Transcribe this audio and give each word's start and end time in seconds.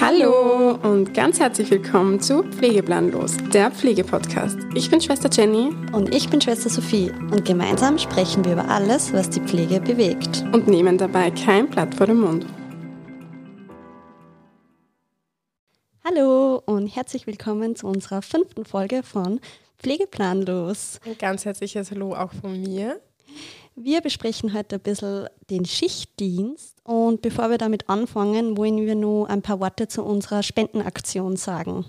Hallo 0.00 0.78
und 0.82 1.14
ganz 1.14 1.38
herzlich 1.38 1.70
willkommen 1.70 2.20
zu 2.20 2.42
Pflegeplanlos, 2.42 3.36
der 3.52 3.70
Pflegepodcast. 3.70 4.58
Ich 4.74 4.90
bin 4.90 5.00
Schwester 5.00 5.28
Jenny 5.30 5.70
Und 5.92 6.14
ich 6.14 6.28
bin 6.28 6.40
Schwester 6.40 6.70
Sophie 6.70 7.12
und 7.30 7.44
gemeinsam 7.44 7.98
sprechen 7.98 8.44
wir 8.44 8.54
über 8.54 8.68
alles, 8.68 9.12
was 9.12 9.30
die 9.30 9.40
Pflege 9.40 9.80
bewegt. 9.80 10.44
und 10.52 10.66
nehmen 10.66 10.98
dabei 10.98 11.30
kein 11.30 11.68
Blatt 11.68 11.94
vor 11.94 12.06
den 12.06 12.20
Mund. 12.20 12.46
Hallo 16.04 16.62
und 16.64 16.86
herzlich 16.88 17.26
willkommen 17.26 17.76
zu 17.76 17.86
unserer 17.86 18.22
fünften 18.22 18.64
Folge 18.64 19.02
von 19.02 19.40
Pflegeplanlos. 19.78 20.98
Ein 21.04 21.16
ganz 21.18 21.44
herzliches 21.44 21.90
Hallo 21.90 22.14
auch 22.14 22.32
von 22.32 22.60
mir. 22.60 23.00
Wir 23.76 24.00
besprechen 24.00 24.52
heute 24.52 24.76
ein 24.76 24.80
bisschen 24.80 25.28
den 25.50 25.64
Schichtdienst 25.64 26.76
und 26.82 27.22
bevor 27.22 27.48
wir 27.50 27.58
damit 27.58 27.88
anfangen, 27.88 28.56
wollen 28.56 28.84
wir 28.84 28.96
nur 28.96 29.30
ein 29.30 29.40
paar 29.40 29.60
Worte 29.60 29.86
zu 29.86 30.04
unserer 30.04 30.42
Spendenaktion 30.42 31.36
sagen. 31.36 31.84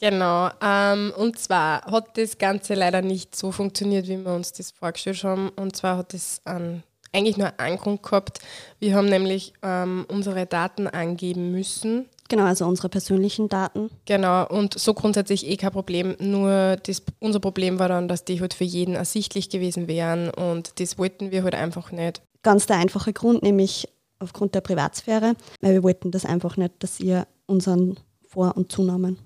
Genau, 0.00 0.48
ähm, 0.62 1.12
und 1.18 1.38
zwar 1.38 1.84
hat 1.84 2.16
das 2.16 2.38
Ganze 2.38 2.74
leider 2.74 3.02
nicht 3.02 3.36
so 3.36 3.52
funktioniert, 3.52 4.08
wie 4.08 4.24
wir 4.24 4.32
uns 4.32 4.52
das 4.52 4.70
vorgestellt 4.70 5.22
haben. 5.24 5.50
Und 5.50 5.76
zwar 5.76 5.98
hat 5.98 6.14
es 6.14 6.40
ähm, 6.46 6.82
eigentlich 7.12 7.36
nur 7.36 7.58
einen 7.58 7.78
Grund 7.78 8.02
gehabt. 8.02 8.38
Wir 8.78 8.94
haben 8.94 9.08
nämlich 9.08 9.52
ähm, 9.62 10.06
unsere 10.08 10.46
Daten 10.46 10.86
angeben 10.86 11.50
müssen. 11.50 12.06
Genau, 12.28 12.44
also 12.44 12.66
unsere 12.66 12.90
persönlichen 12.90 13.48
Daten. 13.48 13.90
Genau, 14.04 14.46
und 14.46 14.78
so 14.78 14.92
grundsätzlich 14.92 15.46
eh 15.46 15.56
kein 15.56 15.72
Problem. 15.72 16.14
Nur 16.20 16.76
das, 16.76 17.02
unser 17.20 17.40
Problem 17.40 17.78
war 17.78 17.88
dann, 17.88 18.06
dass 18.06 18.24
die 18.24 18.40
halt 18.40 18.52
für 18.52 18.64
jeden 18.64 18.94
ersichtlich 18.94 19.48
gewesen 19.48 19.88
wären 19.88 20.28
und 20.30 20.78
das 20.78 20.98
wollten 20.98 21.30
wir 21.30 21.42
halt 21.42 21.54
einfach 21.54 21.90
nicht. 21.90 22.20
Ganz 22.42 22.66
der 22.66 22.76
einfache 22.76 23.14
Grund, 23.14 23.42
nämlich 23.42 23.88
aufgrund 24.18 24.54
der 24.54 24.60
Privatsphäre, 24.60 25.34
weil 25.60 25.72
wir 25.72 25.82
wollten 25.82 26.10
das 26.10 26.26
einfach 26.26 26.56
nicht, 26.56 26.74
dass 26.80 27.00
ihr 27.00 27.26
unseren 27.46 27.98
Vor- 28.26 28.56
und 28.56 28.70
Zunamen 28.70 29.18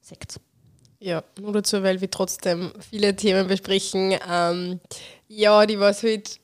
seht. 0.00 0.40
Ja, 1.00 1.22
nur 1.40 1.52
dazu, 1.52 1.82
weil 1.82 2.00
wir 2.00 2.10
trotzdem 2.10 2.72
viele 2.80 3.14
Themen 3.14 3.46
besprechen. 3.46 4.16
Ähm, 4.28 4.80
ja, 5.28 5.66
die 5.66 5.78
was 5.78 6.02
halt 6.02 6.40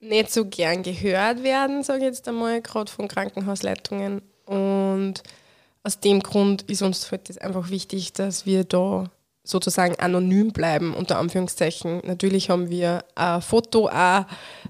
nicht 0.00 0.32
so 0.32 0.46
gern 0.46 0.82
gehört 0.82 1.42
werden, 1.42 1.82
sage 1.82 2.00
ich 2.00 2.04
jetzt 2.04 2.26
einmal, 2.28 2.62
gerade 2.62 2.90
von 2.90 3.08
Krankenhausleitungen. 3.08 4.22
Und 4.50 5.22
aus 5.82 6.00
dem 6.00 6.20
Grund 6.20 6.62
ist 6.62 6.82
uns 6.82 7.10
halt 7.10 7.28
das 7.28 7.38
einfach 7.38 7.70
wichtig, 7.70 8.12
dass 8.12 8.46
wir 8.46 8.64
da 8.64 9.10
sozusagen 9.42 9.94
anonym 9.98 10.52
bleiben, 10.52 10.92
unter 10.94 11.18
Anführungszeichen. 11.18 12.02
Natürlich 12.04 12.50
haben 12.50 12.68
wir 12.68 13.04
ein 13.14 13.40
Foto 13.42 13.88
auch 13.88 14.24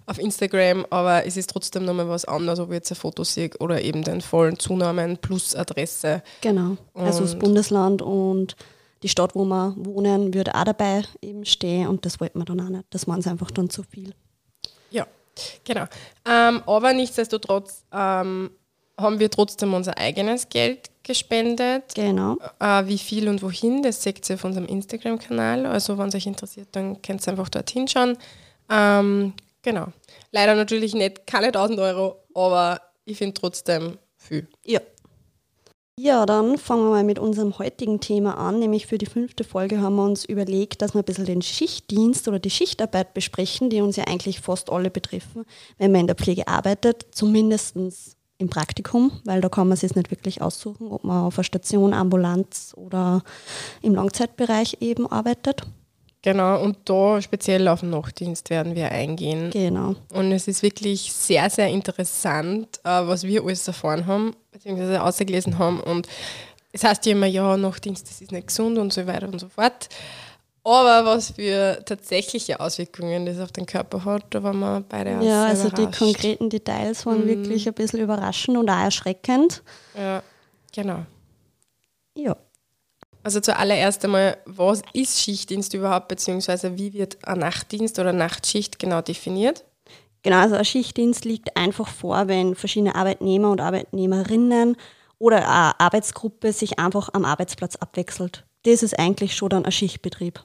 auf 0.06 0.18
Instagram, 0.18 0.86
aber 0.90 1.26
es 1.26 1.36
ist 1.36 1.50
trotzdem 1.50 1.84
nochmal 1.84 2.08
was 2.08 2.24
anderes, 2.24 2.60
ob 2.60 2.68
ich 2.70 2.74
jetzt 2.76 2.92
ein 2.92 2.96
Foto 2.96 3.24
sehe 3.24 3.50
oder 3.58 3.82
eben 3.82 4.04
den 4.04 4.20
vollen 4.20 4.58
Zunamen 4.58 5.16
plus 5.18 5.56
Adresse. 5.56 6.22
Genau. 6.40 6.76
also 6.94 7.20
das 7.22 7.34
Und- 7.34 7.40
Bundesland 7.40 8.02
und 8.02 8.54
die 9.02 9.08
Stadt, 9.08 9.34
wo 9.34 9.44
wir 9.44 9.74
wohnen, 9.78 10.34
würde 10.34 10.54
auch 10.54 10.64
dabei 10.64 11.02
eben 11.22 11.44
stehen 11.46 11.88
und 11.88 12.04
das 12.04 12.20
wollten 12.20 12.38
wir 12.38 12.44
dann 12.44 12.60
auch 12.60 12.68
nicht. 12.68 12.84
Das 12.90 13.08
waren 13.08 13.20
es 13.20 13.26
einfach 13.26 13.50
dann 13.50 13.70
zu 13.70 13.82
viel. 13.82 14.14
Ja, 14.90 15.06
genau. 15.64 15.84
Ähm, 16.28 16.62
aber 16.66 16.92
nichtsdestotrotz 16.92 17.82
ähm, 17.92 18.50
haben 19.00 19.20
wir 19.20 19.30
trotzdem 19.30 19.74
unser 19.74 19.98
eigenes 19.98 20.48
Geld 20.48 20.90
gespendet. 21.02 21.94
Genau. 21.94 22.36
Äh, 22.58 22.86
wie 22.86 22.98
viel 22.98 23.28
und 23.28 23.42
wohin, 23.42 23.82
das 23.82 24.02
seht 24.02 24.28
ihr 24.28 24.34
auf 24.34 24.44
unserem 24.44 24.66
Instagram-Kanal. 24.66 25.66
Also 25.66 25.98
wenn 25.98 26.08
es 26.08 26.14
euch 26.14 26.26
interessiert, 26.26 26.68
dann 26.72 27.00
könnt 27.02 27.26
ihr 27.26 27.30
einfach 27.30 27.48
dort 27.48 27.70
hinschauen. 27.70 28.16
Ähm, 28.70 29.34
genau. 29.62 29.88
Leider 30.30 30.54
natürlich 30.54 30.94
nicht 30.94 31.26
keine 31.26 31.48
1000 31.48 31.80
Euro, 31.80 32.16
aber 32.34 32.80
ich 33.04 33.18
finde 33.18 33.34
trotzdem 33.34 33.98
viel. 34.16 34.46
Ja. 34.64 34.80
Ja, 36.02 36.24
dann 36.24 36.56
fangen 36.56 36.84
wir 36.84 36.90
mal 36.92 37.04
mit 37.04 37.18
unserem 37.18 37.58
heutigen 37.58 38.00
Thema 38.00 38.38
an, 38.38 38.58
nämlich 38.58 38.86
für 38.86 38.96
die 38.96 39.04
fünfte 39.04 39.44
Folge 39.44 39.82
haben 39.82 39.96
wir 39.96 40.04
uns 40.04 40.24
überlegt, 40.24 40.80
dass 40.80 40.94
wir 40.94 41.02
ein 41.02 41.04
bisschen 41.04 41.26
den 41.26 41.42
Schichtdienst 41.42 42.26
oder 42.26 42.38
die 42.38 42.48
Schichtarbeit 42.48 43.12
besprechen, 43.12 43.68
die 43.68 43.82
uns 43.82 43.96
ja 43.96 44.04
eigentlich 44.04 44.40
fast 44.40 44.70
alle 44.70 44.90
betreffen, 44.90 45.44
wenn 45.76 45.92
man 45.92 46.02
in 46.02 46.06
der 46.06 46.16
Pflege 46.16 46.48
arbeitet, 46.48 47.08
zumindest 47.10 47.76
im 48.40 48.48
Praktikum, 48.48 49.12
weil 49.24 49.40
da 49.40 49.48
kann 49.48 49.68
man 49.68 49.76
sich 49.76 49.94
nicht 49.94 50.10
wirklich 50.10 50.40
aussuchen, 50.42 50.88
ob 50.88 51.04
man 51.04 51.24
auf 51.24 51.38
einer 51.38 51.44
Station, 51.44 51.92
Ambulanz 51.92 52.72
oder 52.76 53.22
im 53.82 53.94
Langzeitbereich 53.94 54.78
eben 54.80 55.06
arbeitet. 55.06 55.62
Genau, 56.22 56.62
und 56.62 56.76
da 56.84 57.20
speziell 57.22 57.66
auf 57.68 57.80
den 57.80 57.90
Nachtdienst 57.90 58.50
werden 58.50 58.74
wir 58.74 58.90
eingehen. 58.90 59.50
Genau. 59.50 59.94
Und 60.12 60.32
es 60.32 60.48
ist 60.48 60.62
wirklich 60.62 61.12
sehr, 61.12 61.48
sehr 61.48 61.68
interessant, 61.68 62.78
äh, 62.84 62.88
was 62.88 63.24
wir 63.24 63.42
alles 63.42 63.66
erfahren 63.66 64.06
haben, 64.06 64.34
beziehungsweise 64.52 65.02
ausgelesen 65.02 65.58
haben. 65.58 65.80
Und 65.80 66.08
es 66.72 66.84
heißt 66.84 67.06
ja 67.06 67.12
immer, 67.12 67.26
ja, 67.26 67.56
Nachtdienst, 67.56 68.06
das 68.08 68.20
ist 68.20 68.32
nicht 68.32 68.48
gesund 68.48 68.76
und 68.78 68.92
so 68.92 69.06
weiter 69.06 69.28
und 69.28 69.38
so 69.38 69.48
fort. 69.48 69.88
Aber 70.62 71.06
was 71.06 71.30
für 71.30 71.82
tatsächliche 71.86 72.60
Auswirkungen 72.60 73.24
das 73.24 73.40
auf 73.40 73.50
den 73.50 73.64
Körper 73.64 74.04
hat, 74.04 74.24
da 74.30 74.42
waren 74.42 74.58
wir 74.58 74.84
beide 74.88 75.18
auch 75.18 75.22
Ja, 75.22 75.44
also 75.44 75.70
die 75.70 75.82
überrascht. 75.82 75.98
konkreten 75.98 76.50
Details 76.50 77.06
waren 77.06 77.26
wirklich 77.26 77.66
ein 77.66 77.74
bisschen 77.74 78.00
überraschend 78.00 78.58
und 78.58 78.68
auch 78.68 78.78
erschreckend. 78.78 79.62
Ja, 79.96 80.22
genau. 80.74 81.06
Ja. 82.14 82.36
Also 83.22 83.40
zuallererst 83.40 84.04
einmal, 84.04 84.38
was 84.46 84.82
ist 84.92 85.20
Schichtdienst 85.20 85.74
überhaupt, 85.74 86.08
beziehungsweise 86.08 86.76
wie 86.78 86.92
wird 86.92 87.18
ein 87.26 87.38
Nachtdienst 87.38 87.98
oder 87.98 88.12
Nachtschicht 88.12 88.78
genau 88.78 89.00
definiert? 89.00 89.64
Genau, 90.22 90.38
also 90.38 90.56
ein 90.56 90.64
Schichtdienst 90.64 91.24
liegt 91.24 91.56
einfach 91.56 91.88
vor, 91.88 92.28
wenn 92.28 92.54
verschiedene 92.54 92.94
Arbeitnehmer 92.94 93.50
und 93.50 93.60
Arbeitnehmerinnen 93.60 94.76
oder 95.18 95.48
eine 95.48 95.80
Arbeitsgruppe 95.80 96.52
sich 96.52 96.78
einfach 96.78 97.10
am 97.12 97.24
Arbeitsplatz 97.24 97.76
abwechselt. 97.76 98.44
Das 98.64 98.82
ist 98.82 98.98
eigentlich 98.98 99.34
schon 99.36 99.48
dann 99.50 99.64
ein 99.64 99.72
Schichtbetrieb. 99.72 100.44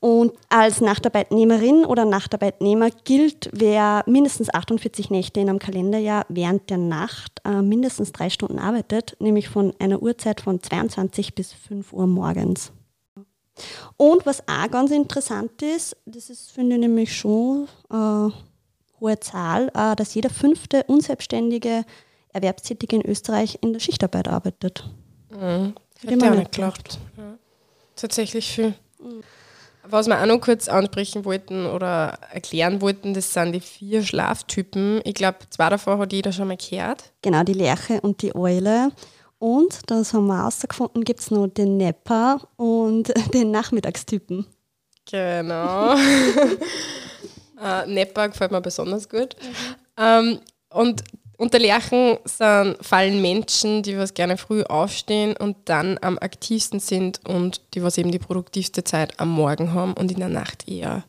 Und 0.00 0.32
als 0.48 0.80
Nachtarbeitnehmerin 0.80 1.84
oder 1.84 2.06
Nachtarbeitnehmer 2.06 2.88
gilt, 3.04 3.50
wer 3.52 4.02
mindestens 4.06 4.52
48 4.52 5.10
Nächte 5.10 5.40
in 5.40 5.50
einem 5.50 5.58
Kalenderjahr 5.58 6.24
während 6.30 6.70
der 6.70 6.78
Nacht 6.78 7.42
äh, 7.44 7.60
mindestens 7.60 8.10
drei 8.12 8.30
Stunden 8.30 8.58
arbeitet, 8.58 9.16
nämlich 9.20 9.50
von 9.50 9.74
einer 9.78 10.02
Uhrzeit 10.02 10.40
von 10.40 10.62
22 10.62 11.34
bis 11.34 11.52
5 11.52 11.92
Uhr 11.92 12.06
morgens. 12.06 12.72
Und 13.98 14.24
was 14.24 14.48
auch 14.48 14.70
ganz 14.70 14.90
interessant 14.90 15.60
ist, 15.60 15.94
das 16.06 16.30
ist, 16.30 16.50
finde 16.50 16.76
ich 16.76 16.80
nämlich 16.80 17.14
schon 17.14 17.68
äh, 17.90 18.30
hohe 19.00 19.20
Zahl, 19.20 19.70
äh, 19.74 19.94
dass 19.96 20.14
jeder 20.14 20.30
fünfte 20.30 20.84
unselbstständige 20.84 21.84
Erwerbstätige 22.32 22.96
in 22.96 23.06
Österreich 23.06 23.58
in 23.60 23.74
der 23.74 23.80
Schichtarbeit 23.80 24.28
arbeitet. 24.28 24.88
Mhm. 25.30 25.74
Hätte 26.00 26.16
man 26.16 26.32
auch 26.32 26.36
nicht 26.36 26.52
geglaubt. 26.52 26.98
Ja. 27.18 27.36
Tatsächlich 27.96 28.50
viel. 28.50 28.74
Was 29.90 30.06
wir 30.06 30.20
auch 30.20 30.26
noch 30.26 30.40
kurz 30.40 30.68
ansprechen 30.68 31.24
wollten 31.24 31.66
oder 31.66 32.18
erklären 32.32 32.80
wollten, 32.80 33.14
das 33.14 33.32
sind 33.32 33.52
die 33.52 33.60
vier 33.60 34.02
Schlaftypen. 34.02 35.00
Ich 35.04 35.14
glaube, 35.14 35.38
zwei 35.50 35.68
davon 35.68 35.98
hat 35.98 36.12
jeder 36.12 36.32
schon 36.32 36.48
mal 36.48 36.56
gehört. 36.56 37.12
Genau, 37.22 37.42
die 37.42 37.54
Lerche 37.54 38.00
und 38.00 38.22
die 38.22 38.34
Eule. 38.34 38.90
Und, 39.38 39.90
das 39.90 40.12
haben 40.12 40.26
wir 40.26 40.36
herausgefunden, 40.36 41.02
gibt 41.02 41.20
es 41.20 41.30
noch 41.30 41.48
den 41.48 41.78
Nepper 41.78 42.40
und 42.56 43.12
den 43.34 43.50
Nachmittagstypen. 43.50 44.46
Genau. 45.10 45.94
äh, 47.64 47.86
Nepper 47.86 48.28
gefällt 48.28 48.52
mir 48.52 48.60
besonders 48.60 49.08
gut. 49.08 49.34
Ähm, 49.96 50.40
und 50.68 51.02
unter 51.40 51.58
Lerchen 51.58 52.18
sind, 52.24 52.76
fallen 52.82 53.22
Menschen, 53.22 53.82
die 53.82 53.96
was 53.96 54.12
gerne 54.12 54.36
früh 54.36 54.62
aufstehen 54.62 55.34
und 55.34 55.56
dann 55.64 55.96
am 56.02 56.18
aktivsten 56.18 56.80
sind 56.80 57.26
und 57.26 57.62
die 57.72 57.82
was 57.82 57.96
eben 57.96 58.12
die 58.12 58.18
produktivste 58.18 58.84
Zeit 58.84 59.18
am 59.18 59.30
Morgen 59.30 59.72
haben 59.72 59.94
und 59.94 60.12
in 60.12 60.18
der 60.18 60.28
Nacht 60.28 60.68
eher 60.68 61.02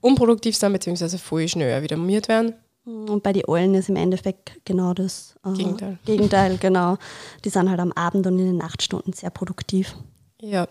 unproduktiv 0.00 0.56
sind, 0.56 0.72
beziehungsweise 0.72 1.18
voll 1.18 1.48
schnell 1.48 1.82
wieder 1.82 1.96
müde 1.96 2.28
werden. 2.28 2.54
Und 2.84 3.24
bei 3.24 3.32
den 3.32 3.48
Eulen 3.48 3.74
ist 3.74 3.88
im 3.88 3.96
Endeffekt 3.96 4.52
genau 4.64 4.94
das 4.94 5.34
äh, 5.44 5.52
Gegenteil. 5.54 5.98
Gegenteil, 6.04 6.58
genau. 6.58 6.96
Die 7.44 7.48
sind 7.48 7.68
halt 7.68 7.80
am 7.80 7.90
Abend 7.92 8.28
und 8.28 8.38
in 8.38 8.46
den 8.46 8.56
Nachtstunden 8.58 9.12
sehr 9.12 9.30
produktiv. 9.30 9.96
Ja, 10.40 10.68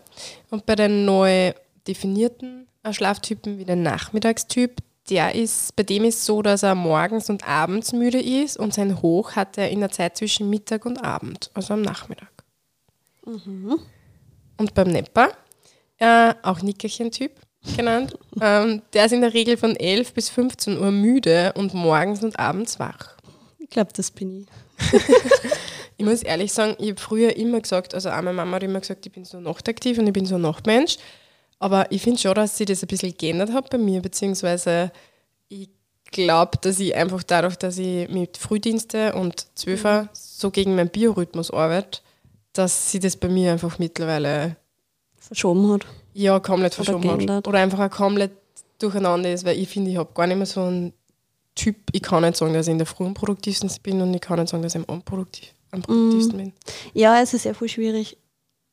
und 0.50 0.64
bei 0.64 0.76
den 0.76 1.04
neu 1.04 1.52
definierten 1.86 2.68
äh, 2.82 2.92
Schlaftypen 2.94 3.58
wie 3.58 3.64
der 3.66 3.76
Nachmittagstyp, 3.76 4.76
der 5.10 5.34
ist, 5.34 5.76
bei 5.76 5.82
dem 5.82 6.04
ist 6.04 6.24
so, 6.24 6.42
dass 6.42 6.62
er 6.62 6.74
morgens 6.74 7.28
und 7.30 7.46
abends 7.46 7.92
müde 7.92 8.20
ist 8.20 8.56
und 8.56 8.72
sein 8.72 9.02
Hoch 9.02 9.32
hat 9.32 9.58
er 9.58 9.70
in 9.70 9.80
der 9.80 9.90
Zeit 9.90 10.16
zwischen 10.16 10.48
Mittag 10.50 10.86
und 10.86 11.04
Abend, 11.04 11.50
also 11.54 11.74
am 11.74 11.82
Nachmittag. 11.82 12.30
Und 14.56 14.74
beim 14.74 14.88
Nepper, 14.88 15.32
äh, 15.98 16.34
auch 16.42 16.62
Nickerchen-Typ 16.62 17.32
genannt, 17.76 18.16
ähm, 18.40 18.82
der 18.92 19.06
ist 19.06 19.12
in 19.12 19.20
der 19.20 19.34
Regel 19.34 19.56
von 19.56 19.76
11 19.76 20.14
bis 20.14 20.30
15 20.30 20.78
Uhr 20.78 20.90
müde 20.90 21.52
und 21.54 21.74
morgens 21.74 22.22
und 22.22 22.38
abends 22.38 22.78
wach. 22.78 23.16
Ich 23.58 23.70
glaube, 23.70 23.92
das 23.94 24.10
bin 24.10 24.42
ich. 24.42 24.46
Ich 25.96 26.04
muss 26.04 26.22
ehrlich 26.22 26.52
sagen, 26.52 26.74
ich 26.78 26.90
habe 26.90 27.00
früher 27.00 27.36
immer 27.36 27.60
gesagt, 27.60 27.94
also 27.94 28.10
auch 28.10 28.16
meine 28.16 28.32
Mama 28.32 28.56
hat 28.56 28.62
immer 28.64 28.80
gesagt, 28.80 29.06
ich 29.06 29.12
bin 29.12 29.24
so 29.24 29.38
nachtaktiv 29.40 29.98
und 29.98 30.06
ich 30.06 30.12
bin 30.12 30.26
so 30.26 30.34
ein 30.34 30.40
Nachtmensch. 30.40 30.96
Aber 31.64 31.90
ich 31.90 32.02
finde 32.02 32.20
schon, 32.20 32.34
dass 32.34 32.58
sich 32.58 32.66
das 32.66 32.82
ein 32.82 32.88
bisschen 32.88 33.16
geändert 33.16 33.50
hat 33.54 33.70
bei 33.70 33.78
mir, 33.78 34.02
beziehungsweise 34.02 34.92
ich 35.48 35.70
glaube, 36.10 36.58
dass 36.60 36.78
ich 36.78 36.94
einfach 36.94 37.22
dadurch, 37.22 37.56
dass 37.56 37.78
ich 37.78 38.06
mit 38.10 38.36
Frühdienste 38.36 39.14
und 39.14 39.46
Zwölfer 39.54 40.02
mhm. 40.02 40.08
so 40.12 40.50
gegen 40.50 40.76
meinen 40.76 40.90
Biorhythmus 40.90 41.50
arbeite, 41.50 42.00
dass 42.52 42.90
sie 42.90 42.98
das 42.98 43.16
bei 43.16 43.28
mir 43.28 43.52
einfach 43.52 43.78
mittlerweile 43.78 44.56
verschoben 45.16 45.72
hat. 45.72 45.86
Ja, 46.12 46.38
komplett 46.38 46.74
verschoben 46.74 47.08
Oder 47.08 47.36
hat. 47.36 47.48
Oder 47.48 47.60
einfach 47.60 47.78
auch 47.78 47.96
komplett 47.96 48.32
durcheinander 48.78 49.32
ist, 49.32 49.46
weil 49.46 49.58
ich 49.58 49.70
finde, 49.70 49.90
ich 49.90 49.96
habe 49.96 50.12
gar 50.12 50.26
nicht 50.26 50.36
mehr 50.36 50.44
so 50.44 50.60
einen 50.60 50.92
Typ, 51.54 51.76
ich 51.92 52.02
kann 52.02 52.24
nicht 52.24 52.36
sagen, 52.36 52.52
dass 52.52 52.66
ich 52.66 52.72
in 52.72 52.78
der 52.78 52.86
Früh 52.86 53.06
am 53.06 53.14
produktivsten 53.14 53.70
bin 53.82 54.02
und 54.02 54.12
ich 54.12 54.20
kann 54.20 54.38
nicht 54.38 54.50
sagen, 54.50 54.62
dass 54.62 54.74
ich 54.74 54.82
am 54.86 54.94
unproduktiv, 54.96 55.54
am 55.70 55.80
produktivsten 55.80 56.36
mm. 56.36 56.42
bin. 56.42 56.52
Ja, 56.92 57.22
es 57.22 57.32
ist 57.32 57.44
sehr 57.44 57.54
viel 57.54 57.70
schwierig. 57.70 58.18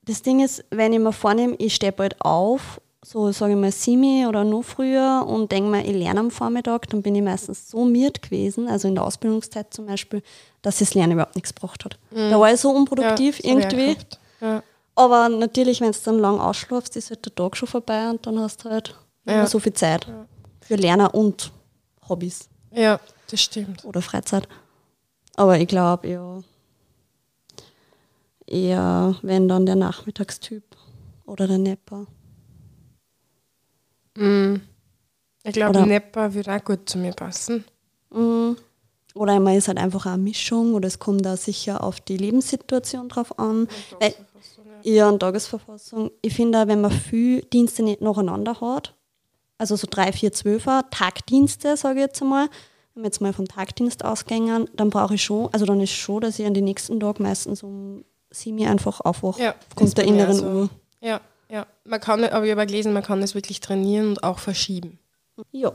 Das 0.05 0.21
Ding 0.21 0.39
ist, 0.43 0.63
wenn 0.71 0.93
ich 0.93 0.99
mir 0.99 1.13
vornehme, 1.13 1.55
ich 1.57 1.75
stehe 1.75 1.91
bald 1.91 2.19
auf, 2.21 2.81
so 3.03 3.31
sage 3.31 3.53
ich 3.53 3.59
mal 3.59 3.71
semi 3.71 4.25
oder 4.27 4.43
noch 4.43 4.63
früher 4.63 5.25
und 5.27 5.51
denke 5.51 5.69
mir, 5.69 5.83
ich 5.83 5.93
lerne 5.93 6.19
am 6.19 6.31
Vormittag, 6.31 6.89
dann 6.89 7.01
bin 7.01 7.15
ich 7.15 7.23
meistens 7.23 7.69
so 7.69 7.85
miert 7.85 8.21
gewesen, 8.21 8.67
also 8.67 8.87
in 8.87 8.95
der 8.95 9.03
Ausbildungszeit 9.03 9.73
zum 9.73 9.87
Beispiel, 9.87 10.21
dass 10.61 10.79
das 10.79 10.93
Lernen 10.93 11.13
überhaupt 11.13 11.35
nichts 11.35 11.53
gebracht 11.53 11.85
hat. 11.85 11.97
Mm. 12.11 12.29
Da 12.29 12.39
war 12.39 12.53
ich 12.53 12.59
so 12.59 12.69
unproduktiv 12.71 13.43
ja, 13.43 13.51
irgendwie. 13.51 13.97
Ja. 14.39 14.63
Aber 14.95 15.29
natürlich, 15.29 15.81
wenn 15.81 15.91
du 15.91 15.97
dann 16.03 16.19
lang 16.19 16.39
ausschlafst, 16.39 16.95
ist 16.95 17.09
halt 17.09 17.25
der 17.25 17.33
Tag 17.33 17.57
schon 17.57 17.67
vorbei 17.67 18.09
und 18.09 18.25
dann 18.25 18.39
hast 18.39 18.65
du 18.65 18.69
halt 18.69 18.95
ja. 19.25 19.45
so 19.47 19.59
viel 19.59 19.73
Zeit 19.73 20.05
für 20.61 20.75
Lerner 20.75 21.13
und 21.13 21.51
Hobbys. 22.07 22.49
Ja, 22.71 22.99
das 23.29 23.41
stimmt. 23.41 23.83
Oder 23.85 24.01
Freizeit. 24.01 24.47
Aber 25.35 25.57
ich 25.57 25.67
glaube, 25.67 26.07
ja, 26.07 26.41
eher, 28.51 29.15
wenn 29.21 29.47
dann 29.47 29.65
der 29.65 29.75
Nachmittagstyp 29.75 30.63
oder 31.25 31.47
der 31.47 31.57
Nepper. 31.57 32.07
Mm. 34.15 34.55
Ich 35.43 35.53
glaube, 35.53 35.85
Nepper 35.85 36.33
würde 36.33 36.55
auch 36.55 36.63
gut 36.63 36.87
zu 36.87 36.97
mir 36.97 37.13
passen. 37.13 37.63
Mm. 38.11 38.51
Oder 39.13 39.33
einmal 39.33 39.57
ist 39.57 39.67
halt 39.67 39.77
einfach 39.77 40.05
eine 40.05 40.17
Mischung 40.17 40.73
oder 40.73 40.87
es 40.87 40.99
kommt 40.99 41.25
da 41.25 41.35
sicher 41.35 41.83
auf 41.83 41.99
die 41.99 42.17
Lebenssituation 42.17 43.09
drauf 43.09 43.37
an. 43.39 43.67
Weil, 43.99 44.13
ja, 44.83 45.09
und 45.09 45.19
Tagesverfassung. 45.19 46.11
Ich 46.21 46.33
finde, 46.33 46.67
wenn 46.67 46.81
man 46.81 46.91
viel 46.91 47.41
Dienste 47.41 47.83
nicht 47.83 48.01
nacheinander 48.01 48.59
hat, 48.61 48.95
also 49.57 49.75
so 49.75 49.87
drei, 49.89 50.11
vier, 50.11 50.31
zwölfer, 50.31 50.85
Tagdienste, 50.89 51.77
sage 51.77 51.99
ich 51.99 52.05
jetzt 52.05 52.21
einmal, 52.21 52.47
wenn 52.93 53.03
wir 53.03 53.07
jetzt 53.07 53.21
mal 53.21 53.33
vom 53.33 53.47
Tagdienst 53.47 54.03
ausgängen, 54.03 54.69
dann 54.75 54.89
brauche 54.89 55.15
ich 55.15 55.23
schon, 55.23 55.49
also 55.53 55.65
dann 55.65 55.81
ist 55.81 55.91
schon, 55.91 56.21
dass 56.21 56.39
ich 56.39 56.45
an 56.45 56.53
den 56.53 56.65
nächsten 56.65 56.99
Tag 56.99 57.19
meistens 57.19 57.63
um 57.63 58.03
sieben 58.31 58.65
einfach 58.65 59.01
aufwache, 59.01 59.41
ja, 59.41 59.55
aufgrund 59.69 59.97
der 59.97 60.05
inneren 60.05 60.35
so. 60.35 60.45
Uhr. 60.45 60.69
Ja, 61.01 61.21
ja. 61.49 61.67
Man 61.83 61.99
kann, 61.99 62.23
aber 62.23 62.45
ich 62.45 62.51
habe 62.51 62.65
gelesen, 62.65 62.93
man 62.93 63.03
kann 63.03 63.21
das 63.21 63.35
wirklich 63.35 63.59
trainieren 63.59 64.07
und 64.09 64.23
auch 64.23 64.39
verschieben. 64.39 64.97
Ja. 65.51 65.71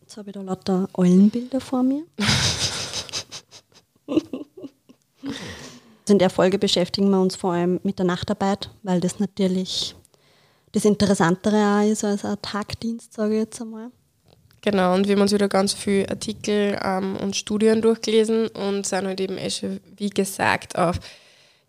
Jetzt 0.00 0.16
habe 0.16 0.30
ich 0.30 0.34
da 0.34 0.42
lauter 0.42 0.88
Eulenbilder 0.94 1.60
vor 1.60 1.82
mir. 1.82 2.04
In 6.08 6.18
der 6.18 6.30
Folge 6.30 6.58
beschäftigen 6.58 7.10
wir 7.10 7.20
uns 7.20 7.36
vor 7.36 7.52
allem 7.52 7.80
mit 7.82 7.98
der 7.98 8.06
Nachtarbeit, 8.06 8.70
weil 8.82 9.00
das 9.00 9.18
natürlich 9.20 9.94
das 10.72 10.86
Interessantere 10.86 11.80
auch 11.80 11.86
ist 11.86 12.04
als 12.04 12.24
ein 12.24 12.40
Tagdienst, 12.40 13.12
sage 13.12 13.34
ich 13.34 13.40
jetzt 13.40 13.60
einmal. 13.60 13.90
Genau, 14.62 14.94
und 14.94 15.06
wir 15.06 15.14
haben 15.14 15.22
uns 15.22 15.32
wieder 15.32 15.48
ganz 15.48 15.72
viele 15.72 16.08
Artikel 16.08 16.78
ähm, 16.82 17.16
und 17.16 17.36
Studien 17.36 17.80
durchgelesen 17.80 18.48
und 18.48 18.86
sind 18.86 19.06
halt 19.06 19.20
eben 19.20 19.38
eh 19.38 19.50
schon, 19.50 19.80
wie 19.96 20.10
gesagt, 20.10 20.76
auf 20.76 20.98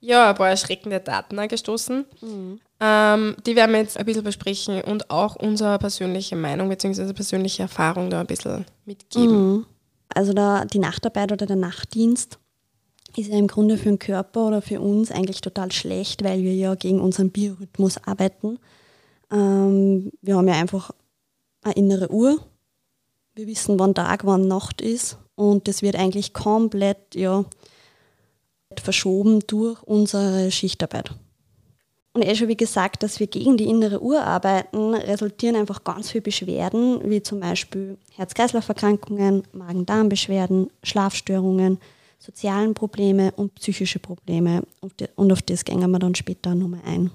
ja, 0.01 0.29
ein 0.29 0.35
paar 0.35 0.49
erschreckende 0.49 0.99
Daten 0.99 1.47
gestoßen. 1.47 2.05
Mhm. 2.21 2.59
Ähm, 2.79 3.35
die 3.45 3.55
werden 3.55 3.73
wir 3.73 3.81
jetzt 3.81 3.97
ein 3.97 4.05
bisschen 4.05 4.23
besprechen 4.23 4.81
und 4.81 5.09
auch 5.09 5.35
unsere 5.35 5.77
persönliche 5.77 6.35
Meinung 6.35 6.69
bzw. 6.69 7.13
persönliche 7.13 7.63
Erfahrung 7.63 8.09
da 8.09 8.21
ein 8.21 8.27
bisschen 8.27 8.65
mitgeben. 8.85 9.53
Mhm. 9.53 9.65
Also 10.13 10.33
da, 10.33 10.65
die 10.65 10.79
Nachtarbeit 10.79 11.31
oder 11.31 11.45
der 11.45 11.57
Nachtdienst 11.57 12.39
ist 13.15 13.29
ja 13.29 13.37
im 13.37 13.47
Grunde 13.47 13.77
für 13.77 13.89
den 13.89 13.99
Körper 13.99 14.47
oder 14.47 14.61
für 14.61 14.79
uns 14.79 15.11
eigentlich 15.11 15.41
total 15.41 15.71
schlecht, 15.71 16.23
weil 16.23 16.41
wir 16.41 16.53
ja 16.53 16.75
gegen 16.75 17.01
unseren 17.01 17.31
Biorhythmus 17.31 17.97
arbeiten. 18.05 18.59
Ähm, 19.31 20.11
wir 20.21 20.37
haben 20.37 20.47
ja 20.47 20.55
einfach 20.55 20.91
eine 21.61 21.73
innere 21.75 22.11
Uhr. 22.11 22.39
Wir 23.35 23.47
wissen, 23.47 23.79
wann 23.79 23.95
Tag, 23.95 24.25
wann 24.25 24.47
Nacht 24.47 24.81
ist. 24.81 25.17
Und 25.35 25.67
das 25.67 25.81
wird 25.81 25.95
eigentlich 25.95 26.33
komplett 26.33 27.15
ja, 27.15 27.45
verschoben 28.77 29.39
durch 29.47 29.81
unsere 29.83 30.51
Schichtarbeit. 30.51 31.11
Und 32.13 32.23
eh 32.23 32.35
schon 32.35 32.47
wie 32.47 32.57
gesagt, 32.57 33.03
dass 33.03 33.19
wir 33.19 33.27
gegen 33.27 33.57
die 33.57 33.67
innere 33.67 34.01
Uhr 34.01 34.21
arbeiten, 34.21 34.93
resultieren 34.95 35.55
einfach 35.55 35.83
ganz 35.83 36.11
viele 36.11 36.23
Beschwerden, 36.23 37.09
wie 37.09 37.21
zum 37.21 37.39
Beispiel 37.39 37.97
Herz-Kreislauf-Erkrankungen, 38.15 39.43
Magen-Darm-Beschwerden, 39.53 40.69
Schlafstörungen, 40.83 41.77
sozialen 42.17 42.73
Probleme 42.73 43.31
und 43.35 43.55
psychische 43.55 43.99
Probleme. 43.99 44.63
Und 45.15 45.31
auf 45.31 45.41
das 45.41 45.63
gehen 45.63 45.79
wir 45.79 45.99
dann 45.99 46.15
später 46.15 46.55
nochmal 46.55 46.81
ein. 46.85 47.11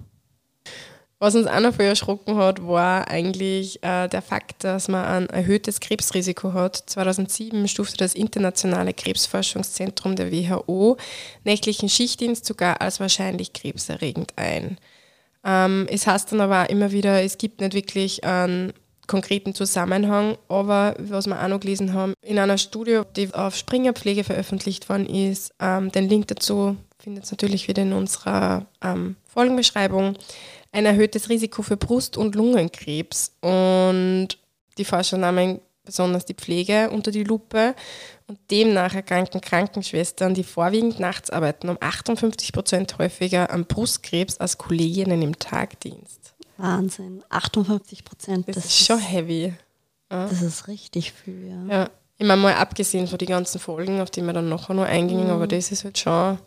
Was 1.24 1.34
uns 1.34 1.46
auch 1.46 1.60
noch 1.60 1.74
viel 1.74 1.86
erschrocken 1.86 2.36
hat, 2.36 2.66
war 2.66 3.08
eigentlich 3.08 3.82
äh, 3.82 4.08
der 4.08 4.20
Fakt, 4.20 4.62
dass 4.62 4.88
man 4.88 5.06
ein 5.06 5.26
erhöhtes 5.30 5.80
Krebsrisiko 5.80 6.52
hat. 6.52 6.76
2007 6.84 7.66
stufte 7.66 7.96
das 7.96 8.12
Internationale 8.14 8.92
Krebsforschungszentrum 8.92 10.16
der 10.16 10.30
WHO 10.30 10.98
nächtlichen 11.42 11.88
Schichtdienst 11.88 12.44
sogar 12.44 12.82
als 12.82 13.00
wahrscheinlich 13.00 13.54
krebserregend 13.54 14.34
ein. 14.36 14.76
Ähm, 15.44 15.86
es 15.90 16.06
heißt 16.06 16.30
dann 16.30 16.42
aber 16.42 16.64
auch 16.64 16.68
immer 16.68 16.92
wieder, 16.92 17.22
es 17.22 17.38
gibt 17.38 17.62
nicht 17.62 17.72
wirklich 17.72 18.22
einen 18.22 18.74
konkreten 19.06 19.54
Zusammenhang, 19.54 20.36
aber 20.50 20.94
was 20.98 21.26
wir 21.26 21.42
auch 21.42 21.48
noch 21.48 21.60
gelesen 21.60 21.94
haben, 21.94 22.12
in 22.20 22.38
einer 22.38 22.58
Studie, 22.58 23.00
die 23.16 23.32
auf 23.32 23.56
Springerpflege 23.56 24.24
veröffentlicht 24.24 24.90
worden 24.90 25.06
ist, 25.06 25.54
ähm, 25.58 25.90
den 25.90 26.06
Link 26.06 26.28
dazu 26.28 26.76
findet 26.98 27.24
ihr 27.24 27.30
natürlich 27.30 27.68
wieder 27.68 27.82
in 27.82 27.94
unserer 27.94 28.66
ähm, 28.82 29.16
Folgenbeschreibung, 29.26 30.16
ein 30.74 30.86
erhöhtes 30.86 31.28
Risiko 31.28 31.62
für 31.62 31.76
Brust- 31.76 32.16
und 32.16 32.34
Lungenkrebs. 32.34 33.32
Und 33.40 34.28
die 34.76 34.84
Forscher 34.84 35.16
nahmen 35.16 35.60
besonders 35.84 36.24
die 36.24 36.34
Pflege 36.34 36.90
unter 36.90 37.10
die 37.10 37.24
Lupe 37.24 37.74
und 38.26 38.38
demnach 38.50 38.94
erkranken 38.94 39.40
Krankenschwestern, 39.40 40.34
die 40.34 40.42
vorwiegend 40.42 40.98
nachts 40.98 41.30
arbeiten, 41.30 41.68
um 41.68 41.76
58 41.78 42.52
Prozent 42.52 42.98
häufiger 42.98 43.50
an 43.50 43.66
Brustkrebs 43.66 44.38
als 44.38 44.58
Kolleginnen 44.58 45.22
im 45.22 45.38
Tagdienst. 45.38 46.34
Wahnsinn, 46.56 47.22
58 47.28 48.04
Prozent. 48.04 48.48
Das, 48.48 48.56
das, 48.56 48.64
ist 48.66 48.86
schon 48.86 48.98
heavy. 48.98 49.52
Ja. 50.10 50.28
Das 50.28 50.42
ist 50.42 50.68
richtig 50.68 51.12
viel, 51.12 51.48
ja. 51.48 51.76
ja. 51.76 51.90
Ich 52.16 52.26
meine, 52.26 52.40
mal 52.40 52.54
abgesehen 52.54 53.06
von 53.06 53.18
den 53.18 53.28
ganzen 53.28 53.60
Folgen, 53.60 54.00
auf 54.00 54.10
die 54.10 54.22
wir 54.22 54.32
dann 54.32 54.48
nachher 54.48 54.74
noch 54.74 54.84
eingingen, 54.84 55.26
mhm. 55.26 55.32
aber 55.32 55.46
das 55.46 55.70
ist 55.70 55.84
halt 55.84 55.98
schon 55.98 56.38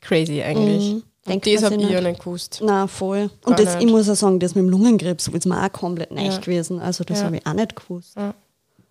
crazy 0.00 0.42
eigentlich. 0.42 0.94
Mhm. 0.94 1.02
Und 1.26 1.46
das 1.46 1.62
habe 1.62 1.74
ich 1.74 1.90
ja 1.90 2.00
nicht 2.00 2.20
gewusst. 2.20 2.60
Na 2.62 2.86
voll. 2.86 3.30
Gar 3.42 3.50
und 3.50 3.58
das, 3.58 3.76
ich 3.76 3.86
muss 3.86 4.08
auch 4.08 4.14
sagen, 4.14 4.40
das 4.40 4.54
mit 4.54 4.64
dem 4.64 4.70
Lungenkrebs 4.70 5.28
ist 5.28 5.46
mir 5.46 5.62
auch 5.62 5.72
komplett 5.72 6.10
neu 6.10 6.22
ja. 6.22 6.38
gewesen. 6.38 6.80
Also 6.80 7.04
das 7.04 7.20
ja. 7.20 7.26
habe 7.26 7.36
ich 7.36 7.46
auch 7.46 7.52
nicht 7.52 7.76
gewusst. 7.76 8.16
Ja. 8.16 8.34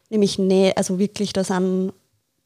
Nämlich, 0.09 0.37
nee, 0.37 0.71
also 0.75 0.99
wirklich, 0.99 1.33
da 1.33 1.43
sind 1.43 1.93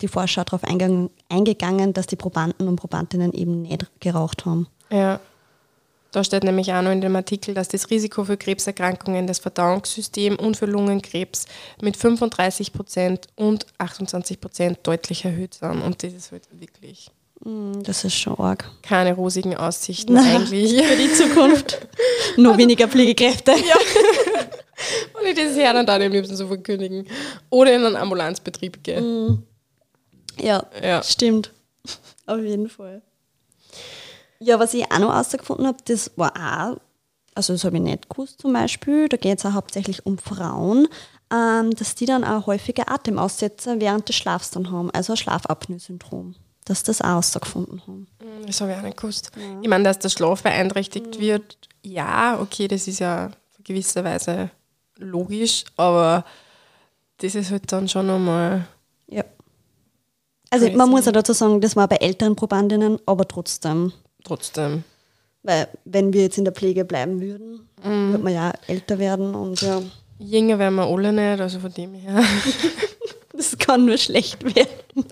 die 0.01 0.07
Forscher 0.07 0.43
darauf 0.43 0.61
eingegangen, 0.63 1.93
dass 1.93 2.07
die 2.07 2.15
Probanden 2.15 2.67
und 2.67 2.77
Probandinnen 2.77 3.33
eben 3.33 3.61
nicht 3.63 3.85
geraucht 3.99 4.45
haben. 4.45 4.67
Ja. 4.89 5.19
Da 6.11 6.25
steht 6.25 6.43
nämlich 6.43 6.73
auch 6.73 6.81
noch 6.81 6.91
in 6.91 6.99
dem 6.99 7.15
Artikel, 7.15 7.53
dass 7.53 7.69
das 7.69 7.89
Risiko 7.89 8.25
für 8.25 8.35
Krebserkrankungen 8.35 9.27
des 9.27 9.39
Verdauungssystems 9.39 10.39
und 10.41 10.57
für 10.57 10.65
Lungenkrebs 10.65 11.45
mit 11.81 11.95
35 11.95 12.73
Prozent 12.73 13.27
und 13.35 13.65
28 13.77 14.41
Prozent 14.41 14.79
deutlich 14.83 15.23
erhöht 15.23 15.53
sind. 15.53 15.81
Und 15.81 16.03
das 16.03 16.11
ist 16.11 16.31
halt 16.33 16.43
wirklich 16.51 17.11
das 17.43 18.03
ist 18.03 18.13
schon 18.13 18.37
arg. 18.37 18.69
Keine 18.83 19.13
rosigen 19.13 19.55
Aussichten 19.55 20.13
Nein, 20.13 20.35
eigentlich. 20.35 20.85
Für 20.85 20.95
die 20.95 21.11
Zukunft. 21.11 21.87
Nur 22.37 22.57
weniger 22.57 22.87
Pflegekräfte. 22.87 23.51
Ja. 23.51 23.75
Und 25.19 25.27
ich 25.27 25.35
das 25.35 25.55
her 25.55 25.73
dann 25.73 25.85
da 25.85 25.95
am 25.95 26.11
liebsten 26.11 26.35
so 26.35 26.47
verkündigen. 26.47 27.07
Oder 27.49 27.73
in 27.73 27.83
einen 27.83 27.95
Ambulanzbetrieb 27.95 28.83
gehen. 28.83 29.03
Mm. 29.03 29.43
Ja, 30.39 30.65
ja, 30.83 31.01
stimmt. 31.01 31.51
Auf 32.27 32.39
jeden 32.39 32.69
Fall. 32.69 33.01
Ja, 34.39 34.59
was 34.59 34.73
ich 34.73 34.91
auch 34.91 34.99
noch 34.99 35.13
herausgefunden 35.13 35.67
habe, 35.67 35.77
das 35.85 36.11
war 36.15 36.33
auch, 36.35 36.77
also 37.35 37.53
das 37.53 37.63
habe 37.63 37.77
ich 37.77 37.83
nicht 37.83 38.09
gewusst 38.09 38.41
zum 38.41 38.53
Beispiel, 38.53 39.07
da 39.07 39.17
geht 39.17 39.39
es 39.39 39.45
auch 39.45 39.53
hauptsächlich 39.53 40.05
um 40.05 40.17
Frauen, 40.17 40.87
ähm, 41.31 41.71
dass 41.71 41.95
die 41.95 42.05
dann 42.05 42.23
auch 42.23 42.47
häufiger 42.47 42.91
Atemaussetzer 42.91 43.79
während 43.79 44.09
des 44.09 44.15
Schlafs 44.15 44.51
dann 44.51 44.71
haben, 44.71 44.89
also 44.91 45.13
ein 45.13 45.17
Schlafapnoe-Syndrom 45.17 46.35
dass 46.71 46.83
das 46.83 47.01
herausgefunden 47.01 47.81
haben. 47.81 48.07
Hm, 48.19 48.47
das 48.47 48.61
habe 48.61 48.71
ich 48.71 48.77
auch 48.77 48.81
nicht 48.83 48.97
gewusst. 48.97 49.31
Ja. 49.35 49.59
Ich 49.61 49.67
meine, 49.69 49.83
dass 49.83 49.99
der 49.99 50.09
Schlaf 50.09 50.41
beeinträchtigt 50.41 51.17
mhm. 51.17 51.21
wird, 51.21 51.57
ja, 51.83 52.39
okay, 52.39 52.67
das 52.67 52.87
ist 52.87 52.99
ja 52.99 53.25
in 53.57 53.63
gewisser 53.63 54.03
Weise 54.03 54.49
logisch, 54.97 55.65
aber 55.77 56.25
das 57.17 57.35
ist 57.35 57.51
halt 57.51 57.71
dann 57.71 57.87
schon 57.87 58.07
nochmal. 58.07 58.67
Ja. 59.07 59.23
Also 60.49 60.65
crazy. 60.65 60.77
man 60.77 60.89
muss 60.89 61.05
ja 61.05 61.11
dazu 61.11 61.33
sagen, 61.33 61.61
das 61.61 61.75
war 61.75 61.87
bei 61.87 61.97
älteren 61.97 62.35
Probandinnen, 62.35 62.99
aber 63.05 63.27
trotzdem. 63.27 63.93
Trotzdem. 64.23 64.83
Weil 65.43 65.67
wenn 65.85 66.13
wir 66.13 66.21
jetzt 66.23 66.37
in 66.37 66.45
der 66.45 66.53
Pflege 66.53 66.85
bleiben 66.85 67.19
würden, 67.19 67.67
Mhm. 67.83 68.13
wird 68.13 68.23
man 68.23 68.33
ja 68.33 68.53
älter 68.67 68.99
werden 68.99 69.33
und 69.33 69.61
ja, 69.61 69.81
Jünger 70.19 70.59
werden 70.59 70.75
wir 70.75 70.85
alle 70.85 71.11
nicht, 71.11 71.41
also 71.41 71.59
von 71.59 71.73
dem 71.73 71.93
her. 71.95 72.23
das 73.33 73.57
kann 73.57 73.85
nur 73.85 73.97
schlecht 73.97 74.43
werden. 74.43 75.05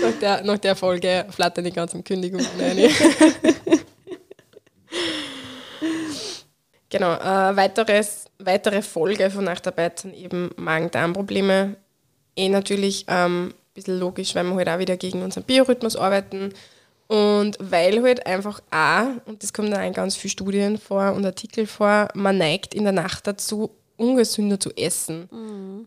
Nach, 0.00 0.18
der, 0.20 0.44
nach 0.44 0.58
der 0.58 0.76
Folge 0.76 1.26
flattern 1.30 1.64
die 1.64 1.72
ganzen 1.72 2.04
Kündigungen 2.04 2.46
rein. 2.58 2.90
genau, 6.88 7.14
äh, 7.14 7.56
weiteres, 7.56 8.26
weitere 8.38 8.82
Folge 8.82 9.30
von 9.30 9.44
Nachtarbeit 9.44 10.00
sind 10.00 10.14
eben 10.14 10.50
Magen-Darm-Probleme. 10.56 11.76
Eh 12.36 12.48
natürlich 12.48 13.04
ähm, 13.08 13.48
ein 13.48 13.54
bisschen 13.74 13.98
logisch, 13.98 14.34
weil 14.34 14.44
wir 14.44 14.54
halt 14.54 14.68
auch 14.68 14.78
wieder 14.78 14.96
gegen 14.96 15.22
unseren 15.22 15.44
Biorhythmus 15.44 15.96
arbeiten. 15.96 16.52
Und 17.08 17.58
weil 17.58 18.04
halt 18.04 18.24
einfach 18.24 18.60
auch, 18.70 19.26
und 19.26 19.42
das 19.42 19.52
kommt 19.52 19.74
auch 19.74 19.82
in 19.82 19.92
ganz 19.92 20.14
vielen 20.14 20.30
Studien 20.30 20.78
vor 20.78 21.12
und 21.12 21.26
Artikel 21.26 21.66
vor, 21.66 22.08
man 22.14 22.38
neigt 22.38 22.72
in 22.72 22.84
der 22.84 22.92
Nacht 22.92 23.26
dazu, 23.26 23.70
ungesünder 24.00 24.58
zu 24.58 24.70
essen. 24.76 25.28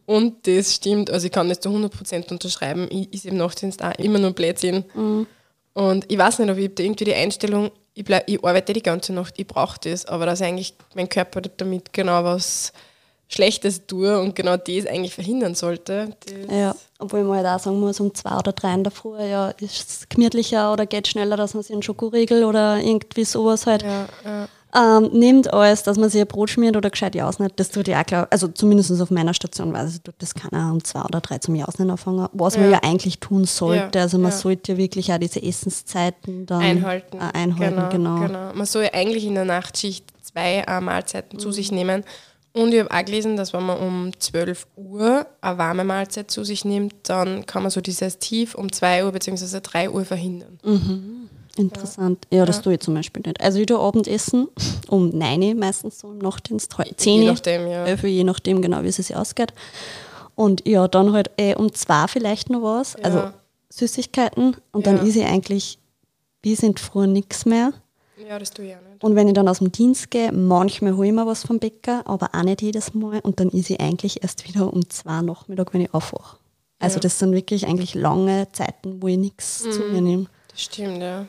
Und 0.05 0.47
das 0.47 0.73
stimmt, 0.75 1.09
also 1.09 1.25
ich 1.25 1.31
kann 1.31 1.49
das 1.49 1.59
zu 1.59 1.69
100% 1.69 2.31
unterschreiben. 2.31 2.87
Ich 2.89 3.13
ist 3.13 3.25
im 3.25 3.37
Nachtdienst 3.37 3.83
auch 3.83 3.95
immer 3.95 4.19
nur 4.19 4.31
Blödsinn. 4.31 4.85
Und 5.73 6.11
ich 6.11 6.17
weiß 6.17 6.39
nicht, 6.39 6.51
ob 6.51 6.57
ich 6.57 6.73
da 6.75 6.83
irgendwie 6.83 7.05
die 7.05 7.15
Einstellung, 7.15 7.71
ich, 7.95 8.03
bleib, 8.03 8.29
ich 8.29 8.43
arbeite 8.43 8.73
die 8.73 8.83
ganze 8.83 9.13
Nacht, 9.13 9.35
ich 9.37 9.47
brauche 9.47 9.79
das, 9.83 10.05
aber 10.05 10.25
dass 10.25 10.41
eigentlich 10.41 10.75
mein 10.95 11.09
Körper 11.09 11.41
damit 11.41 11.93
genau 11.93 12.23
was 12.23 12.73
Schlechtes 13.27 13.87
tue 13.87 14.19
und 14.19 14.35
genau 14.35 14.57
das 14.57 14.85
eigentlich 14.85 15.13
verhindern 15.13 15.55
sollte. 15.55 16.15
Ja, 16.51 16.75
obwohl 16.99 17.23
man 17.23 17.37
halt 17.37 17.47
auch 17.47 17.63
sagen 17.63 17.79
muss, 17.79 17.99
um 17.99 18.13
zwei 18.13 18.37
oder 18.37 18.51
drei 18.51 18.73
in 18.73 18.83
der 18.83 18.91
Früh 18.91 19.19
ja, 19.19 19.49
ist 19.59 19.89
es 19.89 20.09
gemütlicher 20.09 20.71
oder 20.71 20.85
geht 20.85 21.07
schneller, 21.07 21.37
dass 21.37 21.53
man 21.53 21.63
sich 21.63 21.73
einen 21.73 21.81
Schokoriegel 21.81 22.43
oder 22.43 22.77
irgendwie 22.77 23.25
sowas 23.25 23.65
halt 23.65 23.83
Ja, 23.83 24.07
ja. 24.23 24.47
Ähm, 24.75 25.09
nimmt, 25.13 25.53
als 25.53 25.83
dass 25.83 25.97
man 25.97 26.09
sich 26.09 26.21
ein 26.21 26.27
Brot 26.27 26.49
schmiert 26.49 26.75
oder 26.75 26.89
gescheit 26.89 27.19
ausnimmt. 27.21 27.53
Das 27.57 27.69
tut 27.69 27.87
ja 27.87 28.01
auch 28.01 28.05
klar, 28.05 28.27
also 28.31 28.47
zumindest 28.47 28.99
auf 29.01 29.11
meiner 29.11 29.33
Station 29.33 29.71
weiß 29.73 29.95
ich, 29.95 30.01
tut 30.01 30.15
das 30.19 30.33
keiner 30.33 30.71
um 30.71 30.83
zwei 30.83 31.01
oder 31.03 31.21
drei 31.21 31.37
zum 31.37 31.61
Ausnehmen 31.63 31.91
anfangen, 31.91 32.27
was 32.33 32.57
man 32.57 32.65
Ja. 32.65 32.71
ja 32.73 32.79
eigentlich 32.83 33.19
tun 33.19 33.45
sollte. 33.45 33.97
Ja, 33.99 34.03
Also 34.03 34.17
man 34.17 34.31
ja. 34.31 34.37
sollte 34.37 34.71
ja 34.73 34.77
wirklich 34.77 35.13
auch 35.13 35.17
diese 35.19 35.41
Essenszeiten 35.43 36.45
dann 36.45 36.61
einhalten. 36.61 37.17
äh, 37.17 37.37
einhalten, 37.37 37.89
genau. 37.91 38.53
Man 38.53 38.65
soll 38.65 38.89
eigentlich 38.93 39.25
in 39.25 39.35
der 39.35 39.45
Nachtschicht 39.45 40.05
zwei 40.21 40.63
äh, 40.67 40.81
Mahlzeiten 40.81 41.37
Mhm. 41.37 41.39
zu 41.41 41.51
sich 41.51 41.71
nehmen. 41.71 42.03
Und 42.55 42.71
ich 42.71 42.79
habe 42.81 42.91
auch 42.91 43.03
gelesen, 43.05 43.35
dass 43.35 43.51
wenn 43.51 43.63
man 43.65 43.77
um 43.79 44.11
12 44.19 44.67
Uhr 44.75 45.25
eine 45.41 45.57
warme 45.57 45.83
Mahlzeit 45.83 46.29
zu 46.29 46.43
sich 46.43 46.63
nimmt, 46.65 46.93
dann 47.09 47.47
kann 47.47 47.63
man 47.63 47.71
so 47.71 47.81
dieses 47.81 48.19
Tief 48.19 48.53
um 48.53 48.71
2 48.71 49.05
Uhr 49.05 49.11
bzw. 49.11 49.59
3 49.61 49.89
Uhr 49.89 50.05
verhindern. 50.05 50.59
Interessant. 51.57 52.25
Ja, 52.31 52.45
das 52.45 52.61
tue 52.61 52.73
ich 52.73 52.79
zum 52.79 52.95
Beispiel 52.95 53.21
nicht. 53.25 53.39
Also 53.39 53.59
ich 53.59 53.67
tue 53.67 53.79
Abendessen 53.79 54.47
um 54.87 55.09
9 55.09 55.41
Uhr 55.43 55.55
meistens 55.55 55.99
so 55.99 56.11
im 56.11 56.17
Nachtdienst, 56.17 56.77
halt 56.77 56.99
10 56.99 57.21
Je 57.21 57.27
Uhr, 57.27 57.33
nachdem, 57.33 57.67
ja. 57.67 57.85
11 57.85 58.03
Uhr, 58.03 58.09
je 58.09 58.23
nachdem 58.23 58.61
genau, 58.61 58.81
wie 58.83 58.87
es 58.87 58.95
sich 58.95 59.15
ausgeht. 59.15 59.53
Und 60.35 60.67
ja, 60.67 60.87
dann 60.87 61.13
halt 61.13 61.29
eh 61.37 61.53
um 61.55 61.71
2 61.71 62.07
vielleicht 62.07 62.49
noch 62.49 62.63
was, 62.63 62.95
also 62.97 63.19
Ja. 63.19 63.33
Süßigkeiten. 63.69 64.55
Und 64.71 64.87
dann 64.87 64.97
Ja. 64.97 65.03
ist 65.03 65.15
ich 65.15 65.25
eigentlich 65.25 65.77
bis 66.41 66.63
in 66.63 66.73
die 66.73 66.81
Früh 66.81 67.05
nichts 67.07 67.45
mehr. 67.45 67.73
Ja, 68.27 68.39
das 68.39 68.51
tue 68.51 68.65
ich 68.65 68.75
auch 68.75 68.81
nicht. 68.81 69.03
Und 69.03 69.15
wenn 69.15 69.27
ich 69.27 69.33
dann 69.33 69.47
aus 69.47 69.59
dem 69.59 69.71
Dienst 69.71 70.09
gehe, 70.09 70.31
manchmal 70.31 70.95
hole 70.95 71.07
ich 71.07 71.13
mir 71.13 71.25
was 71.27 71.43
vom 71.45 71.59
Bäcker, 71.59 72.01
aber 72.05 72.29
auch 72.33 72.43
nicht 72.43 72.61
jedes 72.63 72.93
Mal. 72.95 73.19
Und 73.19 73.39
dann 73.39 73.49
ist 73.49 73.69
ich 73.69 73.79
eigentlich 73.79 74.23
erst 74.23 74.47
wieder 74.47 74.71
um 74.73 74.89
2 74.89 75.17
Uhr 75.17 75.21
Nachmittag, 75.23 75.73
wenn 75.73 75.81
ich 75.81 75.93
aufwache. 75.93 76.37
Also 76.79 76.95
Ja. 76.95 77.01
das 77.01 77.19
sind 77.19 77.31
wirklich 77.33 77.67
eigentlich 77.67 77.93
lange 77.95 78.47
Zeiten, 78.53 79.01
wo 79.01 79.07
ich 79.07 79.17
nichts 79.17 79.59
zu 79.59 79.79
mir 79.91 80.01
nehme. 80.01 80.25
Das 80.49 80.61
stimmt, 80.61 81.01
ja. 81.01 81.25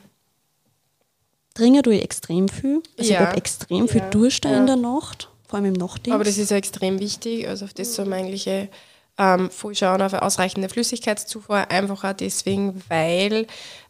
Trinke 1.55 1.83
tue 1.83 1.95
ich 1.95 2.03
extrem 2.03 2.49
viel. 2.49 2.83
Also 2.99 3.13
Ja. 3.13 3.21
ich 3.21 3.27
habe 3.27 3.37
extrem 3.37 3.89
viel 3.89 4.01
Ja. 4.01 4.11
Durst 4.11 4.45
Ja. 4.45 4.57
in 4.57 4.67
der 4.67 4.77
Nacht, 4.77 5.29
vor 5.47 5.57
allem 5.59 5.67
im 5.67 5.73
Nachtdienst. 5.75 6.15
Aber 6.15 6.25
das 6.25 6.37
ist 6.39 6.51
ja 6.51 6.57
extrem 6.57 6.99
wichtig. 6.99 7.47
Also 7.49 7.65
auf 7.65 7.75
das 7.75 7.95
soll 7.95 8.07
man 8.07 8.19
eigentlich 8.21 8.47
eh, 8.47 8.69
ähm, 9.19 9.49
voll 9.51 9.75
schauen, 9.77 10.03
auf 10.03 10.13
eine 10.13 10.23
ausreichende 10.23 10.69
Flüssigkeitszufuhr. 10.69 11.71
Einfach 11.71 12.03
auch 12.05 12.13
deswegen, 12.13 12.83
weil 12.89 13.47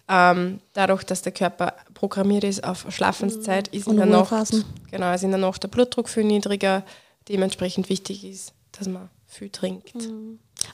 ähm, 0.09 0.61
dadurch, 0.75 1.05
dass 1.05 1.23
der 1.23 1.33
Körper 1.33 1.73
programmiert 1.95 2.45
ist 2.45 2.63
auf 2.63 2.85
Schlafenszeit, 2.91 3.69
ist 3.69 3.87
in 3.89 3.97
der 3.97 4.05
Nacht, 4.05 4.31
genau, 4.91 5.15
ist 5.15 5.25
in 5.25 5.31
der 5.31 5.41
Nacht 5.41 5.63
der 5.63 5.69
Blutdruck 5.69 6.11
viel 6.11 6.25
niedriger. 6.25 6.83
Dementsprechend 7.31 7.89
wichtig 7.89 8.23
ist, 8.25 8.53
dass 8.73 8.87
man 8.87 9.09
viel 9.27 9.49
trinkt. 9.49 9.95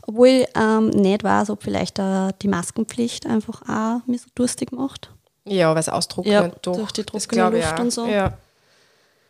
Obwohl 0.06 0.26
ich 0.28 0.46
ähm, 0.56 0.88
nicht 0.90 1.22
weiß, 1.22 1.50
ob 1.50 1.62
vielleicht 1.62 2.00
äh, 2.00 2.32
die 2.42 2.48
Maskenpflicht 2.48 3.26
einfach 3.26 3.62
auch 3.68 4.04
mich 4.08 4.22
so 4.22 4.28
durstig 4.34 4.72
macht. 4.72 5.10
Ja, 5.44 5.70
weil 5.72 5.80
es 5.80 5.88
austrocknet. 5.88 6.32
Ja, 6.32 6.48
doch. 6.62 6.76
durch 6.76 6.92
die 6.92 7.04
Das 7.04 7.26
trockene 7.26 7.50
Luft 7.58 7.80
und 7.80 7.90
so. 7.92 8.06
Ja, 8.06 8.36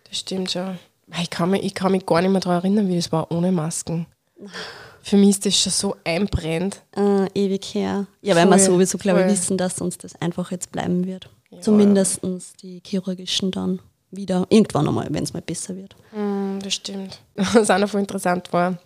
das 0.08 0.18
stimmt 0.18 0.50
schon. 0.50 0.78
Ich 1.20 1.30
kann, 1.30 1.50
mich, 1.50 1.62
ich 1.64 1.74
kann 1.74 1.92
mich 1.92 2.06
gar 2.06 2.20
nicht 2.20 2.30
mehr 2.30 2.40
daran 2.40 2.58
erinnern, 2.58 2.88
wie 2.88 2.96
das 2.96 3.10
war 3.10 3.30
ohne 3.32 3.50
Masken. 3.52 4.06
Für 5.02 5.16
mich 5.16 5.30
ist 5.30 5.46
das 5.46 5.56
schon 5.58 5.72
so 5.72 5.96
einbrennt. 6.04 6.82
Äh, 6.94 7.26
ewig 7.34 7.64
her. 7.74 8.06
Ja, 8.20 8.36
weil 8.36 8.44
wir 8.46 8.58
Voll, 8.58 8.66
sowieso, 8.66 8.98
glaube 8.98 9.20
ich, 9.20 9.24
voll. 9.26 9.32
wissen, 9.32 9.56
dass 9.58 9.80
uns 9.80 9.96
das 9.98 10.14
einfach 10.20 10.50
jetzt 10.50 10.70
bleiben 10.72 11.06
wird. 11.06 11.30
Ja. 11.50 11.60
Zumindest 11.62 12.20
die 12.62 12.82
chirurgischen 12.86 13.50
dann 13.50 13.80
wieder. 14.10 14.46
Irgendwann 14.50 14.86
einmal, 14.86 15.06
wenn 15.10 15.24
es 15.24 15.32
mal 15.32 15.42
besser 15.42 15.74
wird. 15.74 15.96
Mm, 16.12 16.58
das 16.62 16.74
stimmt. 16.74 17.18
Was 17.34 17.70
auch 17.70 17.78
noch 17.78 17.88
voll 17.88 18.00
interessant 18.00 18.52
war, 18.52 18.78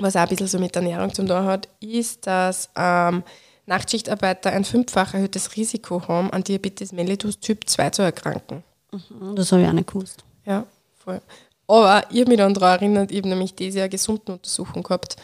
was 0.00 0.14
auch 0.16 0.20
ein 0.22 0.28
bisschen 0.28 0.46
so 0.46 0.58
mit 0.58 0.74
Ernährung 0.76 1.12
zu 1.12 1.24
tun 1.24 1.44
hat, 1.44 1.68
ist, 1.80 2.26
dass 2.26 2.68
ähm, 2.76 3.22
Nachtschichtarbeiter 3.68 4.50
ein 4.50 4.64
fünffach 4.64 5.14
erhöhtes 5.14 5.54
Risiko 5.56 6.06
haben, 6.08 6.30
an 6.30 6.42
Diabetes 6.42 6.92
mellitus 6.92 7.38
Typ 7.38 7.68
2 7.68 7.90
zu 7.90 8.02
erkranken. 8.02 8.64
Mhm, 8.92 9.36
Das 9.36 9.52
habe 9.52 9.62
ich 9.62 9.68
auch 9.68 9.72
nicht 9.72 9.88
gewusst. 9.88 10.24
Ja, 10.44 10.66
voll. 10.96 11.20
Aber 11.66 12.04
ich 12.10 12.20
habe 12.20 12.30
mich 12.30 12.38
dann 12.38 12.54
daran 12.54 12.78
erinnert, 12.80 13.10
ich 13.12 13.18
habe 13.18 13.28
nämlich 13.28 13.54
dieses 13.54 13.74
Jahr 13.76 13.84
eine 13.84 13.90
Gesundenuntersuchung 13.90 14.82
gehabt. 14.82 15.16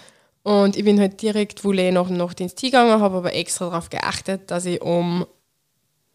Und 0.43 0.77
ich 0.77 0.85
bin 0.85 1.01
halt 1.01 1.23
direkt 1.23 1.65
wohl 1.65 1.91
nach 1.91 2.07
dem 2.07 2.19
Nachtdienst 2.19 2.61
hingegangen, 2.61 3.01
habe 3.01 3.17
aber 3.17 3.33
extra 3.33 3.71
darauf 3.71 3.89
geachtet, 3.89 4.51
dass 4.51 4.67
ich 4.67 4.83
um 4.83 5.25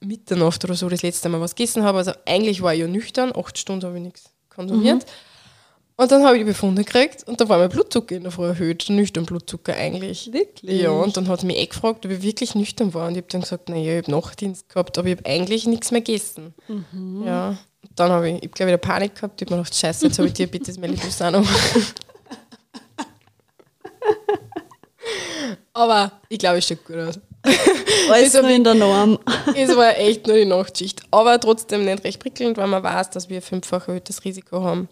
Mitternacht 0.01 0.63
oder 0.63 0.75
so 0.75 0.87
das 0.87 1.01
letzte 1.01 1.29
Mal 1.29 1.41
was 1.41 1.55
gegessen 1.55 1.83
habe. 1.83 1.97
Also 1.97 2.11
eigentlich 2.27 2.61
war 2.61 2.73
ich 2.75 2.81
ja 2.81 2.87
nüchtern, 2.87 3.33
acht 3.35 3.57
Stunden 3.57 3.85
habe 3.85 3.97
ich 3.97 4.03
nichts 4.03 4.29
konsumiert. 4.49 5.05
Und 5.99 6.09
dann 6.13 6.23
habe 6.23 6.37
ich 6.37 6.43
die 6.43 6.45
Befunde 6.45 6.85
gekriegt 6.85 7.27
und 7.27 7.41
da 7.41 7.49
war 7.49 7.57
mein 7.57 7.67
Blutzucker 7.67 8.15
in 8.15 8.23
der 8.23 8.31
Früh 8.31 8.45
erhöht, 8.45 8.85
nüchtern 8.87 9.25
Blutzucker 9.25 9.75
eigentlich. 9.75 10.31
Wirklich? 10.31 10.81
Ja, 10.81 10.91
und 10.91 11.17
dann 11.17 11.27
hat 11.27 11.41
sie 11.41 11.45
mich 11.45 11.57
eh 11.57 11.65
gefragt, 11.65 12.05
ob 12.05 12.11
ich 12.13 12.21
wirklich 12.21 12.55
nüchtern 12.55 12.93
war. 12.93 13.07
Und 13.07 13.15
ich 13.15 13.17
habe 13.17 13.27
dann 13.27 13.41
gesagt, 13.41 13.67
naja, 13.67 13.99
ich 13.99 14.03
habe 14.03 14.11
Nachtdienst 14.11 14.69
gehabt, 14.69 14.97
aber 14.97 15.09
ich 15.09 15.17
habe 15.17 15.29
eigentlich 15.29 15.67
nichts 15.67 15.91
mehr 15.91 15.99
gegessen. 15.99 16.53
Ja, 17.25 17.49
und 17.49 17.91
dann 17.99 18.13
habe 18.13 18.29
ich, 18.29 18.43
ich 18.43 18.51
glaube 18.53 18.69
wieder 18.69 18.77
Panik 18.77 19.13
gehabt. 19.15 19.41
Ich 19.41 19.45
habe 19.45 19.55
mir 19.55 19.61
gedacht, 19.61 19.75
scheiße, 19.75 20.05
jetzt 20.05 20.17
habe 20.17 20.29
ich 20.29 20.33
Diabetes 20.35 20.77
mellitus 20.79 21.21
auch 21.21 21.31
noch. 21.31 21.45
aber 25.73 26.13
ich 26.29 26.39
glaube, 26.39 26.59
es 26.59 26.65
schaut 26.65 26.85
gut 26.85 26.95
aus. 26.95 27.19
Alles 28.09 28.33
nur 28.35 28.47
in 28.49 28.63
der 28.63 28.75
Norm. 28.75 29.19
Es 29.53 29.75
war 29.75 29.97
echt 29.97 30.27
nur 30.27 30.37
die 30.37 30.45
Nachtschicht. 30.45 31.01
Aber 31.11 31.37
trotzdem 31.41 31.83
nicht 31.83 32.05
recht 32.05 32.21
prickelnd, 32.21 32.55
weil 32.55 32.67
man 32.67 32.83
weiß, 32.83 33.09
dass 33.09 33.27
wir 33.27 33.39
ein 33.39 33.41
fünffach 33.41 33.89
erhöhtes 33.89 34.23
Risiko 34.23 34.63
haben. 34.63 34.87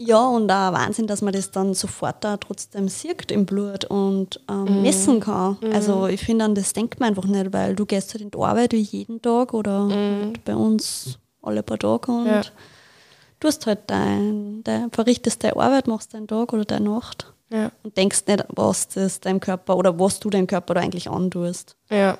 Ja, 0.00 0.24
und 0.28 0.48
auch 0.50 0.72
Wahnsinn, 0.72 1.08
dass 1.08 1.22
man 1.22 1.32
das 1.32 1.50
dann 1.50 1.74
sofort 1.74 2.22
da 2.22 2.36
trotzdem 2.36 2.88
sieht 2.88 3.32
im 3.32 3.44
Blut 3.46 3.84
und 3.86 4.40
ähm, 4.48 4.80
messen 4.80 5.18
kann. 5.18 5.56
Also 5.72 6.06
ich 6.06 6.20
finde, 6.20 6.44
an 6.44 6.54
das 6.54 6.72
denkt 6.72 7.00
man 7.00 7.08
einfach 7.10 7.24
nicht, 7.24 7.52
weil 7.52 7.74
du 7.74 7.84
gehst 7.84 8.14
halt 8.14 8.22
in 8.22 8.30
die 8.30 8.38
Arbeit 8.38 8.72
wie 8.72 8.80
jeden 8.80 9.20
Tag 9.20 9.52
oder 9.52 9.88
halt 9.88 10.44
bei 10.44 10.54
uns 10.54 11.18
alle 11.42 11.64
paar 11.64 11.80
Tage 11.80 12.12
und 12.12 12.26
Ja. 12.26 12.42
du 13.40 13.48
hast 13.48 13.66
halt 13.66 13.80
dein, 13.88 14.62
dein, 14.62 14.90
verrichtest 14.92 15.42
deine 15.42 15.56
Arbeit, 15.56 15.88
machst 15.88 16.14
deinen 16.14 16.28
Tag 16.28 16.52
oder 16.52 16.64
deine 16.64 16.90
Nacht 16.90 17.32
Ja. 17.50 17.72
und 17.82 17.96
denkst 17.96 18.22
nicht, 18.28 18.44
was 18.50 18.86
das 18.86 19.18
deinem 19.18 19.40
Körper 19.40 19.76
oder 19.76 19.98
was 19.98 20.20
du 20.20 20.30
deinem 20.30 20.46
Körper 20.46 20.74
da 20.74 20.80
eigentlich 20.80 21.10
antust. 21.10 21.74
Ja. 21.90 22.18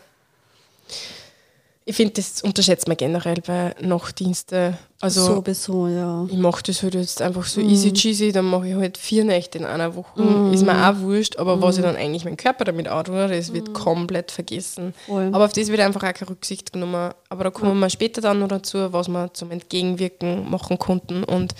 Ich 1.88 1.96
finde, 1.96 2.12
das 2.12 2.42
unterschätzt 2.42 2.86
man 2.86 2.98
generell 2.98 3.40
bei 3.46 3.74
Nachtdienste. 3.80 4.76
Also 5.00 5.24
Sowieso, 5.24 5.88
ja. 5.88 6.26
ich 6.30 6.36
mache 6.36 6.62
das 6.64 6.82
halt 6.82 6.94
jetzt 6.94 7.22
einfach 7.22 7.44
so 7.46 7.62
easy 7.62 7.94
cheesy, 7.94 8.30
dann 8.30 8.44
mache 8.44 8.68
ich 8.68 8.74
halt 8.74 8.98
vier 8.98 9.24
Nächte 9.24 9.56
in 9.56 9.64
einer 9.64 9.94
Woche. 9.94 10.50
Ist 10.52 10.66
mir 10.66 10.86
auch 10.86 10.98
wurscht, 11.00 11.36
aber 11.38 11.62
was 11.62 11.78
ich 11.78 11.82
dann 11.82 11.96
eigentlich 11.96 12.26
meinem 12.26 12.36
Körper 12.36 12.64
damit 12.66 12.88
antue, 12.88 13.26
das 13.28 13.54
wird 13.54 13.72
komplett 13.72 14.30
vergessen. 14.30 14.92
Voll. 15.06 15.28
Aber 15.32 15.46
auf 15.46 15.54
das 15.54 15.68
wird 15.68 15.80
einfach 15.80 16.02
auch 16.02 16.12
keine 16.12 16.28
Rücksicht 16.28 16.74
genommen. 16.74 17.12
Aber 17.30 17.44
da 17.44 17.50
kommen 17.50 17.78
wir 17.78 17.88
später 17.88 18.20
dann 18.20 18.40
noch 18.40 18.48
dazu, 18.48 18.92
was 18.92 19.08
wir 19.08 19.32
zum 19.32 19.50
Entgegenwirken 19.50 20.50
machen 20.50 20.78
konnten. 20.78 21.24
Und 21.24 21.54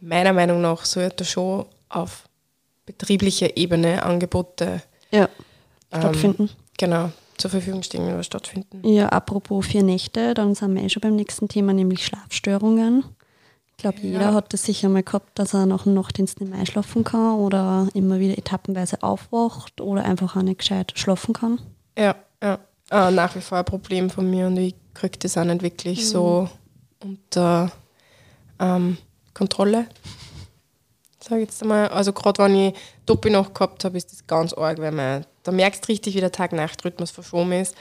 meiner 0.00 0.32
Meinung 0.32 0.60
nach 0.60 0.84
sollte 0.84 1.24
schon 1.24 1.66
auf 1.88 2.28
betrieblicher 2.86 3.56
Ebene 3.56 4.04
Angebote 4.04 4.82
Ja, 5.10 5.28
ähm, 5.90 6.00
stattfinden. 6.00 6.50
genau, 6.78 7.10
zur 7.38 7.50
Verfügung 7.50 7.82
stehen 7.82 8.02
oder 8.02 8.22
stattfinden. 8.22 8.86
Ja, 8.86 9.08
apropos 9.08 9.66
vier 9.66 9.82
Nächte, 9.82 10.34
dann 10.34 10.54
sind 10.54 10.74
wir 10.74 10.82
eh 10.82 10.88
schon 10.88 11.00
beim 11.00 11.16
nächsten 11.16 11.48
Thema, 11.48 11.72
nämlich 11.72 12.04
Schlafstörungen. 12.04 13.04
Ich 13.70 13.82
glaube, 13.82 13.98
jeder 14.00 14.34
hat 14.34 14.52
das 14.52 14.64
sicher 14.64 14.88
mal 14.88 15.04
gehabt, 15.04 15.38
dass 15.38 15.54
er 15.54 15.64
nach 15.64 15.84
dem 15.84 15.94
Nachtdienst 15.94 16.40
nicht 16.40 16.50
mehr 16.50 16.58
einschlafen 16.58 17.04
kann 17.04 17.36
oder 17.36 17.88
immer 17.94 18.18
wieder 18.18 18.36
etappenweise 18.36 19.02
aufwacht 19.04 19.80
oder 19.80 20.04
einfach 20.04 20.34
auch 20.36 20.42
nicht 20.42 20.58
gescheit 20.58 20.92
schlafen 20.96 21.32
kann. 21.32 21.60
Ja, 21.96 22.16
ja. 22.42 22.58
Äh, 22.90 23.12
nach 23.12 23.36
wie 23.36 23.40
vor 23.40 23.58
ein 23.58 23.64
Problem 23.64 24.10
von 24.10 24.28
mir 24.28 24.48
und 24.48 24.56
ich 24.56 24.74
kriege 24.94 25.18
das 25.18 25.36
auch 25.38 25.44
nicht 25.44 25.62
wirklich 25.62 26.08
so 26.08 26.48
unter 27.00 27.70
ähm, 28.58 28.96
Kontrolle. 29.34 29.86
Sag 31.20 31.38
ich 31.38 31.44
jetzt 31.44 31.62
einmal. 31.62 31.88
Also 31.88 32.12
gerade 32.12 32.42
wenn 32.42 32.54
ich 32.56 32.74
Doppelnacht 33.06 33.54
gehabt 33.54 33.84
habe, 33.84 33.96
ist 33.96 34.10
das 34.10 34.26
ganz 34.26 34.52
arg, 34.54 34.78
weil 34.78 34.92
man, 34.92 35.24
da 35.48 35.52
merkst 35.52 35.84
du 35.84 35.88
richtig, 35.88 36.14
wie 36.14 36.20
der 36.20 36.30
Tag-Nacht-Rhythmus 36.30 37.10
verschoben 37.10 37.52
ist. 37.52 37.74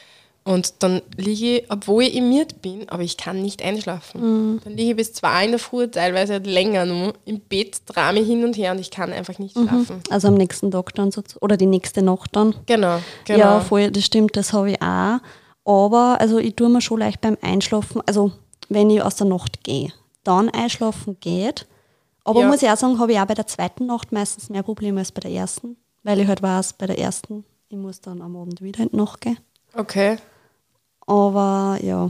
Und 0.45 0.81
dann 0.81 1.01
liege 1.17 1.57
ich, 1.57 1.69
obwohl 1.69 2.03
ich 2.03 2.15
immiert 2.15 2.61
bin, 2.61 2.87
aber 2.87 3.03
ich 3.03 3.17
kann 3.17 3.41
nicht 3.41 3.61
einschlafen. 3.61 4.61
Dann 4.63 4.77
liege 4.77 4.91
ich 4.91 4.95
bis 4.95 5.11
zwei 5.11 5.43
in 5.43 5.51
der 5.51 5.59
Früh, 5.59 5.89
teilweise 5.89 6.33
halt 6.33 6.47
länger 6.47 6.85
nur, 6.85 7.13
im 7.25 7.41
Bett, 7.41 7.81
mich 8.13 8.25
hin 8.25 8.45
und 8.45 8.55
her 8.55 8.71
und 8.71 8.79
ich 8.79 8.89
kann 8.89 9.11
einfach 9.11 9.37
nicht 9.39 9.51
schlafen. 9.57 10.01
Also 10.09 10.29
am 10.29 10.35
nächsten 10.35 10.71
Tag 10.71 10.95
dann 10.95 11.11
so, 11.11 11.21
oder 11.41 11.57
die 11.57 11.65
nächste 11.65 12.01
Nacht 12.01 12.29
dann. 12.37 12.55
Genau, 12.65 13.01
genau. 13.25 13.39
Ja, 13.39 13.59
voll, 13.59 13.91
das 13.91 14.05
stimmt, 14.05 14.37
das 14.37 14.53
habe 14.53 14.71
ich 14.71 14.81
auch. 14.81 15.17
Aber 15.65 16.15
also 16.21 16.37
ich 16.37 16.55
tue 16.55 16.69
mir 16.69 16.79
schon 16.79 16.99
leicht 16.99 17.19
beim 17.19 17.37
Einschlafen, 17.41 18.01
also 18.05 18.31
wenn 18.69 18.89
ich 18.89 19.01
aus 19.01 19.17
der 19.17 19.27
Nacht 19.27 19.65
gehe, 19.65 19.91
dann 20.23 20.49
einschlafen 20.49 21.17
geht. 21.19 21.67
Aber 22.23 22.39
Ja. 22.39 22.47
muss 22.47 22.63
ich 22.63 22.69
auch 22.69 22.77
sagen, 22.77 22.99
habe 22.99 23.11
ich 23.11 23.19
auch 23.19 23.25
bei 23.25 23.33
der 23.33 23.47
zweiten 23.47 23.85
Nacht 23.85 24.13
meistens 24.13 24.49
mehr 24.49 24.63
Probleme 24.63 24.99
als 25.01 25.11
bei 25.11 25.19
der 25.19 25.31
ersten, 25.31 25.75
weil 26.03 26.21
ich 26.21 26.27
halt 26.27 26.41
weiß, 26.41 26.73
bei 26.73 26.87
der 26.87 26.97
ersten, 26.99 27.43
ich 27.69 27.77
muss 27.77 28.01
dann 28.01 28.21
am 28.21 28.35
Abend 28.35 28.61
wieder 28.61 28.83
in 28.83 28.89
die 28.89 28.95
Nacht 28.95 29.21
gehen. 29.21 29.37
Okay. 29.73 30.17
Aber 31.05 31.77
ja. 31.81 32.09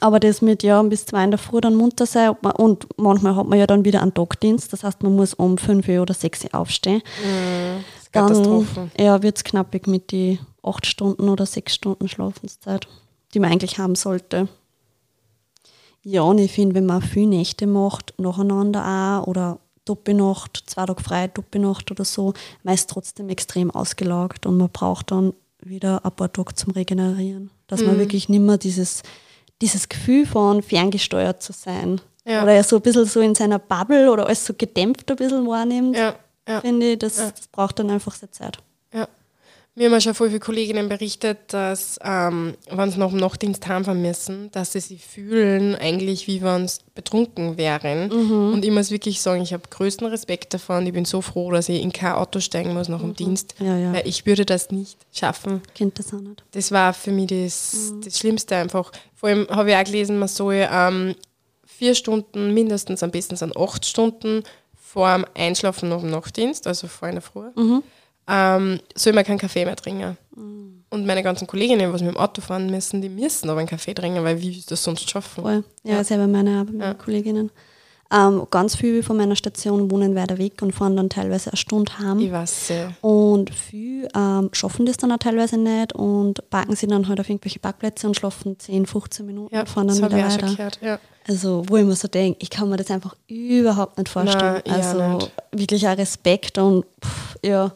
Aber 0.00 0.20
das 0.20 0.42
mit 0.42 0.62
ja 0.62 0.82
bis 0.82 1.06
zwei 1.06 1.24
in 1.24 1.30
der 1.30 1.38
Früh 1.38 1.60
dann 1.60 1.74
munter 1.74 2.04
sein 2.04 2.30
und 2.30 2.86
manchmal 2.98 3.34
hat 3.34 3.46
man 3.46 3.58
ja 3.58 3.66
dann 3.66 3.84
wieder 3.84 4.02
einen 4.02 4.12
Tagdienst, 4.12 4.72
das 4.72 4.84
heißt, 4.84 5.02
man 5.02 5.16
muss 5.16 5.32
um 5.32 5.56
fünf 5.56 5.88
Uhr 5.88 6.02
oder 6.02 6.12
sechs 6.12 6.44
Uhr 6.44 6.54
aufstehen. 6.54 7.02
Dann 8.12 8.28
Katastrophe. 8.28 8.90
ja, 8.98 9.22
wird 9.22 9.38
es 9.38 9.44
knappig 9.44 9.86
mit 9.86 10.10
die 10.10 10.38
acht 10.62 10.86
Stunden 10.86 11.28
oder 11.28 11.46
sechs 11.46 11.74
Stunden 11.74 12.08
Schlafenszeit, 12.08 12.88
die 13.32 13.40
man 13.40 13.52
eigentlich 13.52 13.78
haben 13.78 13.94
sollte. 13.94 14.48
Ja, 16.02 16.22
und 16.22 16.38
ich 16.38 16.52
finde, 16.52 16.76
wenn 16.76 16.86
man 16.86 17.02
viele 17.02 17.28
Nächte 17.28 17.66
macht, 17.66 18.14
nacheinander 18.18 18.84
auch, 19.22 19.26
oder 19.26 19.58
Doppelnacht, 19.86 20.64
zwei 20.66 20.84
Tage 20.86 21.02
frei, 21.02 21.28
Doppelnacht 21.28 21.90
oder 21.90 22.04
so, 22.04 22.34
man 22.62 22.74
ist 22.74 22.90
trotzdem 22.90 23.28
extrem 23.30 23.70
ausgelagert 23.70 24.44
und 24.44 24.58
man 24.58 24.68
braucht 24.68 25.10
dann 25.10 25.32
wieder 25.62 26.04
ein 26.04 26.12
paar 26.12 26.30
Tage 26.32 26.54
zum 26.54 26.72
Regenerieren. 26.74 27.50
Dass 27.66 27.80
Mhm. 27.80 27.86
man 27.86 27.98
wirklich 27.98 28.28
nicht 28.28 28.40
mehr 28.40 28.58
dieses, 28.58 29.02
dieses 29.62 29.88
Gefühl 29.88 30.26
von 30.26 30.62
ferngesteuert 30.62 31.42
zu 31.42 31.52
sein. 31.52 32.00
Ja. 32.26 32.42
Oder 32.42 32.62
so 32.62 32.76
ein 32.76 32.82
bisschen 32.82 33.06
so 33.06 33.20
in 33.20 33.34
seiner 33.34 33.58
Bubble 33.58 34.10
oder 34.10 34.26
alles 34.26 34.44
so 34.44 34.52
gedämpft 34.54 35.10
ein 35.10 35.16
bisschen 35.16 35.46
wahrnimmt, 35.46 35.96
Ja, 35.96 36.14
ja. 36.48 36.60
finde 36.60 36.92
ich, 36.92 36.98
das, 36.98 37.16
das 37.16 37.46
braucht 37.50 37.78
dann 37.78 37.88
einfach 37.90 38.14
seine 38.14 38.32
Zeit. 38.32 38.58
Ja. 38.92 39.08
Mir 39.78 39.90
haben 39.90 40.00
schon 40.00 40.14
viele 40.14 40.40
Kolleginnen 40.40 40.88
berichtet, 40.88 41.52
dass, 41.52 41.98
ähm, 42.02 42.54
wenn 42.70 42.90
sie 42.90 42.98
nach 42.98 43.10
dem 43.10 43.18
Nachtdienst 43.18 43.66
heimfahren 43.68 44.00
müssen, 44.00 44.50
dass 44.52 44.72
sie 44.72 44.80
sich 44.80 45.04
fühlen, 45.04 45.74
eigentlich 45.74 46.26
wie 46.26 46.40
wenn 46.40 46.66
sie 46.66 46.78
betrunken 46.94 47.58
wären. 47.58 48.08
Mhm. 48.08 48.54
Und 48.54 48.64
ich 48.64 48.70
muss 48.70 48.90
wirklich 48.90 49.20
sagen, 49.20 49.42
ich 49.42 49.52
habe 49.52 49.64
größten 49.68 50.06
Respekt 50.06 50.54
davon. 50.54 50.86
Ich 50.86 50.94
bin 50.94 51.04
so 51.04 51.20
froh, 51.20 51.50
dass 51.52 51.68
ich 51.68 51.82
in 51.82 51.92
kein 51.92 52.12
Auto 52.12 52.40
steigen 52.40 52.72
muss 52.72 52.88
nach 52.88 53.00
dem 53.02 53.14
Dienst, 53.14 53.54
Mhm. 53.60 53.66
Ja, 53.66 53.76
ja. 53.76 53.92
weil 53.92 54.08
ich 54.08 54.24
würde 54.24 54.46
das 54.46 54.70
nicht 54.70 54.96
schaffen. 55.12 55.60
Kennt 55.74 55.98
das 55.98 56.14
auch 56.14 56.20
nicht. 56.20 56.42
Das 56.52 56.72
war 56.72 56.94
für 56.94 57.12
mich 57.12 57.26
das, 57.26 57.90
Mhm. 57.92 58.00
das 58.00 58.18
Schlimmste 58.18 58.56
einfach. 58.56 58.90
Vor 59.14 59.28
allem 59.28 59.46
habe 59.50 59.70
ich 59.72 59.76
auch 59.76 59.84
gelesen, 59.84 60.18
man 60.18 60.28
soll 60.28 60.66
ähm, 60.72 61.14
vier 61.66 61.94
Stunden, 61.94 62.54
mindestens 62.54 63.02
am 63.02 63.10
besten 63.10 63.36
sind 63.36 63.54
acht 63.54 63.84
Stunden 63.84 64.42
vor 64.74 65.14
dem 65.14 65.26
Einschlafen 65.34 65.90
nach 65.90 66.00
dem 66.00 66.08
Nachtdienst, 66.12 66.66
also 66.66 66.86
vor 66.88 67.08
einer 67.08 67.20
Früh, 67.20 67.50
Mhm. 67.56 67.82
Ähm, 68.28 68.80
soll 68.94 69.12
man 69.12 69.24
keinen 69.24 69.38
Kaffee 69.38 69.64
mehr 69.64 69.76
trinken. 69.76 70.16
Und 70.88 71.04
meine 71.04 71.22
ganzen 71.22 71.46
Kolleginnen, 71.46 71.92
was 71.92 72.00
mit 72.00 72.10
dem 72.14 72.16
Auto 72.16 72.40
fahren 72.40 72.70
müssen, 72.70 73.02
die 73.02 73.08
müssen 73.08 73.50
aber 73.50 73.58
einen 73.60 73.68
Kaffee 73.68 73.92
trinken, 73.94 74.22
weil 74.24 74.40
wie 74.40 74.62
das 74.68 74.82
sonst 74.82 75.08
schaffen? 75.10 75.42
Voll. 75.42 75.64
Ja, 75.82 75.96
Ja. 75.96 76.04
selber 76.04 76.26
meine, 76.26 76.64
meinen 76.64 76.80
Ja. 76.80 76.94
Kolleginnen. 76.94 77.50
Ähm, 78.12 78.46
ganz 78.52 78.76
viele 78.76 79.02
von 79.02 79.16
meiner 79.16 79.34
Station 79.34 79.90
wohnen 79.90 80.14
weiter 80.14 80.38
weg 80.38 80.62
und 80.62 80.72
fahren 80.72 80.96
dann 80.96 81.08
teilweise 81.10 81.50
eine 81.50 81.56
Stunde 81.56 81.90
heim. 81.98 82.20
Ich 82.20 82.30
weiß 82.30 82.70
äh, 82.70 82.86
Und 83.00 83.52
viele 83.52 84.06
ähm, 84.14 84.48
schaffen 84.52 84.86
das 84.86 84.96
dann 84.96 85.10
auch 85.10 85.18
teilweise 85.18 85.58
nicht 85.58 85.92
und 85.92 86.48
parken 86.48 86.76
sie 86.76 86.86
dann 86.86 87.08
halt 87.08 87.18
auf 87.18 87.28
irgendwelche 87.28 87.58
Parkplätze 87.58 88.06
und 88.06 88.14
schlafen 88.14 88.56
10, 88.56 88.86
15 88.86 89.26
Minuten 89.26 89.52
Ja, 89.52 89.62
und 89.62 89.68
fahren 89.68 89.88
dann 89.88 89.96
wieder 89.96 90.06
auch 90.24 90.30
schon 90.30 90.42
weiter. 90.42 90.54
gehört. 90.54 90.78
Ja. 90.82 90.98
Also, 91.26 91.64
wo 91.66 91.76
ich 91.78 91.84
mir 91.84 91.96
so 91.96 92.06
denke, 92.06 92.38
ich 92.40 92.48
kann 92.50 92.68
mir 92.70 92.76
das 92.76 92.92
einfach 92.92 93.16
überhaupt 93.26 93.98
nicht 93.98 94.08
vorstellen. 94.08 94.62
Nein, 94.64 94.80
ja, 94.80 94.88
also 94.92 95.16
nicht. 95.16 95.32
wirklich 95.50 95.88
auch 95.88 95.98
Respekt 95.98 96.58
und 96.58 96.84
pff, 97.04 97.36
ja, 97.44 97.72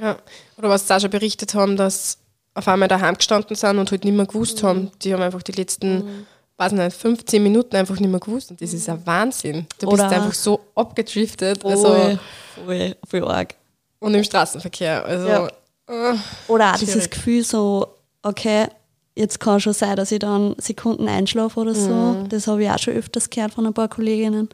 Ja. 0.00 0.16
Oder 0.56 0.68
was 0.68 0.86
sie 0.86 0.94
auch 0.94 1.00
schon 1.00 1.10
berichtet 1.10 1.54
haben, 1.54 1.76
dass 1.76 2.18
auf 2.54 2.66
einmal 2.68 2.88
daheim 2.88 3.16
gestanden 3.16 3.54
sind 3.56 3.78
und 3.78 3.90
halt 3.90 4.04
nicht 4.04 4.14
mehr 4.16 4.26
gewusst 4.26 4.62
haben. 4.62 4.90
Die 5.02 5.12
haben 5.12 5.22
einfach 5.22 5.42
die 5.42 5.52
letzten, 5.52 6.26
weiß 6.56 6.72
nicht, 6.72 6.96
15 6.96 7.42
Minuten 7.42 7.76
einfach 7.76 7.98
nicht 8.00 8.10
mehr 8.10 8.18
gewusst. 8.20 8.50
Und 8.50 8.60
das 8.60 8.72
ist 8.72 8.88
ein 8.88 9.04
Wahnsinn. 9.06 9.66
Du 9.78 9.86
Oder- 9.88 10.08
bist 10.08 10.16
einfach 10.18 10.34
so 10.34 10.60
abgedriftet. 10.74 11.64
Also, 11.64 11.86
voll, 11.94 12.18
voll, 12.66 12.96
voll 13.08 13.24
arg. 13.30 13.54
und 14.00 14.14
im 14.14 14.24
Straßenverkehr. 14.24 15.04
Also, 15.04 15.28
Ja. 15.28 15.46
äh, 15.88 16.16
Oder 16.48 16.72
auch 16.74 16.78
dieses. 16.78 17.08
Gefühl 17.10 17.44
so, 17.44 17.86
okay, 18.22 18.66
jetzt 19.14 19.38
kann 19.40 19.60
schon 19.60 19.72
sein, 19.72 19.94
dass 19.96 20.10
ich 20.10 20.18
dann 20.18 20.54
Sekunden 20.58 21.08
einschlafe 21.08 21.60
oder 21.60 21.74
so. 21.74 21.90
Mhm. 21.90 22.28
Das 22.28 22.46
habe 22.48 22.62
ich 22.64 22.70
auch 22.70 22.78
schon 22.78 22.94
öfters 22.94 23.30
gehört 23.30 23.54
von 23.54 23.66
ein 23.66 23.74
paar 23.74 23.88
Kolleginnen. 23.88 24.48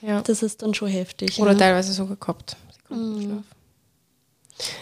ja. 0.00 0.20
Das 0.22 0.42
ist 0.42 0.62
dann 0.62 0.72
schon 0.74 0.88
heftig. 0.88 1.38
Oder 1.40 1.52
ja. 1.52 1.58
teilweise 1.58 1.92
sogar 1.92 2.16
gehabt. 2.16 2.56
Sekundenschlaf. 2.82 3.42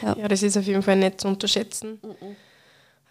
Ja. 0.02 0.16
Ja. 0.18 0.28
das 0.28 0.42
ist 0.42 0.56
auf 0.56 0.64
jeden 0.64 0.82
Fall 0.82 0.96
nicht 0.96 1.20
zu 1.20 1.28
unterschätzen. 1.28 2.00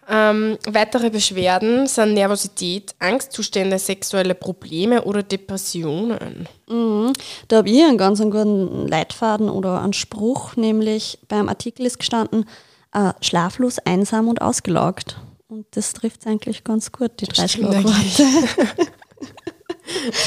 Ähm, 0.08 0.56
weitere 0.68 1.10
Beschwerden 1.10 1.88
sind 1.88 2.14
Nervosität, 2.14 2.94
Angstzustände, 3.00 3.76
sexuelle 3.78 4.36
Probleme 4.36 5.02
oder 5.02 5.24
Depressionen. 5.24 6.48
Mhm. 6.68 7.12
Da 7.48 7.56
habe 7.56 7.70
ich 7.70 7.82
einen 7.82 7.98
ganz 7.98 8.20
einen 8.20 8.30
guten 8.30 8.86
Leitfaden 8.86 9.50
oder 9.50 9.82
einen 9.82 9.94
Spruch, 9.94 10.54
nämlich 10.54 11.18
beim 11.26 11.48
Artikel 11.48 11.86
ist 11.86 11.98
gestanden, 11.98 12.44
äh, 12.92 13.12
schlaflos, 13.20 13.80
einsam 13.80 14.28
und 14.28 14.40
ausgelaugt. 14.40 15.16
Und 15.48 15.66
das 15.72 15.92
trifft 15.92 16.20
es 16.20 16.26
eigentlich 16.26 16.62
ganz 16.62 16.92
gut, 16.92 17.20
die 17.20 17.26
drei 17.26 17.48
Schlagworte. 17.48 17.92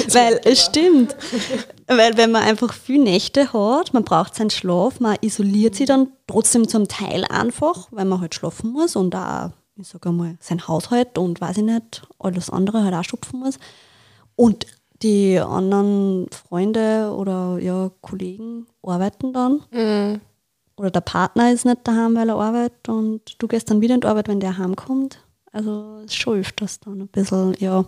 Weil 0.10 0.41
es 0.43 0.65
stimmt. 0.65 1.15
Weil 1.89 2.17
wenn 2.17 2.32
man 2.32 2.43
einfach 2.43 2.71
viele 2.71 3.04
Nächte 3.04 3.52
hat, 3.52 3.93
man 3.95 4.04
braucht 4.04 4.36
seinen 4.36 4.52
Schlaf, 4.52 4.99
man 4.99 5.17
isoliert 5.21 5.73
sich 5.73 5.88
dann 5.88 6.10
trotzdem 6.28 6.67
zum 6.67 6.88
Teil 6.88 7.25
einfach, 7.25 7.88
weil 7.89 8.06
man 8.06 8.21
halt 8.21 8.36
schlafen 8.36 8.71
muss 8.71 8.95
und 8.95 9.15
auch, 9.15 9.49
ich 9.75 9.88
sage 9.88 10.10
einmal, 10.10 10.38
sein 10.39 10.67
Haushalt 10.67 11.17
und 11.17 11.41
weiß 11.41 11.58
ich 11.58 11.63
nicht, 11.63 12.04
alles 12.19 12.52
andere 12.52 12.84
halt 12.84 12.93
auch 12.93 13.04
schupfen 13.04 13.39
muss. 13.39 13.58
Und 14.36 14.67
die 15.02 15.39
anderen 15.39 16.28
Freunde 16.30 17.12
oder 17.15 17.58
ja, 17.60 17.89
Kollegen 18.02 18.67
arbeiten 18.84 19.34
dann. 19.34 19.62
Mhm. 19.71 20.21
Oder 20.78 20.91
der 20.91 21.02
Partner 21.02 21.52
ist 21.52 21.65
nicht 21.65 21.88
daheim, 21.88 22.15
weil 22.15 22.30
er 22.30 22.36
arbeitet 22.36 22.88
und 22.88 23.41
du 23.41 23.47
gehst 23.47 23.71
dann 23.71 23.82
wieder 23.82 23.95
in 23.95 24.02
die 24.02 24.08
Arbeit, 24.08 24.28
wenn 24.28 24.39
der 24.39 24.60
heimkommt. 24.60 25.23
Also 25.52 26.02
es 26.06 26.12
ist 26.12 26.15
schon 26.17 26.39
öfters 26.39 26.80
dann 26.82 27.02
ein 27.02 27.08
bisschen, 27.08 27.56
ja, 27.60 27.84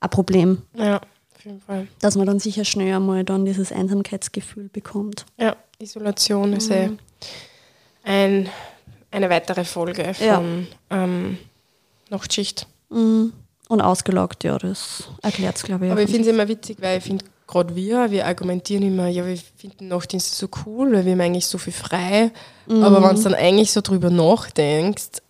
ein 0.00 0.10
Problem, 0.10 0.62
Ja, 0.74 1.02
auf 1.40 1.44
jeden 1.46 1.60
Fall. 1.60 1.86
dass 2.00 2.16
man 2.16 2.26
dann 2.26 2.38
sicher 2.38 2.64
schnell 2.64 2.94
einmal 2.94 3.24
dann 3.24 3.44
dieses 3.44 3.72
Einsamkeitsgefühl 3.72 4.68
bekommt. 4.68 5.24
Ja, 5.38 5.56
Isolation 5.78 6.52
ist 6.52 6.70
eh 6.70 6.90
ein, 8.04 8.48
eine 9.10 9.30
weitere 9.30 9.64
Folge 9.64 10.14
von 10.14 10.26
Ja. 10.26 10.42
ähm, 10.90 11.38
Nachtschicht. 12.10 12.66
Mhm. 12.90 13.32
Und 13.68 13.80
ausgelaugt, 13.80 14.42
ja, 14.44 14.58
das 14.58 15.04
erklärt 15.22 15.56
es, 15.56 15.62
glaube 15.62 15.86
ich. 15.86 15.92
Aber 15.92 16.02
ich 16.02 16.10
finde 16.10 16.28
es 16.28 16.34
immer 16.34 16.48
witzig, 16.48 16.78
weil 16.80 16.98
ich 16.98 17.04
finde, 17.04 17.24
gerade 17.46 17.76
wir, 17.76 18.10
wir 18.10 18.26
argumentieren 18.26 18.82
immer, 18.82 19.06
ja, 19.06 19.24
wir 19.24 19.36
finden 19.36 19.86
Nachtdienste 19.88 20.34
so 20.34 20.48
cool, 20.66 20.92
weil 20.92 21.04
wir 21.04 21.12
haben 21.12 21.20
eigentlich 21.20 21.46
so 21.46 21.56
viel 21.56 21.72
frei. 21.72 22.32
Aber 22.68 23.02
wenn 23.02 23.14
du 23.16 23.22
dann 23.22 23.34
eigentlich 23.34 23.70
so 23.72 23.80
drüber 23.80 24.10
nachdenkst, 24.10 25.22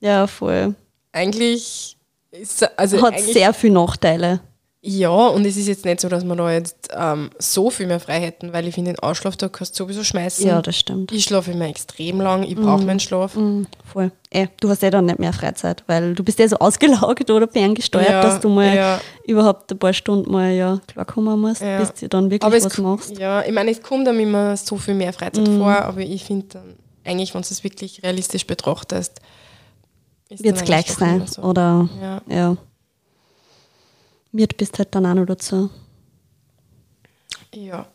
Ja, 0.00 0.26
voll. 0.26 0.74
eigentlich 1.12 1.96
ist 2.30 2.78
also 2.78 3.00
Hat 3.00 3.18
sehr 3.20 3.54
viele 3.54 3.74
Nachteile. 3.74 4.40
Ja, 4.86 5.08
und 5.28 5.46
es 5.46 5.56
ist 5.56 5.66
jetzt 5.66 5.86
nicht 5.86 5.98
so, 6.00 6.10
dass 6.10 6.24
wir 6.24 6.36
da 6.36 6.52
jetzt 6.52 6.90
ähm, 6.94 7.30
so 7.38 7.70
viel 7.70 7.86
mehr 7.86 8.00
frei 8.00 8.20
hätten, 8.20 8.52
weil 8.52 8.68
ich 8.68 8.74
finde, 8.74 8.92
den 8.92 8.98
Ausschlaftag 8.98 9.50
kannst 9.54 9.80
du 9.80 9.84
sowieso 9.84 10.04
schmeißen. 10.04 10.46
Ja, 10.46 10.60
das 10.60 10.76
stimmt. 10.76 11.10
ich 11.10 11.24
schlafe 11.24 11.52
immer 11.52 11.66
extrem 11.66 12.20
lang, 12.20 12.42
ich 12.42 12.54
brauche 12.54 12.82
meinen 12.84 13.00
Schlaf. 13.00 13.34
Mhm, 13.34 13.66
voll. 13.90 14.12
Eh, 14.28 14.48
du 14.60 14.68
hast 14.68 14.82
ja 14.82 14.90
dann 14.90 15.06
nicht 15.06 15.18
mehr 15.18 15.32
Freizeit, 15.32 15.82
weil 15.86 16.14
du 16.14 16.22
bist 16.22 16.38
ja 16.38 16.46
so 16.48 16.56
ausgelaugt 16.60 17.30
oder 17.30 17.48
ferngesteuert, 17.48 18.10
Ja, 18.10 18.20
dass 18.22 18.40
du 18.40 18.50
mal 18.50 18.76
ja. 18.76 19.00
überhaupt 19.26 19.72
ein 19.72 19.78
paar 19.78 19.94
Stunden 19.94 20.30
mal 20.30 20.52
ja 20.52 20.78
klarkommen 20.86 21.40
musst, 21.40 21.62
Ja. 21.62 21.78
bis 21.78 21.94
du 21.94 22.06
dann 22.10 22.30
wirklich 22.30 22.42
Aber 22.44 22.62
was 22.62 22.76
machst. 22.76 23.18
ja, 23.18 23.42
ich 23.42 23.52
meine, 23.52 23.70
es 23.70 23.80
kommt 23.80 24.06
einem 24.06 24.20
immer 24.20 24.54
so 24.58 24.76
viel 24.76 24.92
mehr 24.94 25.14
Freizeit 25.14 25.48
Mhm. 25.48 25.60
vor, 25.60 25.72
aber 25.76 26.00
ich 26.02 26.24
finde 26.24 26.46
dann, 26.48 26.74
eigentlich, 27.04 27.32
wenn 27.34 27.40
du 27.40 27.48
es 27.50 27.64
wirklich 27.64 28.02
realistisch 28.02 28.46
betrachtest, 28.46 29.18
ist 30.28 30.44
Wird 30.44 30.56
es 30.56 30.64
gleich 30.64 30.92
sein. 30.92 31.26
so. 31.26 31.40
Oder 31.40 31.88
Ja. 32.28 32.56
Ja. 34.34 34.38
Wird 34.38 34.56
bist 34.56 34.78
halt 34.78 34.94
dann 34.94 35.06
auch 35.06 35.14
noch 35.14 35.26
dazu. 35.26 35.70
Ja. 37.54 37.86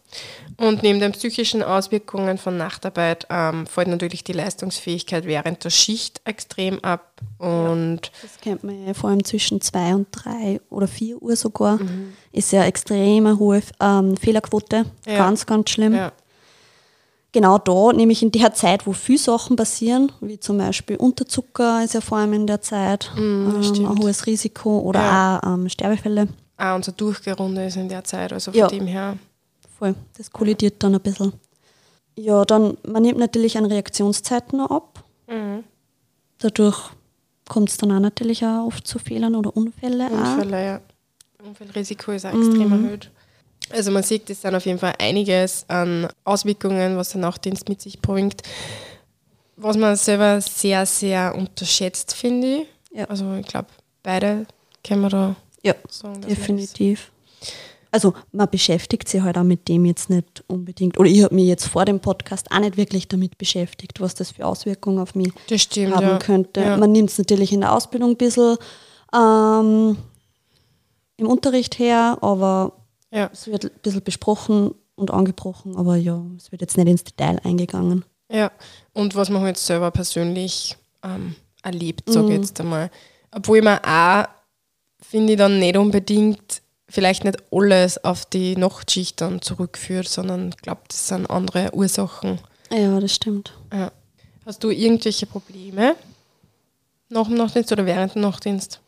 Und 0.57 0.83
neben 0.83 0.99
den 0.99 1.11
psychischen 1.11 1.63
Auswirkungen 1.63 2.37
von 2.37 2.57
Nachtarbeit 2.57 3.27
ähm, 3.29 3.67
fällt 3.67 3.87
natürlich 3.87 4.23
die 4.23 4.33
Leistungsfähigkeit 4.33 5.25
während 5.25 5.63
der 5.63 5.69
Schicht 5.69 6.21
extrem 6.25 6.79
ab. 6.83 7.21
Und 7.37 8.11
Das 8.21 8.39
kennt 8.41 8.63
man 8.63 8.85
ja 8.85 8.93
vor 8.93 9.09
allem 9.09 9.23
zwischen 9.23 9.61
zwei 9.61 9.93
und 9.95 10.07
drei 10.11 10.59
oder 10.69 10.87
vier 10.87 11.21
Uhr 11.21 11.35
sogar. 11.35 11.79
Ist 12.31 12.51
ja 12.51 12.63
extrem 12.63 13.37
hohe 13.39 13.61
ähm, 13.79 14.17
Fehlerquote. 14.17 14.85
Ja. 15.05 15.17
Ganz, 15.17 15.45
ganz 15.45 15.69
schlimm. 15.69 15.93
ja, 15.93 16.11
Genau 17.31 17.59
da, 17.59 17.93
nämlich 17.93 18.23
in 18.23 18.31
der 18.31 18.53
Zeit, 18.55 18.87
wo 18.87 18.93
viele 18.93 19.19
Sachen 19.19 19.55
passieren, 19.55 20.11
wie 20.19 20.39
zum 20.39 20.57
Beispiel 20.57 20.95
Unterzucker 20.95 21.83
ist 21.83 21.93
ja 21.93 22.01
vor 22.01 22.17
allem 22.17 22.33
in 22.33 22.47
der 22.47 22.61
Zeit 22.61 23.11
ähm, 23.17 23.61
ein 23.61 23.99
hohes 23.99 24.25
Risiko 24.25 24.79
oder 24.79 24.99
Ja. 24.99 25.39
auch 25.43 25.47
ähm, 25.53 25.69
Sterbefälle. 25.69 26.27
auch 26.57 26.75
unser 26.75 26.91
Durchgerunde 26.91 27.65
ist 27.65 27.77
in 27.77 27.87
der 27.87 28.03
Zeit. 28.03 28.33
Also 28.33 28.51
von 28.51 28.59
Ja. 28.59 28.67
dem 28.67 28.87
her. 28.87 29.17
Voll. 29.77 29.93
Das 30.17 30.31
kollidiert 30.31 30.81
dann 30.83 30.95
ein 30.95 31.01
bisschen. 31.01 31.33
Ja, 32.17 32.43
dann, 32.45 32.77
man 32.87 33.03
nimmt 33.03 33.19
natürlich 33.19 33.57
an 33.59 33.65
Reaktionszeiten 33.65 34.59
ab. 34.61 35.03
Mhm. 35.27 35.63
Dadurch 36.39 36.77
kommt 37.47 37.69
es 37.69 37.77
dann 37.77 37.91
auch 37.91 37.99
natürlich 37.99 38.43
auch 38.43 38.65
oft 38.65 38.87
zu 38.87 38.97
Fehlern 38.97 39.35
oder 39.35 39.55
Unfälle. 39.55 40.07
auch. 40.07 40.33
Unfälle, 40.33 40.65
ja. 40.65 40.81
Unfallrisiko 41.45 42.11
ist 42.11 42.25
auch 42.25 42.33
extrem 42.33 42.71
erhöht. 42.71 43.11
Also 43.71 43.91
man 43.91 44.03
sieht, 44.03 44.29
es 44.29 44.41
sind 44.41 44.55
auf 44.55 44.65
jeden 44.65 44.79
Fall 44.79 44.93
einiges 44.99 45.65
an 45.67 46.07
Auswirkungen, 46.23 46.97
was 46.97 47.11
der 47.11 47.21
Nachtdienst 47.21 47.69
mit 47.69 47.81
sich 47.81 47.99
bringt. 48.01 48.41
Was 49.55 49.77
man 49.77 49.95
selber 49.95 50.41
sehr, 50.41 50.85
sehr 50.85 51.35
unterschätzt, 51.35 52.13
finde 52.13 52.61
ich. 52.61 52.67
Ja. 52.97 53.05
Also 53.05 53.33
ich 53.35 53.45
glaube, 53.45 53.67
beide 54.03 54.45
können 54.83 55.01
wir 55.01 55.09
da 55.09 55.35
Ja, 55.63 55.75
sagen. 55.89 56.21
definitiv. 56.21 57.11
Also 57.91 58.13
man 58.31 58.49
beschäftigt 58.49 59.09
sich 59.09 59.21
halt 59.21 59.37
auch 59.37 59.43
mit 59.43 59.67
dem 59.67 59.85
jetzt 59.85 60.09
nicht 60.09 60.43
unbedingt. 60.47 60.99
Oder 60.99 61.09
ich 61.09 61.23
habe 61.23 61.33
mich 61.33 61.47
jetzt 61.47 61.65
vor 61.67 61.85
dem 61.85 61.99
Podcast 61.99 62.51
auch 62.51 62.59
nicht 62.59 62.77
wirklich 62.77 63.07
damit 63.07 63.37
beschäftigt, 63.37 63.99
was 63.99 64.13
das 64.13 64.31
für 64.31 64.45
Auswirkungen 64.45 64.99
auf 64.99 65.15
mich 65.15 65.33
stimmt, 65.55 65.95
haben 65.95 66.07
ja. 66.07 66.17
könnte. 66.19 66.61
Ja. 66.61 66.77
Man 66.77 66.91
nimmt 66.91 67.09
es 67.09 67.17
natürlich 67.17 67.51
in 67.51 67.61
der 67.61 67.73
Ausbildung 67.73 68.11
ein 68.11 68.17
bisschen 68.17 68.57
ähm, 69.13 69.97
im 71.17 71.27
Unterricht 71.27 71.79
her, 71.79 72.17
aber 72.21 72.73
ja. 73.11 73.29
es 73.31 73.47
wird 73.47 73.65
ein 73.65 73.71
bisschen 73.81 74.03
besprochen 74.03 74.73
und 74.95 75.11
angebrochen, 75.11 75.75
aber 75.75 75.95
ja, 75.95 76.21
es 76.37 76.51
wird 76.51 76.61
jetzt 76.61 76.77
nicht 76.77 76.87
ins 76.87 77.03
Detail 77.03 77.39
eingegangen. 77.43 78.05
Ja, 78.31 78.51
und 78.93 79.15
was 79.15 79.29
man 79.29 79.41
halt 79.41 79.57
selber 79.57 79.91
persönlich 79.91 80.77
ähm, 81.03 81.35
erlebt, 81.63 82.09
sage 82.09 82.27
ich 82.27 82.39
jetzt 82.39 82.59
einmal. 82.59 82.91
Obwohl 83.31 83.61
man 83.61 83.79
auch, 83.79 84.27
finde 85.01 85.33
ich, 85.33 85.39
dann 85.39 85.59
nicht 85.59 85.77
unbedingt 85.77 86.61
vielleicht 86.89 87.23
nicht 87.23 87.37
alles 87.51 88.03
auf 88.03 88.25
die 88.25 88.55
Nachtschicht 88.55 89.21
dann 89.21 89.41
zurückführt, 89.41 90.07
sondern 90.07 90.51
glaube, 90.61 90.81
das 90.87 91.07
sind 91.07 91.29
andere 91.29 91.73
Ursachen. 91.73 92.39
Ja, 92.71 92.99
das 92.99 93.13
stimmt. 93.13 93.53
Ja. 93.71 93.91
Hast 94.45 94.63
du 94.63 94.69
irgendwelche 94.69 95.25
Probleme 95.25 95.95
nach 97.09 97.27
dem 97.27 97.37
Nachtdienst 97.37 97.71
oder 97.71 97.85
während 97.85 98.15
dem 98.15 98.21
Nachtdienst? 98.23 98.81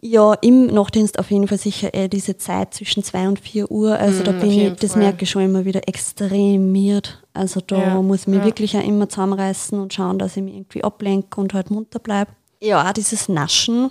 Ja, 0.00 0.34
im 0.34 0.66
Nachtdienst 0.66 1.18
auf 1.18 1.30
jeden 1.30 1.48
Fall 1.48 1.58
sicher 1.58 1.92
eh 1.92 2.08
diese 2.08 2.36
Zeit 2.38 2.74
zwischen 2.74 3.02
2 3.02 3.28
und 3.28 3.40
4 3.40 3.70
Uhr. 3.70 3.98
Also 3.98 4.22
da 4.22 4.32
Mm, 4.32 4.38
bin 4.40 4.50
ich, 4.50 4.72
das 4.80 4.92
Fall. 4.92 5.02
merke 5.02 5.24
ich 5.24 5.30
schon 5.30 5.42
immer 5.42 5.64
wieder 5.64 5.86
extremiert. 5.88 7.22
Also 7.34 7.60
da 7.60 7.76
Ja, 7.78 8.02
muss 8.02 8.22
ich 8.22 8.26
mich 8.28 8.38
ja. 8.38 8.44
wirklich 8.44 8.76
auch 8.76 8.84
immer 8.84 9.08
zusammenreißen 9.08 9.78
und 9.78 9.92
schauen, 9.92 10.18
dass 10.18 10.36
ich 10.36 10.42
mich 10.42 10.54
irgendwie 10.54 10.84
ablenke 10.84 11.40
und 11.40 11.54
halt 11.54 11.70
munter 11.70 11.98
bleibe. 11.98 12.30
Ja, 12.60 12.86
auch 12.88 12.92
dieses 12.92 13.28
Naschen 13.28 13.90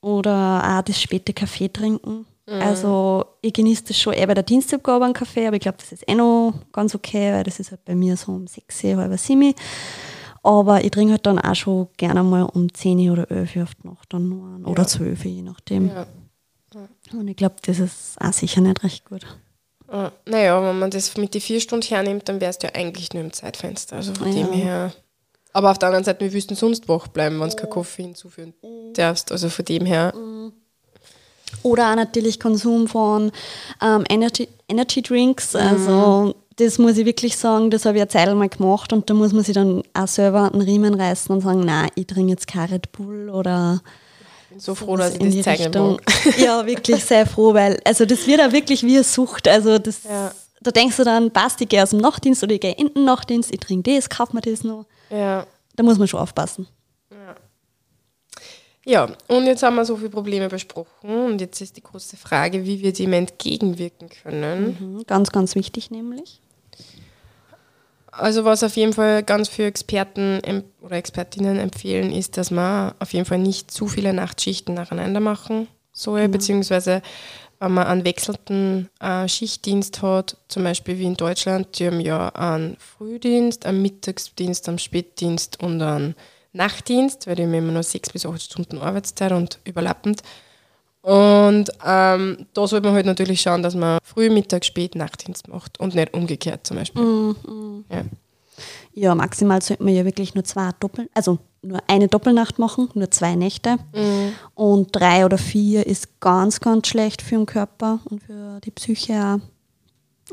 oder 0.00 0.78
auch 0.78 0.82
das 0.82 1.00
späte 1.00 1.32
Kaffee 1.32 1.68
trinken. 1.68 2.26
Mhm. 2.48 2.60
Also 2.60 3.24
ich 3.40 3.52
genieße 3.52 3.84
das 3.88 3.98
schon 3.98 4.14
eh 4.14 4.26
bei 4.26 4.34
der 4.34 4.42
Dienstabgabe 4.42 5.04
einen 5.04 5.14
Kaffee, 5.14 5.46
aber 5.46 5.56
ich 5.56 5.62
glaube, 5.62 5.78
das 5.78 5.92
ist 5.92 6.08
eh 6.08 6.14
noch 6.14 6.54
ganz 6.72 6.94
okay, 6.94 7.32
weil 7.32 7.44
das 7.44 7.60
ist 7.60 7.70
halt 7.70 7.84
bei 7.84 7.94
mir 7.94 8.16
so 8.16 8.32
um 8.32 8.46
6, 8.46 8.82
halb 8.84 9.18
7. 9.18 9.54
Aber 10.44 10.82
ich 10.84 10.90
trinke 10.90 11.12
halt 11.12 11.26
dann 11.26 11.38
auch 11.38 11.54
schon 11.54 11.88
gerne 11.96 12.22
mal 12.22 12.42
um 12.42 12.72
10 12.72 13.10
oder 13.10 13.30
11 13.30 13.56
Uhr 13.56 13.62
auf 13.62 13.74
die 13.76 13.86
Nacht 13.88 14.12
dann 14.12 14.28
noch 14.28 14.44
einen. 14.54 14.64
Oder 14.64 14.82
Ja. 14.82 14.88
12, 14.88 15.24
je 15.24 15.42
nachdem. 15.42 15.88
Ja. 15.88 16.06
Und 17.12 17.28
ich 17.28 17.36
glaube, 17.36 17.56
das 17.64 17.78
ist 17.78 18.16
auch 18.20 18.32
sicher 18.32 18.60
nicht 18.60 18.82
recht 18.82 19.04
gut. 19.04 19.26
Naja, 20.26 20.62
wenn 20.66 20.78
man 20.78 20.90
das 20.90 21.14
mit 21.18 21.34
die 21.34 21.40
vier 21.40 21.60
Stunden 21.60 21.86
hernimmt, 21.86 22.26
dann 22.28 22.40
wärst 22.40 22.62
du 22.62 22.66
ja 22.68 22.74
eigentlich 22.74 23.12
nur 23.12 23.22
im 23.22 23.32
Zeitfenster. 23.32 23.96
Also 23.96 24.14
von 24.14 24.28
Ja. 24.32 24.44
dem 24.46 24.52
her. 24.52 24.92
Aber 25.52 25.70
auf 25.70 25.78
der 25.78 25.88
anderen 25.90 26.04
Seite, 26.04 26.20
wir 26.24 26.32
wüssten 26.32 26.54
sonst 26.54 26.88
wach 26.88 27.08
bleiben, 27.08 27.38
wenn 27.38 27.50
du 27.50 27.56
kein 27.56 27.68
Koffein 27.68 28.06
hinzuführen 28.06 28.54
darfst. 28.94 29.30
Also 29.30 29.50
von 29.50 29.66
dem 29.66 29.84
her. 29.84 30.14
Oder 31.62 31.90
auch 31.90 31.96
natürlich 31.96 32.40
Konsum 32.40 32.88
von 32.88 33.30
ähm, 33.82 34.04
Energy, 34.08 34.48
Energy 34.66 35.02
Drinks. 35.02 35.54
Also 35.54 36.34
das 36.56 36.78
muss 36.78 36.98
ich 36.98 37.06
wirklich 37.06 37.36
sagen, 37.36 37.70
das 37.70 37.84
habe 37.84 37.96
ich 37.98 38.02
eine 38.02 38.08
Zeit 38.08 38.34
mal 38.34 38.48
gemacht 38.48 38.92
und 38.92 39.08
da 39.08 39.14
muss 39.14 39.32
man 39.32 39.44
sich 39.44 39.54
dann 39.54 39.82
auch 39.94 40.08
selber 40.08 40.50
einen 40.52 40.60
Riemen 40.62 40.94
reißen 40.94 41.34
und 41.34 41.40
sagen, 41.42 41.60
nein, 41.60 41.88
ich 41.94 42.06
trinke 42.06 42.30
jetzt 42.32 42.46
kein 42.46 42.68
Red 42.70 42.92
Bull 42.92 43.30
oder 43.30 43.80
bin 44.50 44.60
so 44.60 44.74
froh, 44.74 44.96
dass 44.96 45.14
ich 45.14 45.20
in 45.20 45.26
das 45.26 45.34
die 45.34 45.42
zeigen 45.42 45.62
Richtung. 45.64 45.90
mag. 45.92 46.38
Ja, 46.38 46.66
wirklich 46.66 47.04
sehr 47.04 47.26
froh, 47.26 47.54
weil 47.54 47.80
also 47.84 48.04
das 48.04 48.26
wird 48.26 48.40
auch 48.40 48.52
wirklich 48.52 48.82
wie 48.82 48.94
eine 48.96 49.04
Sucht. 49.04 49.48
Also 49.48 49.78
das, 49.78 50.04
Ja. 50.04 50.32
da 50.60 50.70
denkst 50.70 50.96
du 50.96 51.04
dann, 51.04 51.30
passt, 51.30 51.60
ich 51.60 51.68
gehe 51.68 51.82
aus 51.82 51.90
dem 51.90 52.00
Nachtdienst 52.00 52.42
oder 52.42 52.54
ich 52.54 52.60
gehe 52.60 52.72
in 52.74 52.92
den 52.92 53.04
Nachtdienst, 53.04 53.50
ich 53.52 53.60
trinke 53.60 53.94
das, 53.94 54.08
kauf 54.10 54.32
mir 54.32 54.40
das 54.42 54.62
noch. 54.62 54.84
Ja. 55.10 55.46
Da 55.76 55.82
muss 55.82 55.98
man 55.98 56.06
schon 56.06 56.20
aufpassen. 56.20 56.66
Ja, 58.84 59.08
und 59.28 59.46
jetzt 59.46 59.62
haben 59.62 59.76
wir 59.76 59.84
so 59.84 59.96
viele 59.96 60.10
Probleme 60.10 60.48
besprochen 60.48 61.10
und 61.26 61.40
jetzt 61.40 61.60
ist 61.60 61.76
die 61.76 61.82
große 61.82 62.16
Frage, 62.16 62.64
wie 62.64 62.82
wir 62.82 62.92
dem 62.92 63.12
entgegenwirken 63.12 64.08
können. 64.08 64.76
Mhm, 64.80 65.02
Ganz, 65.06 65.30
ganz 65.30 65.54
wichtig 65.54 65.90
nämlich. 65.90 66.40
Also 68.10 68.44
was 68.44 68.62
auf 68.62 68.76
jeden 68.76 68.92
Fall 68.92 69.22
ganz 69.22 69.48
viele 69.48 69.68
Experten 69.68 70.64
oder 70.82 70.96
Expertinnen 70.96 71.58
empfehlen, 71.58 72.12
ist, 72.12 72.36
dass 72.36 72.50
man 72.50 72.92
auf 72.98 73.12
jeden 73.14 73.24
Fall 73.24 73.38
nicht 73.38 73.70
zu 73.70 73.88
viele 73.88 74.12
Nachtschichten 74.12 74.74
nacheinander 74.74 75.20
machen 75.20 75.66
soll, 75.92 76.28
beziehungsweise 76.28 77.00
wenn 77.58 77.72
man 77.72 77.86
einen 77.86 78.04
wechselnden 78.04 78.90
äh, 79.00 79.28
Schichtdienst 79.28 80.02
hat, 80.02 80.36
zum 80.48 80.64
Beispiel 80.64 80.98
wie 80.98 81.04
in 81.04 81.14
Deutschland, 81.16 81.78
die 81.78 81.86
haben 81.86 82.00
ja 82.00 82.28
einen 82.30 82.76
Frühdienst, 82.78 83.64
einen 83.64 83.80
Mittagsdienst, 83.80 84.68
einen 84.68 84.80
Spätdienst 84.80 85.62
und 85.62 85.80
einen 85.80 86.16
Nachtdienst, 86.52 87.26
weil 87.26 87.36
die 87.36 87.44
haben 87.44 87.54
immer 87.54 87.72
nur 87.72 87.82
sechs 87.82 88.10
bis 88.10 88.26
acht 88.26 88.42
Stunden 88.42 88.78
Arbeitszeit 88.78 89.32
und 89.32 89.58
überlappend. 89.64 90.22
Und 91.02 91.70
ähm, 91.84 92.46
da 92.54 92.66
sollte 92.66 92.86
man 92.86 92.94
halt 92.94 93.06
natürlich 93.06 93.40
schauen, 93.40 93.62
dass 93.62 93.74
man 93.74 93.98
Früh, 94.04 94.30
Mittag, 94.30 94.64
Spät 94.64 94.94
Nachtdienst 94.94 95.48
macht 95.48 95.80
und 95.80 95.94
nicht 95.94 96.14
umgekehrt 96.14 96.66
zum 96.66 96.76
Beispiel. 96.76 97.34
Ja. 97.90 98.04
Ja, 98.94 99.14
maximal 99.14 99.62
sollte 99.62 99.82
man 99.82 99.94
ja 99.94 100.04
wirklich 100.04 100.34
nur 100.34 100.44
zwei 100.44 100.70
Doppel, 100.78 101.08
also 101.14 101.38
nur 101.62 101.80
eine 101.88 102.08
Doppelnacht 102.08 102.58
machen, 102.58 102.88
nur 102.94 103.10
zwei 103.10 103.34
Nächte. 103.34 103.78
Und 104.54 104.94
drei 104.94 105.24
oder 105.24 105.38
vier 105.38 105.86
ist 105.86 106.20
ganz, 106.20 106.60
ganz 106.60 106.86
schlecht 106.88 107.22
für 107.22 107.36
den 107.36 107.46
Körper 107.46 108.00
und 108.04 108.22
für 108.22 108.60
die 108.60 108.70
Psyche 108.70 109.14
auch. 109.14 109.38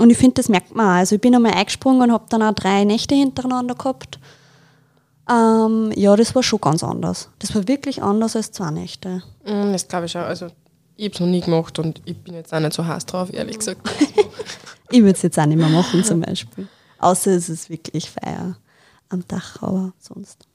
Und 0.01 0.12
ich 0.12 0.17
finde, 0.17 0.36
das 0.36 0.49
merkt 0.49 0.75
man 0.75 0.86
auch. 0.86 0.99
Also 0.99 1.15
ich 1.15 1.21
bin 1.21 1.34
einmal 1.34 1.53
eingesprungen 1.53 2.01
und 2.03 2.12
habe 2.12 2.25
dann 2.29 2.43
auch 2.43 2.53
drei 2.53 2.84
Nächte 2.84 3.15
hintereinander 3.15 3.75
gehabt. 3.75 4.19
Ähm, 5.29 5.91
ja, 5.95 6.15
das 6.15 6.33
war 6.35 6.43
schon 6.43 6.59
ganz 6.61 6.83
anders. 6.83 7.29
Das 7.39 7.53
war 7.55 7.67
wirklich 7.67 8.01
anders 8.01 8.35
als 8.35 8.51
zwei 8.51 8.71
Nächte. 8.71 9.21
Mm, 9.45 9.71
Das 9.73 9.87
glaube 9.87 10.07
ich 10.07 10.17
auch. 10.17 10.21
Also, 10.23 10.47
ich 10.97 11.05
habe 11.05 11.13
es 11.13 11.19
noch 11.19 11.27
nie 11.27 11.41
gemacht 11.41 11.77
und 11.79 12.01
ich 12.05 12.17
bin 12.17 12.33
jetzt 12.33 12.53
auch 12.53 12.59
nicht 12.59 12.73
so 12.73 12.85
heiß 12.85 13.05
drauf, 13.05 13.31
ehrlich 13.33 13.59
gesagt. 13.59 13.87
Ich 14.91 15.01
würde 15.01 15.11
es 15.15 15.21
jetzt 15.21 15.37
auch 15.37 15.45
nicht 15.45 15.59
mehr 15.59 15.69
machen 15.69 16.03
zum 16.03 16.21
Beispiel. 16.21 16.67
Außer 16.97 17.29
es 17.29 17.47
ist 17.47 17.69
wirklich 17.69 18.09
Feier 18.09 18.57
am 19.09 19.23
Dach, 19.27 19.61
aber 19.61 19.93
sonst 19.99 20.47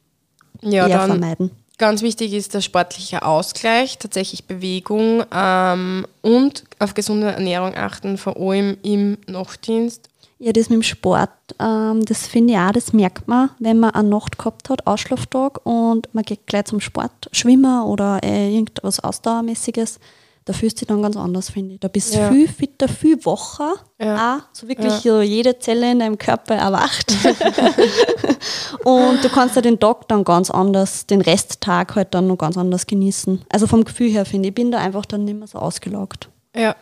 Ja, 0.60 0.88
eher 0.88 0.98
dann 0.98 1.06
vermeiden. 1.12 1.52
ganz 1.78 2.02
wichtig 2.02 2.32
ist 2.32 2.52
der 2.52 2.60
sportliche 2.60 3.24
Ausgleich, 3.24 3.96
tatsächlich 3.98 4.46
Bewegung 4.46 5.22
ähm, 5.32 6.04
und 6.22 6.64
auf 6.80 6.94
gesunde 6.94 7.28
Ernährung 7.30 7.76
achten, 7.76 8.18
vor 8.18 8.37
allem 8.37 8.76
im 8.82 9.18
Nachtdienst. 9.28 10.08
Ja, 10.38 10.53
das 10.53 10.68
mit 10.68 10.77
dem 10.77 10.83
Sport, 10.83 11.31
ähm, 11.61 12.05
das 12.05 12.27
finde 12.27 12.55
ich 12.55 12.59
auch, 12.59 12.73
das 12.73 12.92
merkt 12.92 13.29
man, 13.29 13.51
wenn 13.61 13.79
man 13.79 13.90
eine 13.90 14.09
Nacht 14.09 14.37
gehabt 14.37 14.68
hat, 14.68 14.87
Ausschlaftag 14.87 15.64
und 15.64 16.12
man 16.12 16.25
geht 16.25 16.47
gleich 16.47 16.64
zum 16.66 16.81
Sport, 16.81 17.29
Schwimmen 17.33 17.83
oder 17.85 18.20
äh, 18.23 18.53
irgendwas 18.55 19.01
Ausdauermäßiges. 19.01 20.01
Da 20.47 20.53
fühlst 20.53 20.77
du 20.77 20.81
dich 20.81 20.88
dann 20.88 21.01
ganz 21.01 21.16
anders, 21.16 21.49
finde 21.49 21.75
ich. 21.75 21.81
Da 21.81 21.88
bist 21.88 22.14
du 22.14 22.18
Ja. 22.18 22.31
viel 22.31 22.47
fitter, 22.49 22.87
viel 22.87 23.16
wacher. 23.25 23.77
Ja. 23.99 24.37
Auch, 24.37 24.42
so 24.53 24.68
wirklich 24.68 24.92
so 24.92 25.23
jede 25.23 25.59
Zelle 25.59 25.90
in 25.90 26.01
deinem 26.01 26.18
Körper 26.18 26.55
erwacht. 26.57 27.11
und 28.85 29.25
du 29.25 29.29
kannst 29.31 29.57
ja 29.57 29.62
den 29.62 29.79
Tag 29.81 30.07
dann 30.09 30.23
ganz 30.25 30.51
anders, 30.51 31.07
den 31.07 31.20
Resttag 31.20 31.94
halt 31.97 32.12
dann 32.12 32.27
noch 32.27 32.37
ganz 32.37 32.59
anders 32.59 32.87
genießen. 32.87 33.42
Also 33.49 33.66
vom 33.66 33.85
Gefühl 33.85 34.11
her 34.11 34.25
finde 34.27 34.49
ich, 34.49 34.51
ich 34.51 34.55
bin 34.55 34.70
da 34.70 34.79
einfach 34.79 35.07
dann 35.07 35.25
nicht 35.25 35.38
mehr 35.38 35.49
so 35.49 35.59
ausgelaugt. 35.59 36.29
Ja. 36.55 36.77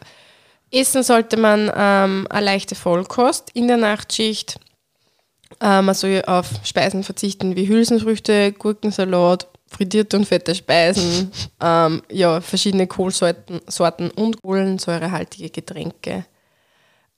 Essen 0.72 1.02
sollte 1.02 1.36
man 1.36 1.70
ähm, 1.76 2.26
eine 2.30 2.46
leichte 2.46 2.74
Vollkost 2.74 3.50
in 3.52 3.68
der 3.68 3.76
Nachtschicht. 3.76 4.58
Ähm, 5.60 5.84
man 5.84 5.94
soll 5.94 6.22
auf 6.26 6.48
Speisen 6.64 7.04
verzichten 7.04 7.56
wie 7.56 7.68
Hülsenfrüchte, 7.68 8.52
Gurkensalat, 8.52 9.46
frittierte 9.66 10.16
und 10.16 10.24
fette 10.26 10.54
Speisen, 10.54 11.30
ähm, 11.62 12.02
ja, 12.10 12.40
verschiedene 12.40 12.86
Kohlsorten 12.86 13.60
Sorten 13.66 14.10
und 14.10 14.40
kohlensäurehaltige 14.42 15.50
Getränke. 15.50 16.24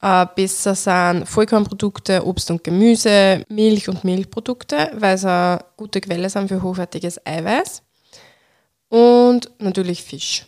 Äh, 0.03 0.27
besser 0.35 0.75
sind 0.75 1.27
Vollkornprodukte, 1.27 2.27
Obst 2.27 2.51
und 2.51 2.65
Gemüse, 2.65 3.45
Milch 3.49 3.89
und 3.89 4.03
Milchprodukte, 4.03 4.91
weil 4.95 5.17
sie 5.17 5.31
eine 5.31 5.65
gute 5.77 6.01
Quelle 6.01 6.29
sind 6.29 6.49
für 6.49 6.61
hochwertiges 6.61 7.25
Eiweiß. 7.25 7.83
Und 8.89 9.51
natürlich 9.59 10.03
Fisch. 10.03 10.45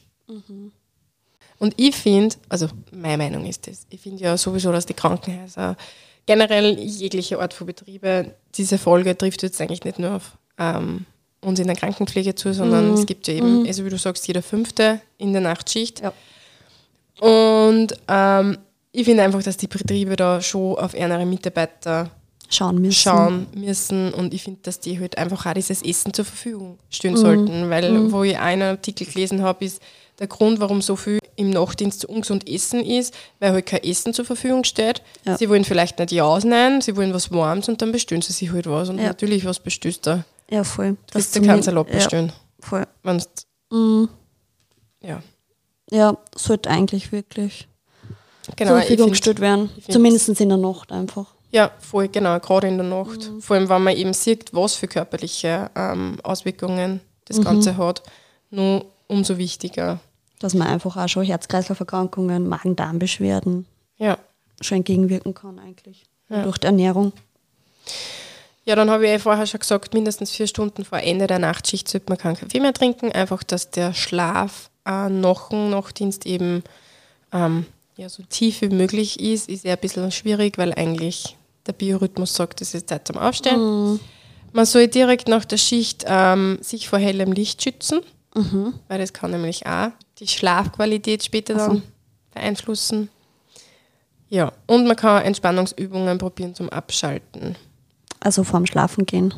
Und 1.58 1.74
ich 1.76 1.96
finde, 1.96 2.36
also 2.48 2.68
meine 2.92 3.22
Meinung 3.22 3.46
ist 3.46 3.66
das, 3.66 3.86
ich 3.90 4.00
finde 4.00 4.22
ja 4.22 4.36
sowieso, 4.36 4.72
dass 4.72 4.86
die 4.86 4.94
Krankenhäuser 4.94 5.76
generell 6.26 6.78
jegliche 6.78 7.40
Art 7.40 7.54
von 7.54 7.66
Betriebe, 7.66 8.34
diese 8.54 8.78
Folge 8.78 9.16
trifft 9.16 9.42
jetzt 9.42 9.60
eigentlich 9.60 9.84
nicht 9.84 9.98
nur 9.98 10.16
auf 10.16 10.36
ähm, 10.58 11.06
uns 11.40 11.60
in 11.60 11.66
der 11.66 11.76
Krankenpflege 11.76 12.34
zu, 12.34 12.52
sondern 12.52 12.94
es 12.94 13.06
gibt 13.06 13.28
ja 13.28 13.34
eben, 13.34 13.66
also 13.66 13.84
wie 13.84 13.90
du 13.90 13.98
sagst, 13.98 14.26
jeder 14.26 14.42
Fünfte 14.42 15.00
in 15.18 15.32
der 15.32 15.42
Nachtschicht. 15.42 16.00
Ja. 16.00 16.12
Und 17.20 17.94
ähm, 18.08 18.58
ich 18.90 19.04
finde 19.04 19.22
einfach, 19.22 19.42
dass 19.42 19.56
die 19.56 19.68
Betriebe 19.68 20.16
da 20.16 20.40
schon 20.40 20.76
auf 20.76 20.94
ihre 20.94 21.24
Mitarbeiter 21.24 22.10
Schauen 22.48 22.80
müssen. 22.80 22.92
schauen 22.94 23.46
müssen 23.54 24.14
und 24.14 24.32
ich 24.32 24.44
finde, 24.44 24.60
dass 24.62 24.80
die 24.80 25.00
halt 25.00 25.18
einfach 25.18 25.46
auch 25.46 25.54
dieses 25.54 25.82
Essen 25.82 26.14
zur 26.14 26.24
Verfügung 26.24 26.78
stehen 26.90 27.16
sollten, 27.16 27.70
weil 27.70 28.12
wo 28.12 28.22
ich 28.22 28.38
einen 28.38 28.62
Artikel 28.62 29.04
gelesen 29.04 29.42
habe, 29.42 29.64
ist 29.64 29.82
der 30.18 30.26
Grund, 30.26 30.60
warum 30.60 30.80
so 30.82 30.96
viel 30.96 31.18
im 31.36 31.50
Nachtdienst 31.50 32.00
so 32.00 32.08
ungesund 32.08 32.48
Essen 32.48 32.84
ist, 32.84 33.14
weil 33.40 33.52
halt 33.52 33.66
kein 33.66 33.82
Essen 33.84 34.14
zur 34.14 34.24
Verfügung 34.24 34.64
steht. 34.64 35.02
Ja. 35.26 35.36
Sie 35.36 35.48
wollen 35.50 35.64
vielleicht 35.64 35.98
nicht 35.98 36.12
Ja 36.12 36.38
nein, 36.44 36.80
sie 36.80 36.96
wollen 36.96 37.12
was 37.12 37.30
Warmes 37.30 37.68
und 37.68 37.82
dann 37.82 37.92
bestellen 37.92 38.22
sie 38.22 38.32
sich 38.32 38.50
halt 38.52 38.66
was 38.66 38.88
und 38.88 38.98
Ja. 38.98 39.04
natürlich, 39.08 39.44
was 39.44 39.60
bestellst 39.60 40.06
du? 40.06 40.24
Ja, 40.50 40.64
voll. 40.64 40.92
Du 40.92 40.96
Das 41.12 41.22
wirst 41.24 41.34
dir 41.36 41.42
keinen 41.42 41.62
Salat 41.62 41.88
bestellen. 41.90 42.28
Ja, 42.28 42.66
voll. 42.66 42.86
Wenn's, 43.02 43.28
Mhm. 43.70 44.08
ja, 45.02 45.22
Ja, 45.90 46.16
sollte 46.34 46.70
eigentlich 46.70 47.12
wirklich 47.12 47.68
genau. 48.56 48.72
zur 48.72 48.80
Verfügung 48.80 49.10
gestellt 49.10 49.40
werden. 49.40 49.70
Zumindest 49.88 50.28
in 50.40 50.48
der 50.48 50.58
Nacht 50.58 50.90
einfach. 50.92 51.26
Ja, 51.52 51.70
voll, 51.78 52.08
genau, 52.08 52.38
gerade 52.40 52.68
in 52.68 52.76
der 52.78 52.86
Nacht. 52.86 53.30
Mhm. 53.30 53.40
Vor 53.42 53.56
allem, 53.56 53.68
wenn 53.68 53.82
man 53.82 53.96
eben 53.96 54.12
sieht, 54.14 54.52
was 54.54 54.74
für 54.74 54.88
körperliche 54.88 55.70
ähm, 55.76 56.18
Auswirkungen 56.22 56.94
Mhm. 56.94 57.00
das 57.26 57.40
Ganze 57.42 57.76
hat, 57.76 58.02
nur 58.50 58.86
umso 59.08 59.38
wichtiger. 59.38 60.00
Dass 60.38 60.54
man 60.54 60.68
einfach 60.68 60.96
auch 60.96 61.08
schon 61.08 61.24
Herz-Kreislauf-Erkrankungen, 61.24 62.48
Magen-Darm-Beschwerden 62.48 63.66
Ja. 63.96 64.18
schon 64.60 64.78
entgegenwirken 64.78 65.34
kann 65.34 65.58
eigentlich. 65.58 66.04
Ja. 66.28 66.42
Durch 66.42 66.58
die 66.58 66.66
Ernährung. 66.66 67.12
Ja, 68.64 68.74
dann 68.74 68.90
habe 68.90 69.06
ich 69.06 69.12
eh 69.12 69.18
vorher 69.18 69.46
schon 69.46 69.60
gesagt, 69.60 69.94
mindestens 69.94 70.32
vier 70.32 70.46
Stunden 70.48 70.84
vor 70.84 70.98
Ende 70.98 71.26
der 71.28 71.38
Nachtschicht 71.38 71.88
sollte 71.88 72.06
man 72.08 72.18
keinen 72.18 72.36
Kaffee 72.36 72.58
mehr 72.60 72.72
trinken, 72.74 73.12
einfach, 73.12 73.42
dass 73.44 73.70
der 73.70 73.94
Schlaf 73.94 74.70
äh, 74.84 75.08
nach 75.08 75.50
dem 75.50 75.70
Nachtdienst 75.70 76.26
eben 76.26 76.64
ähm, 77.32 77.64
ja, 77.96 78.08
so 78.08 78.24
tief 78.28 78.60
wie 78.62 78.68
möglich 78.68 79.20
ist. 79.20 79.48
Ist 79.48 79.64
ja 79.64 79.74
ein 79.74 79.78
bisschen 79.80 80.10
schwierig, 80.10 80.58
weil 80.58 80.72
eigentlich 80.74 81.36
der 81.66 81.72
Biorhythmus 81.74 82.34
sagt, 82.34 82.60
es 82.60 82.74
ist 82.74 82.88
Zeit 82.88 83.06
zum 83.06 83.18
Aufstehen. 83.18 84.00
Man 84.52 84.66
soll 84.66 84.88
direkt 84.88 85.28
nach 85.28 85.44
der 85.44 85.58
Schicht 85.58 86.04
ähm, 86.06 86.58
sich 86.60 86.88
vor 86.88 86.98
hellem 86.98 87.32
Licht 87.32 87.62
schützen, 87.62 88.00
weil 88.88 88.98
das 88.98 89.12
kann 89.12 89.30
nämlich 89.30 89.66
auch 89.66 89.90
die 90.18 90.28
Schlafqualität 90.28 91.24
später 91.24 91.54
dann 91.54 91.82
beeinflussen. 92.34 93.08
Ja, 94.28 94.52
und 94.66 94.86
man 94.86 94.96
kann 94.96 95.22
Entspannungsübungen 95.22 96.18
probieren 96.18 96.54
zum 96.54 96.68
Abschalten. 96.68 97.56
Also 98.20 98.44
vorm 98.44 98.66
Schlafen 98.66 99.06
gehen. 99.06 99.34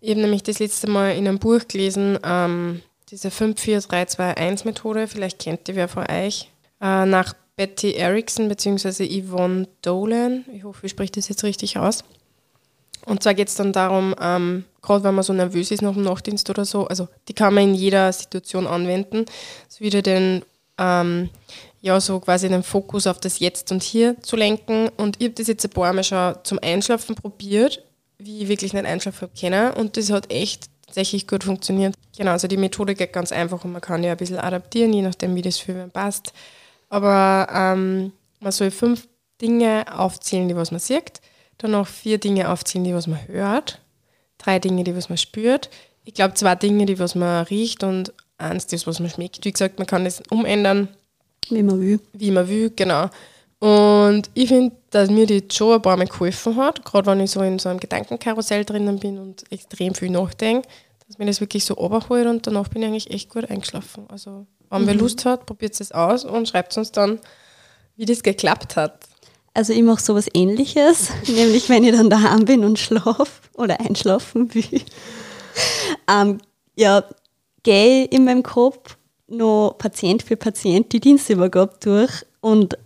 Ich 0.00 0.10
habe 0.10 0.20
nämlich 0.22 0.42
das 0.42 0.58
letzte 0.58 0.88
Mal 0.88 1.10
in 1.10 1.28
einem 1.28 1.38
Buch 1.38 1.68
gelesen, 1.68 2.18
ähm, 2.24 2.80
diese 3.10 3.28
54321-Methode, 3.28 5.06
vielleicht 5.06 5.38
kennt 5.40 5.68
die 5.68 5.74
wer 5.74 5.88
von 5.88 6.06
euch, 6.10 6.50
äh, 6.80 7.04
nach 7.04 7.34
Betty 7.56 7.92
Erickson 7.92 8.48
bzw. 8.48 9.06
Yvonne 9.20 9.68
Dolan. 9.82 10.46
Ich 10.52 10.64
hoffe, 10.64 10.86
ich 10.86 10.92
spreche 10.92 11.12
das 11.12 11.28
jetzt 11.28 11.44
richtig 11.44 11.76
aus. 11.76 12.04
Und 13.06 13.22
zwar 13.22 13.34
geht 13.34 13.48
es 13.48 13.54
dann 13.54 13.72
darum, 13.72 14.14
ähm, 14.20 14.64
gerade 14.82 15.04
wenn 15.04 15.14
man 15.14 15.24
so 15.24 15.32
nervös 15.32 15.70
ist 15.70 15.82
nach 15.82 15.94
dem 15.94 16.02
Nachtdienst 16.02 16.48
oder 16.50 16.64
so, 16.64 16.86
also 16.86 17.08
die 17.28 17.34
kann 17.34 17.54
man 17.54 17.64
in 17.64 17.74
jeder 17.74 18.12
Situation 18.12 18.66
anwenden, 18.66 19.24
so 19.68 19.80
wieder 19.80 20.02
den, 20.02 20.42
ähm, 20.78 21.30
ja, 21.80 22.00
so 22.00 22.20
quasi 22.20 22.48
den 22.48 22.62
Fokus 22.62 23.06
auf 23.06 23.20
das 23.20 23.38
Jetzt 23.38 23.72
und 23.72 23.82
Hier 23.82 24.20
zu 24.22 24.36
lenken. 24.36 24.88
Und 24.96 25.16
ich 25.18 25.28
habe 25.28 25.34
das 25.34 25.46
jetzt 25.46 25.64
ein 25.64 25.70
paar 25.70 25.92
Mal 25.92 26.04
schon 26.04 26.34
zum 26.42 26.58
Einschlafen 26.62 27.14
probiert, 27.14 27.82
wie 28.18 28.42
ich 28.42 28.48
wirklich 28.48 28.72
nicht 28.72 28.84
einschlafen 28.84 29.28
können. 29.38 29.72
Und 29.72 29.96
das 29.96 30.10
hat 30.10 30.30
echt 30.30 30.68
tatsächlich 30.86 31.26
gut 31.26 31.44
funktioniert. 31.44 31.94
Genau, 32.16 32.32
also 32.32 32.48
die 32.48 32.56
Methode 32.56 32.94
geht 32.94 33.12
ganz 33.12 33.32
einfach 33.32 33.64
und 33.64 33.72
man 33.72 33.80
kann 33.80 34.02
ja 34.02 34.12
ein 34.12 34.16
bisschen 34.16 34.38
adaptieren, 34.38 34.92
je 34.92 35.02
nachdem, 35.02 35.34
wie 35.34 35.42
das 35.42 35.58
für 35.58 35.72
einen 35.72 35.90
passt. 35.90 36.32
Aber 36.88 37.46
ähm, 37.52 38.12
man 38.40 38.52
soll 38.52 38.70
fünf 38.70 39.08
Dinge 39.40 39.86
aufzählen, 39.96 40.48
die 40.48 40.56
was 40.56 40.70
man 40.70 40.80
sieht, 40.80 41.20
dann 41.60 41.72
noch 41.72 41.86
vier 41.86 42.18
Dinge 42.18 42.48
aufzählen, 42.50 42.84
die 42.84 42.94
was 42.94 43.06
man 43.06 43.18
hört, 43.28 43.80
drei 44.38 44.58
Dinge, 44.58 44.84
die 44.84 44.96
was 44.96 45.08
man 45.08 45.18
spürt. 45.18 45.70
Ich 46.04 46.14
glaube, 46.14 46.34
zwei 46.34 46.54
Dinge, 46.54 46.86
die 46.86 46.98
was 46.98 47.14
man 47.14 47.44
riecht 47.44 47.84
und 47.84 48.12
eins, 48.38 48.66
das 48.66 48.86
was 48.86 49.00
man 49.00 49.10
schmeckt. 49.10 49.44
Wie 49.44 49.52
gesagt, 49.52 49.78
man 49.78 49.86
kann 49.86 50.04
das 50.04 50.22
umändern, 50.30 50.88
Wie 51.50 51.62
man 51.62 51.80
will. 51.80 52.00
wie 52.12 52.30
man 52.30 52.48
will, 52.48 52.70
genau. 52.74 53.10
Und 53.58 54.30
ich 54.32 54.48
finde, 54.48 54.74
dass 54.88 55.10
mir 55.10 55.26
die 55.26 55.44
schon 55.52 55.74
ein 55.74 55.82
paar 55.82 55.98
Mal 55.98 56.06
geholfen 56.06 56.56
hat, 56.56 56.82
gerade 56.84 57.10
wenn 57.10 57.20
ich 57.20 57.30
so 57.30 57.42
in 57.42 57.58
so 57.58 57.68
einem 57.68 57.78
Gedankenkarussell 57.78 58.64
drinnen 58.64 58.98
bin 58.98 59.18
und 59.18 59.44
extrem 59.52 59.94
viel 59.94 60.08
nachdenke, 60.10 60.66
dass 61.06 61.18
mir 61.18 61.26
das 61.26 61.40
wirklich 61.42 61.66
so 61.66 61.74
runterholt 61.74 62.26
und 62.26 62.46
danach 62.46 62.68
bin 62.68 62.82
ich 62.82 62.88
eigentlich 62.88 63.10
echt 63.10 63.28
gut 63.28 63.50
eingeschlafen. 63.50 64.06
Also, 64.08 64.46
wenn 64.70 64.86
wer 64.86 64.94
Lust 64.94 65.26
hat, 65.26 65.44
probiert 65.44 65.78
es 65.78 65.92
aus 65.92 66.24
und 66.24 66.48
schreibt 66.48 66.74
uns 66.78 66.90
dann, 66.92 67.18
wie 67.96 68.06
das 68.06 68.22
geklappt 68.22 68.76
hat. 68.76 69.09
Also 69.52 69.72
ich 69.72 69.82
mache 69.82 70.02
sowas 70.02 70.28
ähnliches, 70.32 71.10
nämlich 71.26 71.68
wenn 71.68 71.84
ich 71.84 71.92
dann 71.92 72.10
daheim 72.10 72.44
bin 72.44 72.64
und 72.64 72.78
schlaf 72.78 73.40
oder 73.54 73.80
einschlafen 73.80 74.54
will. 74.54 74.82
Ähm, 76.08 76.38
ja, 76.76 77.04
gehe 77.62 78.04
in 78.04 78.24
meinem 78.24 78.42
Kopf 78.42 78.96
noch 79.26 79.74
Patient 79.78 80.22
für 80.22 80.36
Patient 80.36 80.92
die 80.92 81.00
Dienstübergabe 81.00 81.74
durch 81.80 82.24
und 82.40 82.76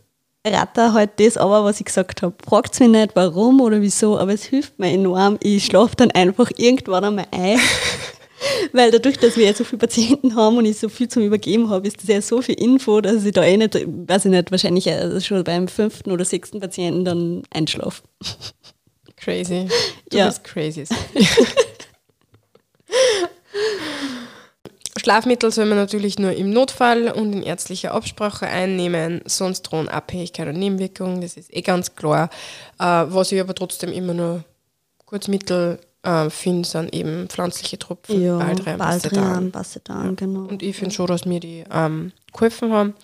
ratter 0.46 0.92
halt 0.92 1.18
das 1.18 1.37
aber, 1.37 1.64
was 1.64 1.81
ich 1.81 1.87
gesagt 1.87 2.22
habe. 2.22 2.35
Fragt 2.46 2.79
mich 2.81 2.88
nicht, 2.88 3.16
warum 3.16 3.61
oder 3.61 3.81
wieso, 3.81 4.18
aber 4.18 4.33
es 4.33 4.44
hilft 4.44 4.79
mir 4.79 4.92
enorm. 4.92 5.38
Ich 5.40 5.66
schlafe 5.66 5.96
dann 5.96 6.11
einfach 6.11 6.50
irgendwann 6.57 7.05
einmal 7.05 7.27
ein. 7.31 7.59
Weil 8.72 8.90
dadurch, 8.90 9.18
dass 9.18 9.37
wir 9.37 9.44
jetzt 9.44 9.59
so 9.59 9.64
viele 9.64 9.78
Patienten 9.78 10.35
haben 10.37 10.57
und 10.59 10.64
ich 10.64 10.78
so 10.78 10.88
viel 10.88 11.09
zum 11.09 11.22
Übergeben 11.22 11.70
habe, 11.70 11.87
ist 11.87 11.98
das 12.02 12.09
ja 12.09 12.20
so 12.20 12.42
viel 12.42 12.57
Info, 12.57 13.00
dass 13.00 13.24
ich 13.24 13.33
da 13.33 13.44
eh 13.44 13.57
nicht, 13.57 13.74
weiß 13.74 14.24
ich 14.26 14.30
nicht, 14.30 14.50
wahrscheinlich 14.50 14.87
äh, 14.87 15.20
schon 15.20 15.42
beim 15.44 15.68
fünften 15.68 16.11
oder 16.11 16.24
sechsten 16.24 16.61
Patienten 16.61 17.04
dann 17.04 17.42
einschlafe. 17.50 18.02
Crazy. 19.16 19.68
Du 20.11 20.18
Ja. 20.18 20.26
bist 20.26 20.44
crazy. 20.44 20.85
Schlafmittel 24.96 25.50
soll 25.50 25.66
man 25.66 25.76
natürlich 25.78 26.18
nur 26.18 26.33
im 26.33 26.50
Notfall 26.50 27.09
und 27.11 27.33
in 27.33 27.42
ärztlicher 27.42 27.92
Absprache 27.92 28.46
einnehmen, 28.46 29.20
sonst 29.26 29.62
drohen 29.62 29.88
Abhängigkeit 29.88 30.48
und 30.48 30.59
Nebenwirkungen, 30.59 31.20
das 31.20 31.37
ist 31.37 31.54
eh 31.54 31.62
ganz 31.62 31.94
klar. 31.96 32.30
Äh, 32.78 32.85
was 33.09 33.33
ich 33.33 33.40
aber 33.40 33.54
trotzdem 33.54 33.92
immer 33.92 34.14
nur 34.14 34.44
Kurzmittel 35.04 35.78
äh, 36.05 36.31
finde, 36.31 36.69
sind 36.69 36.95
eben 36.95 37.29
pflanzliche 37.29 37.79
Tropfen, 37.79 38.23
Ja, 38.23 38.38
Baldrian, 38.38 38.79
Baldrian, 38.79 39.51
Basedan. 39.51 39.51
Basedan, 39.51 40.17
genau. 40.17 40.49
Und 40.49 40.62
ich 40.62 40.77
finde 40.77 40.95
schon, 40.95 41.07
dass 41.07 41.25
mir 41.25 41.40
die 41.40 41.64
ähm, 41.73 42.12
geholfen 42.33 42.73
haben. 42.73 42.95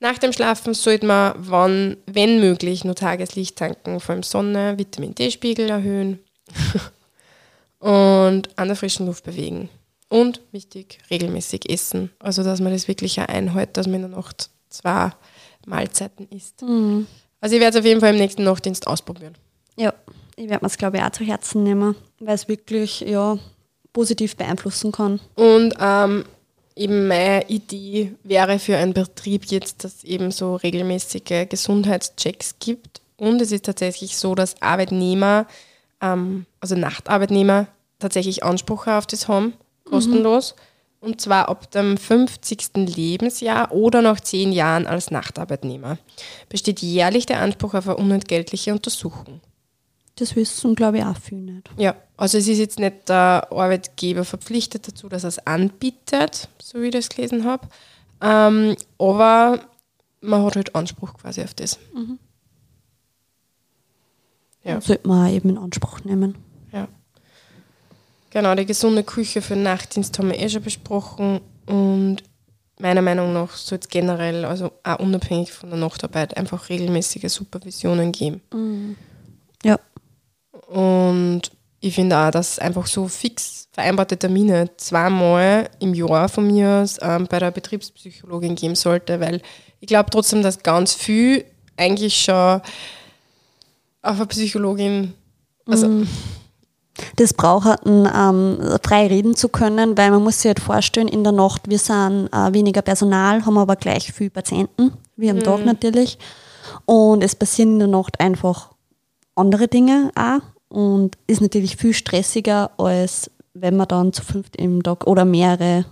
Nach 0.00 0.18
dem 0.18 0.32
Schlafen 0.32 0.74
sollte 0.74 1.06
man, 1.06 1.34
wann, 1.38 1.96
wenn 2.06 2.40
möglich, 2.40 2.84
nur 2.84 2.94
Tageslicht 2.94 3.56
tanken, 3.56 4.00
vor 4.00 4.14
allem 4.14 4.22
Sonne, 4.22 4.76
Vitamin 4.76 5.14
D-Spiegel 5.14 5.70
erhöhen 5.70 6.18
und 7.78 8.48
an 8.58 8.68
der 8.68 8.76
frischen 8.76 9.06
Luft 9.06 9.24
bewegen. 9.24 9.68
Und 10.08 10.40
wichtig, 10.52 10.98
regelmäßig 11.10 11.70
essen. 11.70 12.10
Also, 12.18 12.42
dass 12.42 12.60
man 12.60 12.72
das 12.72 12.88
wirklich 12.88 13.18
einhält, 13.20 13.76
dass 13.76 13.86
man 13.86 13.96
in 13.96 14.10
der 14.10 14.10
Nacht 14.10 14.50
zwei 14.68 15.10
Mahlzeiten 15.66 16.28
isst. 16.28 16.62
Mhm. 16.62 17.06
Also, 17.40 17.56
ich 17.56 17.60
werde 17.60 17.78
es 17.78 17.80
auf 17.80 17.86
jeden 17.86 18.00
Fall 18.00 18.10
im 18.12 18.20
nächsten 18.20 18.44
Nachtdienst 18.44 18.86
ausprobieren. 18.86 19.34
Ja, 19.76 19.92
ich 20.36 20.48
werde 20.48 20.64
mir 20.64 20.68
es, 20.68 20.78
glaube 20.78 20.98
ich, 20.98 21.02
auch 21.02 21.10
zu 21.10 21.24
Herzen 21.24 21.62
nehmen, 21.62 21.94
weil 22.20 22.34
es 22.34 22.48
wirklich 22.48 23.00
ja, 23.00 23.38
positiv 23.92 24.36
beeinflussen 24.36 24.92
kann. 24.92 25.20
Und 25.34 25.74
ähm, 25.80 26.24
eben 26.76 27.08
meine 27.08 27.48
Idee 27.48 28.12
wäre 28.22 28.58
für 28.58 28.76
einen 28.76 28.94
Betrieb 28.94 29.46
jetzt, 29.46 29.84
dass 29.84 29.96
es 29.96 30.04
eben 30.04 30.30
so 30.30 30.56
regelmäßige 30.56 31.48
Gesundheitschecks 31.48 32.56
gibt. 32.58 33.00
Und 33.16 33.40
es 33.40 33.52
ist 33.52 33.64
tatsächlich 33.64 34.16
so, 34.16 34.34
dass 34.34 34.60
Arbeitnehmer, 34.60 35.46
ähm, 36.00 36.46
also 36.60 36.74
Nachtarbeitnehmer, 36.74 37.68
tatsächlich 37.98 38.42
Anspruch 38.42 38.86
auf 38.86 39.06
das 39.06 39.28
haben, 39.28 39.54
kostenlos. 39.84 40.54
Und 41.00 41.20
zwar 41.20 41.50
ab 41.50 41.70
dem 41.70 41.98
50. 41.98 42.70
Lebensjahr 42.74 43.72
oder 43.72 44.00
nach 44.00 44.20
10 44.20 44.52
Jahren 44.52 44.86
als 44.86 45.10
Nachtarbeitnehmer. 45.10 45.98
Besteht 46.48 46.80
jährlich 46.80 47.26
der 47.26 47.40
Anspruch 47.40 47.74
auf 47.74 47.88
eine 47.88 47.98
unentgeltliche 47.98 48.72
Untersuchung. 48.72 49.40
Das 50.16 50.36
wissen, 50.36 50.74
glaube 50.74 50.98
ich, 50.98 51.04
auch 51.04 51.16
viele 51.16 51.40
nicht. 51.40 51.70
Ja, 51.76 51.96
also 52.16 52.38
es 52.38 52.46
ist 52.46 52.58
jetzt 52.58 52.78
nicht 52.78 53.08
der 53.08 53.48
Arbeitgeber 53.50 54.24
verpflichtet 54.24 54.86
dazu, 54.86 55.08
dass 55.08 55.24
er 55.24 55.28
es 55.28 55.44
anbietet, 55.44 56.48
so 56.62 56.80
wie 56.80 56.86
ich 56.86 56.92
das 56.92 57.08
gelesen 57.08 57.44
habe. 57.44 57.66
Ähm, 58.20 58.76
aber 58.98 59.60
man 60.20 60.44
hat 60.44 60.56
halt 60.56 60.74
Anspruch 60.74 61.14
quasi 61.14 61.42
auf 61.42 61.54
das. 61.54 61.78
Ja. 64.62 64.80
Sollte 64.80 65.06
man 65.08 65.32
eben 65.32 65.50
in 65.50 65.58
Anspruch 65.58 66.04
nehmen. 66.04 66.36
Ja. 66.72 66.88
Genau, 68.30 68.54
die 68.54 68.66
gesunde 68.66 69.02
Küche 69.02 69.42
für 69.42 69.54
den 69.54 69.64
Nachtdienst 69.64 70.18
haben 70.18 70.28
wir 70.28 70.38
eh 70.38 70.48
schon 70.48 70.62
besprochen 70.62 71.40
und 71.66 72.22
meiner 72.78 73.02
Meinung 73.02 73.32
nach 73.32 73.50
soll 73.50 73.78
es 73.78 73.88
generell, 73.88 74.44
also 74.44 74.72
auch 74.82 74.98
unabhängig 74.98 75.52
von 75.52 75.70
der 75.70 75.78
Nachtarbeit, 75.78 76.36
einfach 76.36 76.68
regelmäßige 76.68 77.30
Supervisionen 77.32 78.12
geben. 78.12 78.40
Ja. 78.52 78.58
Und 80.68 81.42
ich 81.80 81.94
finde 81.94 82.16
auch, 82.18 82.30
dass 82.30 82.52
es 82.52 82.58
einfach 82.58 82.86
so 82.86 83.08
fix 83.08 83.68
vereinbarte 83.72 84.16
Termine 84.16 84.70
zweimal 84.76 85.68
im 85.80 85.94
Jahr 85.94 86.28
von 86.28 86.46
mir 86.46 86.80
aus 86.82 86.98
ähm, 87.02 87.26
bei 87.28 87.40
der 87.40 87.50
Betriebspsychologin 87.50 88.54
geben 88.54 88.76
sollte, 88.76 89.20
weil 89.20 89.42
ich 89.80 89.88
glaube 89.88 90.10
trotzdem, 90.10 90.42
dass 90.42 90.62
ganz 90.62 90.94
viel 90.94 91.44
eigentlich 91.76 92.16
schon 92.16 92.60
auf 94.02 94.16
eine 94.16 94.26
Psychologin, 94.26 95.12
also 95.66 96.04
Das 97.16 97.34
braucht 97.34 97.64
halt, 97.64 97.80
ähm, 97.84 98.58
frei 98.82 99.08
reden 99.08 99.34
zu 99.34 99.48
können, 99.48 99.98
weil 99.98 100.12
man 100.12 100.22
muss 100.22 100.40
sich 100.40 100.48
halt 100.48 100.60
vorstellen, 100.60 101.08
in 101.08 101.24
der 101.24 101.32
Nacht, 101.32 101.68
wir 101.68 101.78
sind 101.78 102.28
äh, 102.32 102.52
weniger 102.52 102.82
Personal, 102.82 103.44
haben 103.44 103.58
aber 103.58 103.74
gleich 103.74 104.12
viel 104.12 104.30
Patienten, 104.30 104.92
wie 105.16 105.30
am 105.30 105.40
Tag 105.40 105.64
natürlich. 105.64 106.18
Und 106.86 107.24
es 107.24 107.34
passieren 107.34 107.72
in 107.72 107.78
der 107.80 107.88
Nacht 107.88 108.20
einfach 108.20 108.70
andere 109.34 109.66
Dinge 109.66 110.12
auch 110.14 110.53
und 110.74 111.16
ist 111.28 111.40
natürlich 111.40 111.76
viel 111.76 111.94
stressiger, 111.94 112.72
als 112.78 113.30
wenn 113.52 113.76
man 113.76 113.86
dann 113.86 114.12
zu 114.12 114.24
fünft 114.24 114.56
im 114.56 114.82
Tag 114.82 115.06
oder 115.06 115.24
mehrere 115.24 115.84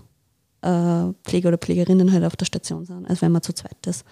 äh, 0.61 1.13
Pfleger 1.23 1.51
oder 1.51 1.59
Pflegerinnen 1.59 2.13
halt 2.13 2.25
auf 2.25 2.35
der 2.35 2.47
Station 2.47 2.85
sind, 2.85 3.09
als 3.09 3.23
wenn 3.23 3.31
man 3.31 3.43
zu 3.43 3.53
zweit 3.53 3.87
ist. 3.87 4.05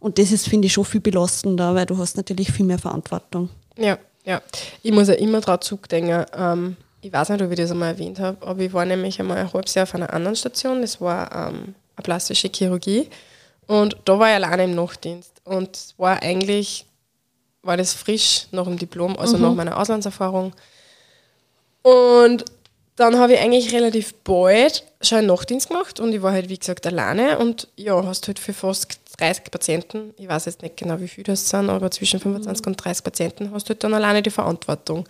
Und 0.00 0.18
das 0.18 0.32
ist, 0.32 0.48
finde 0.48 0.66
ich, 0.66 0.72
schon 0.72 0.84
viel 0.84 1.00
belastender, 1.00 1.76
weil 1.76 1.86
du 1.86 1.96
hast 1.98 2.16
natürlich 2.16 2.50
viel 2.50 2.66
mehr 2.66 2.80
Verantwortung. 2.80 3.48
Ja, 3.78 3.96
ja. 4.24 4.42
Ich 4.82 4.90
muss 4.90 5.06
ja 5.06 5.14
immer 5.14 5.40
drauf 5.40 5.60
zurückdenken. 5.60 6.26
Ähm, 6.36 6.76
ich 7.00 7.12
weiß 7.12 7.28
nicht, 7.28 7.42
ob 7.42 7.52
ich 7.52 7.56
das 7.56 7.70
einmal 7.70 7.92
erwähnt 7.92 8.18
habe, 8.18 8.44
aber 8.44 8.58
ich 8.58 8.72
war 8.72 8.84
nämlich 8.84 9.20
einmal 9.20 9.36
ein 9.36 9.52
halbes 9.52 9.74
Jahr 9.74 9.84
auf 9.84 9.94
einer 9.94 10.12
anderen 10.12 10.34
Station. 10.34 10.80
Das 10.80 11.00
war 11.00 11.30
ähm, 11.30 11.76
eine 11.94 12.02
plastische 12.02 12.50
Chirurgie. 12.52 13.08
Und 13.68 13.96
da 14.04 14.18
war 14.18 14.30
ich 14.30 14.34
alleine 14.34 14.64
im 14.64 14.74
Nachtdienst. 14.74 15.42
Und 15.44 15.76
es 15.76 15.94
war 15.96 16.20
eigentlich, 16.20 16.86
war 17.62 17.76
das 17.76 17.94
frisch 17.94 18.46
nach 18.50 18.64
dem 18.64 18.78
Diplom, 18.78 19.16
also 19.16 19.38
nach 19.38 19.54
meiner 19.54 19.78
Auslandserfahrung. 19.78 20.52
Und 21.82 22.44
dann 22.96 23.18
habe 23.18 23.34
ich 23.34 23.40
eigentlich 23.40 23.72
relativ 23.72 24.14
bald 24.22 24.84
schon 25.00 25.18
einen 25.18 25.26
Nachtdienst 25.28 25.68
gemacht 25.68 25.98
und 25.98 26.12
ich 26.12 26.22
war 26.22 26.32
halt, 26.32 26.48
wie 26.48 26.58
gesagt, 26.58 26.86
alleine. 26.86 27.38
Und 27.38 27.68
ja, 27.76 28.04
hast 28.04 28.26
halt 28.26 28.38
für 28.38 28.52
fast 28.52 29.00
30 29.18 29.50
Patienten, 29.50 30.14
ich 30.16 30.28
weiß 30.28 30.44
jetzt 30.46 30.62
nicht 30.62 30.76
genau, 30.76 31.00
wie 31.00 31.08
viele 31.08 31.24
das 31.24 31.48
sind, 31.48 31.70
aber 31.70 31.90
zwischen 31.90 32.20
25 32.20 32.66
und 32.66 32.76
30 32.76 33.04
Patienten 33.04 33.50
hast 33.52 33.68
du 33.68 33.70
halt 33.70 33.84
dann 33.84 33.94
alleine 33.94 34.22
die 34.22 34.30
Verantwortung. 34.30 35.08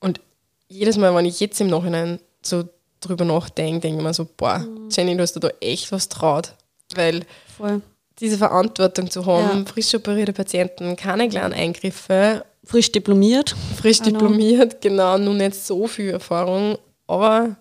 Und 0.00 0.20
jedes 0.68 0.96
Mal, 0.96 1.14
wenn 1.14 1.24
ich 1.24 1.40
jetzt 1.40 1.60
im 1.60 1.68
Nachhinein 1.68 2.20
so 2.42 2.64
drüber 3.00 3.24
nachdenke, 3.24 3.80
denke 3.80 3.98
ich 3.98 4.04
mir 4.04 4.14
so, 4.14 4.28
boah, 4.36 4.66
Jenny, 4.90 5.16
du 5.16 5.22
hast 5.22 5.34
dir 5.34 5.40
da 5.40 5.50
echt 5.60 5.92
was 5.92 6.08
traut. 6.08 6.54
Weil 6.94 7.24
Voll. 7.56 7.82
Diese 8.20 8.38
Verantwortung 8.38 9.10
zu 9.10 9.24
haben, 9.26 9.58
Ja. 9.60 9.64
frisch 9.72 9.94
operierte 9.94 10.32
Patienten, 10.32 10.96
keine 10.96 11.28
kleinen 11.28 11.52
Eingriffe, 11.54 12.44
Frisch 12.64 12.92
diplomiert. 12.92 13.54
frisch 13.80 13.98
Genau. 14.00 14.18
diplomiert, 14.18 14.80
genau, 14.80 15.16
nur 15.18 15.34
nicht 15.34 15.54
so 15.54 15.86
viel 15.86 16.10
Erfahrung, 16.10 16.76
aber 17.06 17.56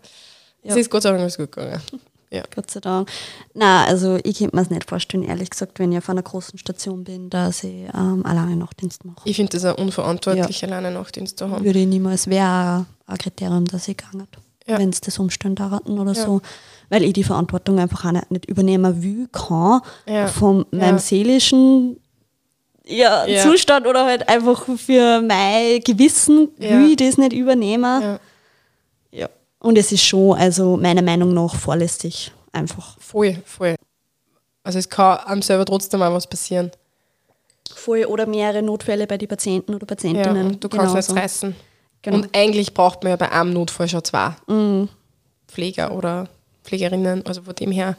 es 0.61 0.75
Ja. 0.75 0.79
ist 0.81 0.89
Gott 0.91 1.03
sei 1.03 1.09
Dank 1.11 1.21
alles 1.21 1.37
gut 1.37 1.51
gegangen. 1.51 1.81
Ja. 2.31 2.43
Gott 2.53 2.69
sei 2.69 2.79
Dank. 2.79 3.09
Na, 3.55 3.85
also 3.85 4.19
ich 4.23 4.37
könnte 4.37 4.55
mir 4.55 4.61
es 4.61 4.69
nicht 4.69 4.87
vorstellen, 4.87 5.23
ehrlich 5.23 5.49
gesagt, 5.49 5.79
wenn 5.79 5.91
ich 5.91 5.97
auf 5.97 6.11
einer 6.11 6.21
großen 6.21 6.59
Station 6.59 7.03
bin, 7.03 7.31
dass 7.31 7.63
ich 7.63 7.87
ähm, 7.91 8.23
alleine 8.23 8.55
Nachtdienst 8.55 9.03
mache. 9.03 9.21
Ich 9.27 9.37
finde 9.37 9.51
das 9.53 9.65
auch 9.65 9.79
unverantwortlich, 9.79 10.63
alleine 10.63 10.91
Nachtdienst 10.91 11.39
zu 11.39 11.49
haben. 11.49 11.65
Würde 11.65 11.79
ich 11.79 11.87
niemals, 11.87 12.27
wäre 12.27 12.85
ein 13.07 13.17
Kriterium, 13.17 13.65
das 13.65 13.87
ich 13.87 13.97
gegangen 13.97 14.21
hat. 14.31 14.39
Ja. 14.69 14.77
Wenn 14.77 14.89
es 14.89 15.01
das 15.01 15.17
Umstände 15.19 15.69
hatten 15.71 15.99
oder 15.99 16.13
Ja. 16.13 16.25
so. 16.25 16.41
Weil 16.89 17.03
ich 17.03 17.13
die 17.13 17.23
Verantwortung 17.23 17.77
einfach 17.79 18.05
auch 18.05 18.11
nicht, 18.11 18.31
nicht 18.31 18.45
übernehmen 18.45 19.03
will, 19.03 19.27
kann, 19.31 19.81
Ja. 20.07 20.27
von 20.27 20.65
meinem 20.71 20.95
Ja. 20.95 20.99
seelischen 20.99 21.99
ja, 22.85 23.25
Ja. 23.27 23.43
Zustand 23.43 23.85
oder 23.85 24.05
halt 24.05 24.27
einfach 24.27 24.65
für 24.77 25.21
mein 25.21 25.79
Gewissen 25.81 26.49
Ja. 26.57 26.71
will 26.71 26.89
ich 26.91 26.95
das 26.97 27.17
nicht 27.17 27.33
übernehmen. 27.33 28.01
Ja. 28.01 28.19
Ja. 29.11 29.29
Und 29.59 29.77
es 29.77 29.91
ist 29.91 30.03
schon, 30.03 30.35
also 30.37 30.77
meiner 30.77 31.03
Meinung 31.03 31.33
nach, 31.33 31.53
vorlässig 31.55 32.31
einfach. 32.51 32.97
Voll, 32.99 33.37
voll. 33.45 33.75
Also 34.63 34.79
es 34.79 34.89
kann 34.89 35.17
einem 35.19 35.41
selber 35.43 35.65
trotzdem 35.65 36.01
auch 36.01 36.13
was 36.13 36.25
passieren. 36.27 36.71
Voll 37.75 38.05
oder 38.05 38.25
mehrere 38.25 38.63
Notfälle 38.63 39.05
bei 39.05 39.17
den 39.17 39.27
Patienten 39.27 39.75
oder 39.75 39.83
Ja, 39.83 39.87
Patientinnen. 39.87 40.47
und 40.47 40.63
du 40.63 40.69
kannst 40.69 40.93
genauso. 40.93 41.13
nicht 41.13 41.23
reißen. 41.23 41.55
Genau. 42.01 42.17
Und 42.17 42.29
eigentlich 42.35 42.73
braucht 42.73 43.03
man 43.03 43.11
ja 43.11 43.15
bei 43.17 43.31
einem 43.31 43.53
Notfall 43.53 43.89
schon 43.89 44.03
zwei 44.03 44.35
Mhm. 44.47 44.89
Pfleger 45.47 45.91
oder 45.95 46.27
Pflegerinnen. 46.63 47.25
Also 47.25 47.41
von 47.41 47.55
dem 47.55 47.71
her, 47.71 47.95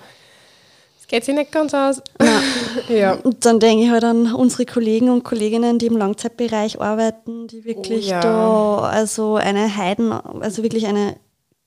es 1.01 1.07
geht 1.09 1.25
sich 1.25 1.35
nicht 1.35 1.53
ganz 1.53 1.75
aus. 1.75 2.03
Ja. 2.89 3.13
Und 3.15 3.45
dann 3.45 3.59
denke 3.61 3.85
ich 3.85 3.91
halt 3.91 4.05
an 4.05 4.33
unsere 4.33 4.65
Kollegen 4.65 5.11
und 5.11 5.25
Kolleginnen, 5.25 5.79
die 5.79 5.87
im 5.87 5.97
Langzeitbereich 5.97 6.81
arbeiten, 6.81 7.47
die 7.49 7.65
wirklich 7.65 8.07
Oh 8.07 8.11
ja. 8.11 8.21
da 8.21 8.79
also 8.81 9.37
eine 9.37 9.77
Heiden, 9.77 10.13
also 10.13 10.63
wirklich 10.63 10.87
eine 10.87 11.17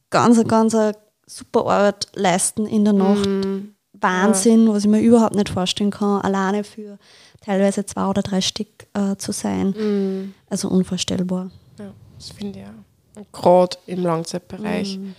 ganz, 0.09 0.43
ganz 0.47 0.75
super 1.25 1.61
Arbeit 1.67 2.07
leisten 2.15 2.65
in 2.65 2.83
der 2.85 2.93
Nacht. 2.93 3.25
Mhm. 3.25 3.75
Wahnsinn, 3.93 4.67
was 4.69 4.83
ich 4.83 4.89
mir 4.89 5.01
überhaupt 5.01 5.35
nicht 5.35 5.49
vorstellen 5.49 5.91
kann, 5.91 6.21
alleine 6.21 6.63
für 6.63 6.97
teilweise 7.45 7.85
zwei 7.85 8.07
oder 8.07 8.21
drei 8.21 8.41
Stück 8.41 8.67
äh, 8.93 9.15
zu 9.17 9.31
sein. 9.31 9.73
Mhm. 9.77 10.33
Also 10.49 10.67
unvorstellbar. 10.69 11.51
Ja, 12.27 12.29
das 12.29 12.37
finde 12.37 12.59
ich 12.59 12.65
auch. 12.65 13.19
Und 13.19 13.31
Gerade 13.31 13.77
im 13.87 14.03
Langzeitbereich, 14.03 14.97
Mhm. 14.97 15.15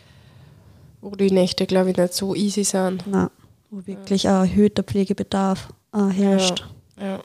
wo 1.00 1.10
die 1.10 1.30
Nächte, 1.30 1.66
glaube 1.66 1.90
ich, 1.90 1.96
nicht 1.96 2.14
so 2.14 2.34
easy 2.34 2.64
sind. 2.64 3.04
Na, 3.06 3.30
wo 3.70 3.86
wirklich 3.86 4.28
ein 4.28 4.34
erhöhter 4.34 4.82
Pflegebedarf 4.82 5.68
äh, 5.92 6.08
herrscht. 6.08 6.64
Ja. 7.00 7.20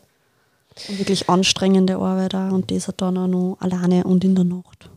Und 0.87 0.99
wirklich 0.99 1.29
anstrengende 1.29 1.95
Arbeit 1.97 2.35
auch 2.35 2.51
und 2.51 2.71
das 2.71 2.89
dann 2.97 3.17
auch 3.17 3.27
noch 3.27 3.57
alleine 3.59 4.03
und 4.03 4.23
in 4.23 4.35
der 4.35 4.45
Nacht. 4.45 4.89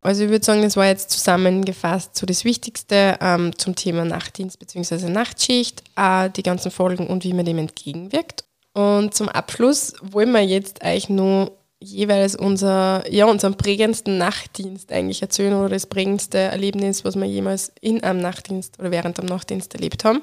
Also 0.00 0.22
ich 0.24 0.30
würde 0.30 0.44
sagen, 0.44 0.62
das 0.62 0.76
war 0.76 0.86
jetzt 0.86 1.10
zusammengefasst 1.10 2.16
so 2.16 2.26
das 2.26 2.44
Wichtigste 2.44 3.18
ähm, 3.20 3.50
zum 3.58 3.74
Thema 3.74 4.04
Nachtdienst 4.04 4.58
bzw. 4.58 5.08
Nachtschicht, 5.08 5.82
äh, 5.96 6.30
die 6.30 6.44
ganzen 6.44 6.70
Folgen 6.70 7.08
und 7.08 7.24
wie 7.24 7.32
man 7.34 7.44
dem 7.44 7.58
entgegenwirkt. 7.58 8.44
Und 8.72 9.14
zum 9.14 9.28
Abschluss 9.28 9.94
wollen 10.02 10.30
wir 10.30 10.42
jetzt 10.44 10.82
eigentlich 10.82 11.08
nur 11.08 11.55
jeweils 11.80 12.34
unser, 12.34 13.10
ja, 13.10 13.26
unseren 13.26 13.56
prägendsten 13.56 14.18
Nachtdienst 14.18 14.92
eigentlich 14.92 15.22
erzählen 15.22 15.54
oder 15.54 15.68
das 15.68 15.86
prägendste 15.86 16.38
Erlebnis, 16.38 17.04
was 17.04 17.16
wir 17.16 17.26
jemals 17.26 17.72
in 17.80 18.02
einem 18.02 18.20
Nachtdienst 18.20 18.78
oder 18.78 18.90
während 18.90 19.18
dem 19.18 19.26
Nachtdienst 19.26 19.74
erlebt 19.74 20.04
haben. 20.04 20.22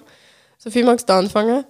Sophie, 0.58 0.84
magst 0.84 1.10
du 1.10 1.14
anfangen? 1.14 1.66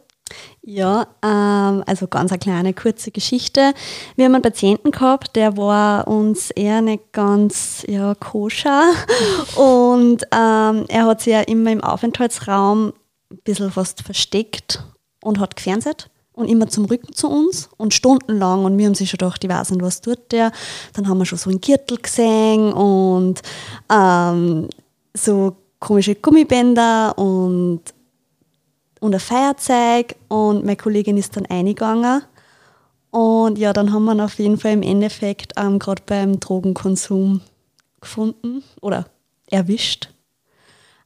Ja, 0.62 1.08
ähm, 1.22 1.84
also 1.86 2.08
ganz 2.08 2.32
eine 2.32 2.39
kleine 2.39 2.74
kurze 2.74 3.12
Geschichte. 3.12 3.74
Wir 4.15 4.26
haben 4.26 4.36
einen 4.36 4.41
Patienten 4.41 4.91
gehabt, 4.91 5.36
der 5.36 5.58
war 5.58 6.08
uns 6.08 6.50
eher 6.52 6.82
nicht 6.82 7.12
ganz 7.12 7.84
ja, 7.88 8.15
koscher 8.15 8.93
und 9.56 10.24
ähm, 10.32 10.86
er 10.88 11.06
hat 11.06 11.22
sich 11.22 11.34
ja 11.34 11.41
immer 11.41 11.72
im 11.72 11.84
Aufenthaltsraum 11.84 12.93
ein 13.32 13.39
bisschen 13.43 13.72
fast 13.72 14.02
versteckt 14.02 14.84
und 15.22 15.39
hat 15.39 15.56
gefernseht 15.56 16.10
und 16.34 16.48
immer 16.48 16.67
zum 16.67 16.86
Rücken 16.86 17.13
zu 17.13 17.30
uns 17.30 17.69
und 17.78 17.93
stundenlang 17.93 18.65
und 18.65 18.78
wir 18.78 18.86
haben 18.86 18.96
sich 18.96 19.10
schon 19.10 19.19
gedacht, 19.19 19.43
ich 19.43 19.50
weiß 19.50 19.72
nicht, 19.72 19.82
was 19.82 20.02
tut 20.02 20.32
der. 20.32 20.52
Dann 20.93 21.08
haben 21.08 21.19
wir 21.19 21.26
schon 21.26 21.38
so 21.38 21.50
einen 21.50 21.62
Gürtel 21.62 21.98
gesehen 21.98 22.74
und 22.74 23.41
ähm, 23.91 24.67
so 25.13 25.56
komische 25.80 26.15
Gummibänder 26.15 27.17
und 27.17 27.82
und 29.00 29.13
ein 29.13 29.19
Feuerzeug 29.19 30.15
und 30.30 30.63
meine 30.63 30.78
Kollegin 30.78 31.17
ist 31.17 31.36
dann 31.36 31.46
eingegangen. 31.48 32.22
Und 33.12 33.58
ja, 33.58 33.74
dann 33.74 33.91
haben 33.91 34.06
wir 34.06 34.13
ihn 34.13 34.22
auf 34.22 34.39
jeden 34.39 34.58
Fall 34.58 34.72
im 34.72 34.82
Endeffekt 34.82 35.52
ähm, 35.58 35.78
gerade 35.78 36.02
beim 36.06 36.39
Drogenkonsum 36.39 37.41
gefunden 38.00 38.63
oder 38.82 39.06
erwischt. 39.52 40.12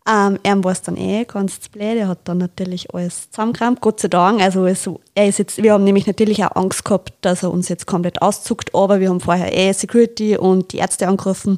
Ähm, 0.10 0.40
er 0.42 0.64
war 0.64 0.72
es 0.72 0.82
dann 0.82 0.96
eh 0.96 1.26
ganz 1.26 1.68
blöd, 1.68 1.98
er 1.98 2.08
hat 2.08 2.20
dann 2.24 2.38
natürlich 2.38 2.94
alles 2.94 3.30
zusammengerammt, 3.30 3.82
Gott 3.82 4.00
sei 4.00 4.08
Dank. 4.08 4.42
Also 4.42 4.66
es, 4.66 4.90
er 5.16 5.28
ist 5.28 5.38
jetzt, 5.38 5.62
wir 5.62 5.74
haben 5.74 5.84
nämlich 5.84 6.08
natürlich 6.08 6.44
auch 6.46 6.56
Angst 6.56 6.86
gehabt, 6.86 7.14
dass 7.22 7.44
er 7.44 7.52
uns 7.52 7.68
jetzt 7.68 7.88
komplett 7.88 8.22
auszuckt, 8.22 8.74
aber 8.74 9.02
wir 9.02 9.10
haben 9.10 9.20
vorher 9.20 9.54
eh 9.56 9.74
Security 9.74 10.38
und 10.38 10.72
die 10.72 10.78
Ärzte 10.78 11.10
angerufen, 11.10 11.58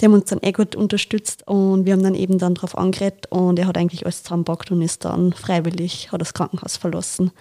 die 0.00 0.04
haben 0.04 0.12
uns 0.12 0.26
dann 0.26 0.38
eh 0.42 0.52
gut 0.52 0.76
unterstützt 0.76 1.46
und 1.48 1.86
wir 1.86 1.92
haben 1.92 2.04
dann 2.04 2.14
eben 2.14 2.38
dann 2.38 2.54
drauf 2.54 2.78
angeredet 2.78 3.26
und 3.30 3.58
er 3.58 3.66
hat 3.66 3.76
eigentlich 3.76 4.04
alles 4.04 4.22
zusammengepackt 4.22 4.70
und 4.70 4.80
ist 4.80 5.04
dann 5.04 5.32
freiwillig, 5.32 6.12
hat 6.12 6.20
das 6.20 6.34
Krankenhaus 6.34 6.76
verlassen. 6.76 7.32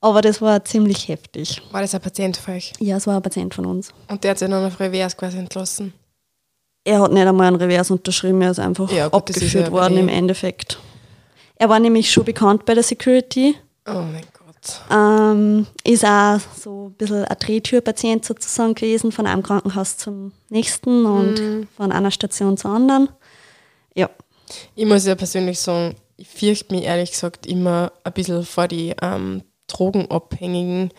Aber 0.00 0.22
das 0.22 0.40
war 0.40 0.64
ziemlich 0.64 1.08
heftig. 1.08 1.60
War 1.72 1.82
das 1.82 1.94
ein 1.94 2.00
Patient 2.00 2.36
für 2.36 2.52
euch? 2.52 2.72
Ja, 2.78 2.96
es 2.96 3.06
war 3.06 3.16
ein 3.16 3.22
Patient 3.22 3.52
von 3.52 3.66
uns. 3.66 3.92
Und 4.08 4.22
der 4.22 4.30
hat 4.30 4.38
sich 4.38 4.48
dann 4.48 4.64
auf 4.64 4.78
Revers 4.80 5.16
quasi 5.16 5.36
entlassen. 5.38 5.92
Er 6.88 7.00
hat 7.00 7.12
nicht 7.12 7.26
einmal 7.26 7.46
einen 7.48 7.56
Revers 7.56 7.90
unterschrieben, 7.90 8.40
er 8.42 8.50
ist 8.52 8.58
einfach 8.60 8.90
Ja, 8.90 9.08
gut, 9.08 9.28
ist 9.30 9.36
abgeführt 9.36 9.66
ja 9.66 9.72
worden 9.72 9.98
im 9.98 10.08
Endeffekt. 10.08 10.78
Er 11.56 11.68
war 11.68 11.78
nämlich 11.80 12.10
schon 12.10 12.24
bekannt 12.24 12.64
bei 12.64 12.74
der 12.74 12.82
Security 12.82 13.54
Oh 13.86 13.92
mein 13.94 14.22
Gott. 14.32 14.80
Ähm, 14.90 15.66
ist 15.84 16.04
auch 16.04 16.38
so 16.58 16.86
ein 16.88 16.92
bisschen 16.94 17.24
ein 17.24 17.36
Drehtürpatient 17.38 18.24
sozusagen 18.24 18.74
gewesen, 18.74 19.12
von 19.12 19.26
einem 19.26 19.42
Krankenhaus 19.42 19.96
zum 19.98 20.32
nächsten 20.50 21.04
und 21.06 21.40
Mhm. 21.40 21.68
von 21.76 21.92
einer 21.92 22.10
Station 22.10 22.56
zur 22.56 22.70
anderen. 22.70 23.08
Ja, 23.94 24.08
Ich 24.74 24.86
muss 24.86 25.04
ja 25.06 25.14
persönlich 25.14 25.58
sagen, 25.60 25.94
ich 26.16 26.28
fürchte 26.28 26.74
mich 26.74 26.84
ehrlich 26.84 27.10
gesagt 27.10 27.46
immer 27.46 27.92
ein 28.04 28.12
bisschen 28.14 28.44
vor 28.44 28.66
die 28.66 28.94
ähm, 29.02 29.42
Drogenabhängigen, 29.66 30.90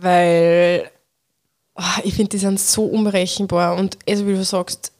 weil 0.00 0.90
ah, 1.80 2.00
ich 2.04 2.14
finde, 2.14 2.30
die 2.30 2.38
sind 2.38 2.60
so 2.60 2.84
unberechenbar 2.84 3.76
und 3.76 3.98
also 4.08 4.26
wie 4.26 4.34
du 4.34 4.44
sagst, 4.44 4.92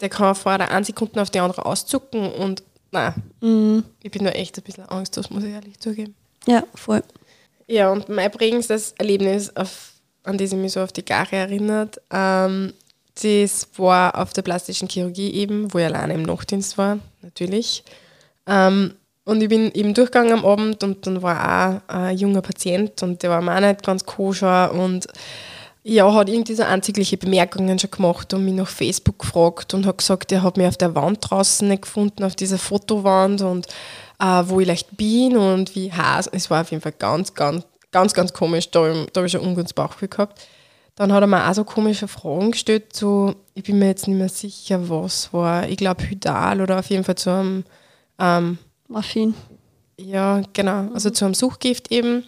der 0.00 0.08
kann 0.08 0.34
vor 0.34 0.56
der 0.58 0.70
einen 0.70 0.84
Sekunde 0.84 1.20
auf 1.20 1.30
die 1.30 1.40
andere 1.40 1.66
auszucken 1.66 2.32
und 2.32 2.62
nein, 2.92 3.14
mhm. 3.40 3.84
ich 4.02 4.10
bin 4.10 4.24
da 4.24 4.30
echt 4.30 4.56
ein 4.56 4.62
bisschen 4.62 4.88
angstlos, 4.88 5.30
muss 5.30 5.44
ich 5.44 5.52
ehrlich 5.52 5.78
zugeben. 5.80 6.14
ja, 6.46 6.62
voll. 6.74 7.02
Ja, 7.66 7.90
und 7.90 8.08
mein 8.08 8.30
prägendstes 8.30 8.94
Erlebnis, 8.96 9.54
auf, 9.54 9.92
an 10.24 10.38
das 10.38 10.52
ich 10.52 10.58
mich 10.58 10.72
so 10.72 10.80
auf 10.80 10.92
die 10.92 11.04
Gare 11.04 11.36
erinnert, 11.36 12.00
ähm, 12.10 12.72
das 13.22 13.68
war 13.76 14.16
auf 14.16 14.32
der 14.32 14.42
plastischen 14.42 14.88
Chirurgie 14.88 15.32
eben, 15.32 15.72
wo 15.74 15.78
ich 15.78 15.84
alleine 15.84 16.14
im 16.14 16.22
Nachtdienst 16.22 16.78
war, 16.78 16.98
natürlich. 17.20 17.82
Ähm, 18.46 18.94
und 19.24 19.42
ich 19.42 19.48
bin 19.50 19.70
eben 19.72 19.92
durchgegangen 19.92 20.32
am 20.32 20.46
Abend 20.46 20.82
und 20.82 21.06
dann 21.06 21.20
war 21.20 21.82
auch 21.88 21.94
ein 21.94 22.16
junger 22.16 22.40
Patient 22.40 23.02
und 23.02 23.22
der 23.22 23.28
war 23.28 23.42
mir 23.42 23.54
auch 23.54 23.60
nicht 23.60 23.82
ganz 23.82 24.06
koscher 24.06 24.72
und 24.72 25.06
ja, 25.88 26.12
hat 26.12 26.28
irgendwie 26.28 26.54
so 26.54 26.64
anzügliche 26.64 27.16
Bemerkungen 27.16 27.78
schon 27.78 27.90
gemacht 27.90 28.34
und 28.34 28.44
mich 28.44 28.54
nach 28.54 28.68
Facebook 28.68 29.18
gefragt 29.20 29.72
und 29.74 29.86
hat 29.86 29.98
gesagt, 29.98 30.30
er 30.32 30.42
hat 30.42 30.56
mich 30.58 30.66
auf 30.66 30.76
der 30.76 30.94
Wand 30.94 31.18
draußen 31.22 31.66
nicht 31.66 31.82
gefunden, 31.82 32.24
auf 32.24 32.36
dieser 32.36 32.58
Fotowand 32.58 33.40
und 33.40 33.66
äh, 34.20 34.42
wo 34.46 34.60
ich 34.60 34.66
leicht 34.66 34.96
bin 34.96 35.36
und 35.36 35.74
wie 35.74 35.90
heiß. 35.92 36.28
Es 36.32 36.50
war 36.50 36.60
auf 36.60 36.70
jeden 36.70 36.82
Fall 36.82 36.92
ganz, 36.98 37.32
ganz, 37.34 37.64
ganz, 37.90 38.12
ganz 38.12 38.32
komisch. 38.34 38.70
Da, 38.70 38.80
habe 38.80 38.92
ich- 39.00 39.06
da 39.12 39.20
habe 39.20 39.26
ich 39.26 39.32
schon 39.32 39.40
ungutes 39.46 39.72
Bauchgefühl 39.72 40.08
gehabt. 40.08 40.40
Dann 40.94 41.12
hat 41.12 41.22
er 41.22 41.26
mir 41.28 41.48
auch 41.48 41.54
so 41.54 41.64
komische 41.64 42.08
Fragen 42.08 42.50
gestellt, 42.50 42.94
so, 42.94 43.34
ich 43.54 43.62
bin 43.62 43.78
mir 43.78 43.86
jetzt 43.86 44.08
nicht 44.08 44.16
mehr 44.18 44.28
sicher, 44.28 44.88
was 44.90 45.32
war. 45.32 45.68
Ich 45.68 45.76
glaube 45.78 46.02
Hydal 46.10 46.60
oder 46.60 46.80
auf 46.80 46.90
jeden 46.90 47.04
Fall 47.04 47.14
zu 47.14 47.30
einem 47.30 47.64
ähm, 48.18 48.58
Morphin. 48.88 49.32
ja, 49.96 50.42
genau. 50.52 50.88
Also 50.92 51.10
zu 51.10 51.24
einem 51.24 51.34
Suchgift 51.34 51.92
eben. 51.92 52.24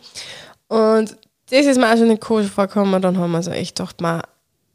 Und 0.68 1.16
das 1.50 1.66
ist 1.66 1.78
mir 1.78 1.92
auch 1.92 1.96
schon 1.96 2.08
nicht 2.08 2.20
komisch 2.20 2.48
vorgekommen. 2.48 3.00
Dann 3.02 3.18
haben 3.18 3.32
wir 3.32 3.42
so 3.42 3.50
echt 3.50 3.76
gedacht, 3.76 4.00
man, 4.00 4.22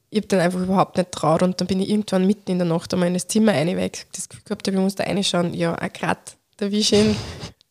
ich 0.09 0.17
habe 0.17 0.27
dann 0.27 0.39
einfach 0.39 0.61
überhaupt 0.61 0.97
nicht 0.97 1.11
traut. 1.11 1.43
Und 1.43 1.59
dann 1.59 1.67
bin 1.67 1.79
ich 1.81 1.89
irgendwann 1.89 2.25
mitten 2.27 2.51
in 2.51 2.59
der 2.59 2.67
Nacht 2.67 2.93
einmal 2.93 3.07
in 3.07 3.13
das 3.13 3.27
Zimmer 3.27 3.53
rein, 3.53 3.67
weil 3.77 3.91
ich 3.93 4.05
das 4.13 4.29
Gefühl 4.29 4.43
gehabt 4.45 4.67
habe, 4.67 4.77
ich 4.77 4.83
muss 4.83 4.95
da 4.95 5.03
reinschauen. 5.03 5.53
Ja, 5.53 5.75
auch 5.75 5.93
gerade 5.93 6.19
der 6.59 6.71
Wischin, 6.71 7.15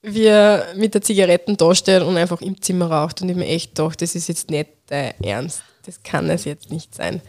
wie 0.02 0.24
er 0.26 0.66
mit 0.76 0.94
der 0.94 1.02
Zigaretten 1.02 1.56
da 1.56 1.74
steht 1.74 2.02
und 2.02 2.16
einfach 2.16 2.40
im 2.40 2.60
Zimmer 2.60 2.90
raucht. 2.90 3.22
Und 3.22 3.28
ich 3.28 3.36
mir 3.36 3.46
echt 3.46 3.74
gedacht, 3.74 4.02
das 4.02 4.14
ist 4.14 4.28
jetzt 4.28 4.50
nicht 4.50 4.68
der 4.90 5.14
Ernst. 5.24 5.62
Das 5.86 6.02
kann 6.02 6.28
es 6.30 6.44
jetzt 6.44 6.70
nicht 6.70 6.94
sein. 6.94 7.20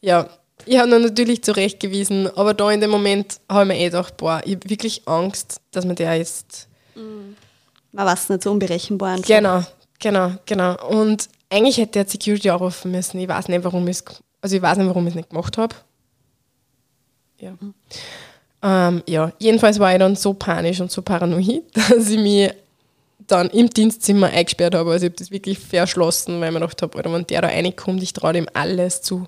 Ja, 0.00 0.28
ich 0.64 0.78
habe 0.78 0.90
ihn 0.90 1.02
natürlich 1.02 1.42
zurechtgewiesen, 1.42 2.28
aber 2.36 2.54
da 2.54 2.70
in 2.70 2.80
dem 2.80 2.90
Moment 2.90 3.40
habe 3.48 3.62
ich 3.62 3.68
mir 3.68 3.78
eh 3.78 3.84
gedacht, 3.86 4.16
boah, 4.16 4.40
ich 4.44 4.54
habe 4.54 4.70
wirklich 4.70 5.02
Angst, 5.06 5.60
dass 5.70 5.84
man 5.84 5.96
der 5.96 6.14
jetzt 6.16 6.68
Man 6.94 8.06
weiß 8.06 8.30
nicht 8.30 8.42
so 8.42 8.52
unberechenbar. 8.52 9.10
einfach. 9.10 9.26
Genau, 9.26 9.62
genau, 9.98 10.32
genau. 10.46 10.76
Und 10.88 11.28
eigentlich 11.50 11.78
hätte 11.78 12.00
er 12.00 12.06
Security 12.06 12.50
auch 12.50 12.60
rufen 12.60 12.90
müssen. 12.90 13.18
Ich 13.20 13.28
weiß 13.28 13.48
nicht, 13.48 13.64
warum 13.64 13.86
ich 13.88 13.98
es, 13.98 14.04
also 14.40 14.56
ich 14.56 14.62
weiß 14.62 14.78
nicht, 14.78 14.88
warum 14.88 15.04
ich 15.06 15.12
es 15.12 15.16
nicht 15.16 15.30
gemacht 15.30 15.56
habe. 15.58 15.74
Ja. 17.40 17.52
Ähm, 18.62 19.02
ja, 19.06 19.32
jedenfalls 19.38 19.78
war 19.78 19.92
ich 19.92 19.98
dann 19.98 20.16
so 20.16 20.32
panisch 20.34 20.80
und 20.80 20.90
so 20.90 21.02
paranoid, 21.02 21.62
dass 21.74 22.08
ich 22.08 22.18
mich 22.18 22.50
dann 23.26 23.48
im 23.50 23.68
Dienstzimmer 23.68 24.28
eingesperrt 24.28 24.74
habe. 24.74 24.90
Also 24.90 25.06
ich 25.06 25.10
habe 25.10 25.18
das 25.18 25.30
wirklich 25.30 25.58
verschlossen, 25.58 26.40
weil 26.40 26.48
ich 26.48 26.54
mir 26.54 26.60
gedacht 26.60 26.80
habe, 26.82 26.96
Alter, 26.96 27.12
wenn 27.12 27.26
der 27.26 27.42
da 27.42 27.48
reinkommt, 27.48 28.02
ich 28.02 28.12
traue 28.12 28.32
dem 28.32 28.46
alles 28.54 29.02
zu. 29.02 29.26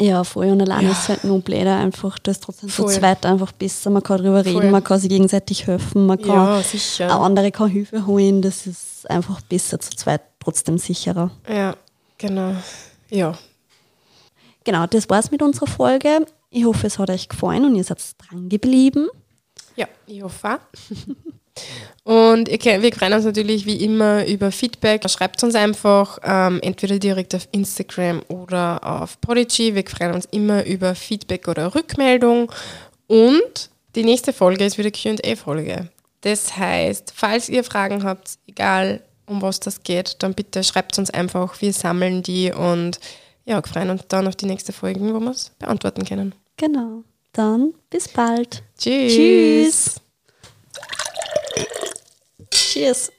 Ja, 0.00 0.24
voll. 0.24 0.46
Und 0.50 0.62
allein 0.62 0.86
Ja. 0.86 0.92
ist 0.92 1.02
es 1.02 1.08
halt 1.08 1.24
nur 1.24 1.40
blöder 1.40 1.76
einfach. 1.76 2.18
Das 2.18 2.36
ist 2.38 2.44
trotzdem 2.44 2.68
Voll. 2.70 2.88
zu 2.92 2.98
zweit 2.98 3.24
einfach 3.26 3.52
besser. 3.52 3.90
Man 3.90 4.02
kann 4.02 4.18
drüber 4.18 4.44
reden, 4.44 4.60
Voll. 4.62 4.70
man 4.70 4.82
kann 4.82 4.98
sich 4.98 5.10
gegenseitig 5.10 5.66
helfen, 5.66 6.06
man 6.06 6.18
kann 6.20 6.28
Ja, 6.34 6.62
sicher. 6.62 7.10
andere 7.20 7.52
kann 7.52 7.68
Hilfe 7.68 8.06
holen. 8.06 8.40
Das 8.42 8.66
ist 8.66 8.91
einfach 9.06 9.40
besser 9.42 9.78
zu 9.80 9.90
zweit, 9.90 10.22
trotzdem 10.40 10.78
sicherer. 10.78 11.30
Ja, 11.48 11.76
genau. 12.18 12.54
Ja, 13.10 13.36
Genau, 14.64 14.86
das 14.86 15.10
war's 15.10 15.30
mit 15.30 15.42
unserer 15.42 15.66
Folge. 15.66 16.24
Ich 16.50 16.64
hoffe, 16.64 16.86
es 16.86 16.98
hat 16.98 17.10
euch 17.10 17.28
gefallen 17.28 17.64
und 17.64 17.74
ihr 17.74 17.84
seid 17.84 18.00
dran 18.18 18.48
geblieben. 18.48 19.08
Ja, 19.76 19.88
ich 20.06 20.22
hoffe 20.22 20.54
auch. 20.54 20.58
Und 22.04 22.48
wir 22.48 22.92
freuen 22.94 23.12
uns 23.12 23.24
natürlich 23.24 23.66
wie 23.66 23.84
immer 23.84 24.26
über 24.26 24.50
Feedback. 24.50 25.08
Schreibt 25.10 25.42
uns 25.42 25.54
einfach 25.54 26.18
ähm, 26.22 26.60
entweder 26.62 26.98
direkt 26.98 27.34
auf 27.34 27.46
Instagram 27.52 28.22
oder 28.28 28.80
auf 28.82 29.20
Podigy. 29.20 29.74
Wir 29.74 29.84
freuen 29.86 30.14
uns 30.14 30.24
immer 30.30 30.64
über 30.64 30.94
Feedback 30.94 31.48
oder 31.48 31.74
Rückmeldung. 31.74 32.50
Und 33.06 33.70
die 33.94 34.04
nächste 34.04 34.32
Folge 34.32 34.64
ist 34.64 34.78
wieder 34.78 34.90
QA-Folge. 34.90 35.90
Das 36.22 36.56
heißt, 36.56 37.12
falls 37.14 37.48
ihr 37.48 37.64
Fragen 37.64 38.04
habt, 38.04 38.38
egal 38.52 39.02
um 39.26 39.40
was 39.40 39.60
das 39.60 39.82
geht, 39.82 40.16
dann 40.22 40.34
bitte 40.34 40.62
schreibt 40.62 40.98
uns 40.98 41.10
einfach. 41.10 41.60
Wir 41.60 41.72
sammeln 41.72 42.22
die 42.22 42.52
und 42.52 43.00
ja, 43.44 43.60
freuen 43.62 43.90
uns 43.90 44.02
dann 44.08 44.28
auf 44.28 44.36
die 44.36 44.46
nächste 44.46 44.72
Folge, 44.72 45.00
wo 45.00 45.20
wir 45.20 45.30
es 45.30 45.50
beantworten 45.58 46.04
können. 46.04 46.34
Genau. 46.56 47.02
Dann 47.32 47.72
bis 47.90 48.08
bald. 48.08 48.62
Tschüss. 48.78 49.14
Tschüss. 49.14 50.00
Cheers. 52.50 53.12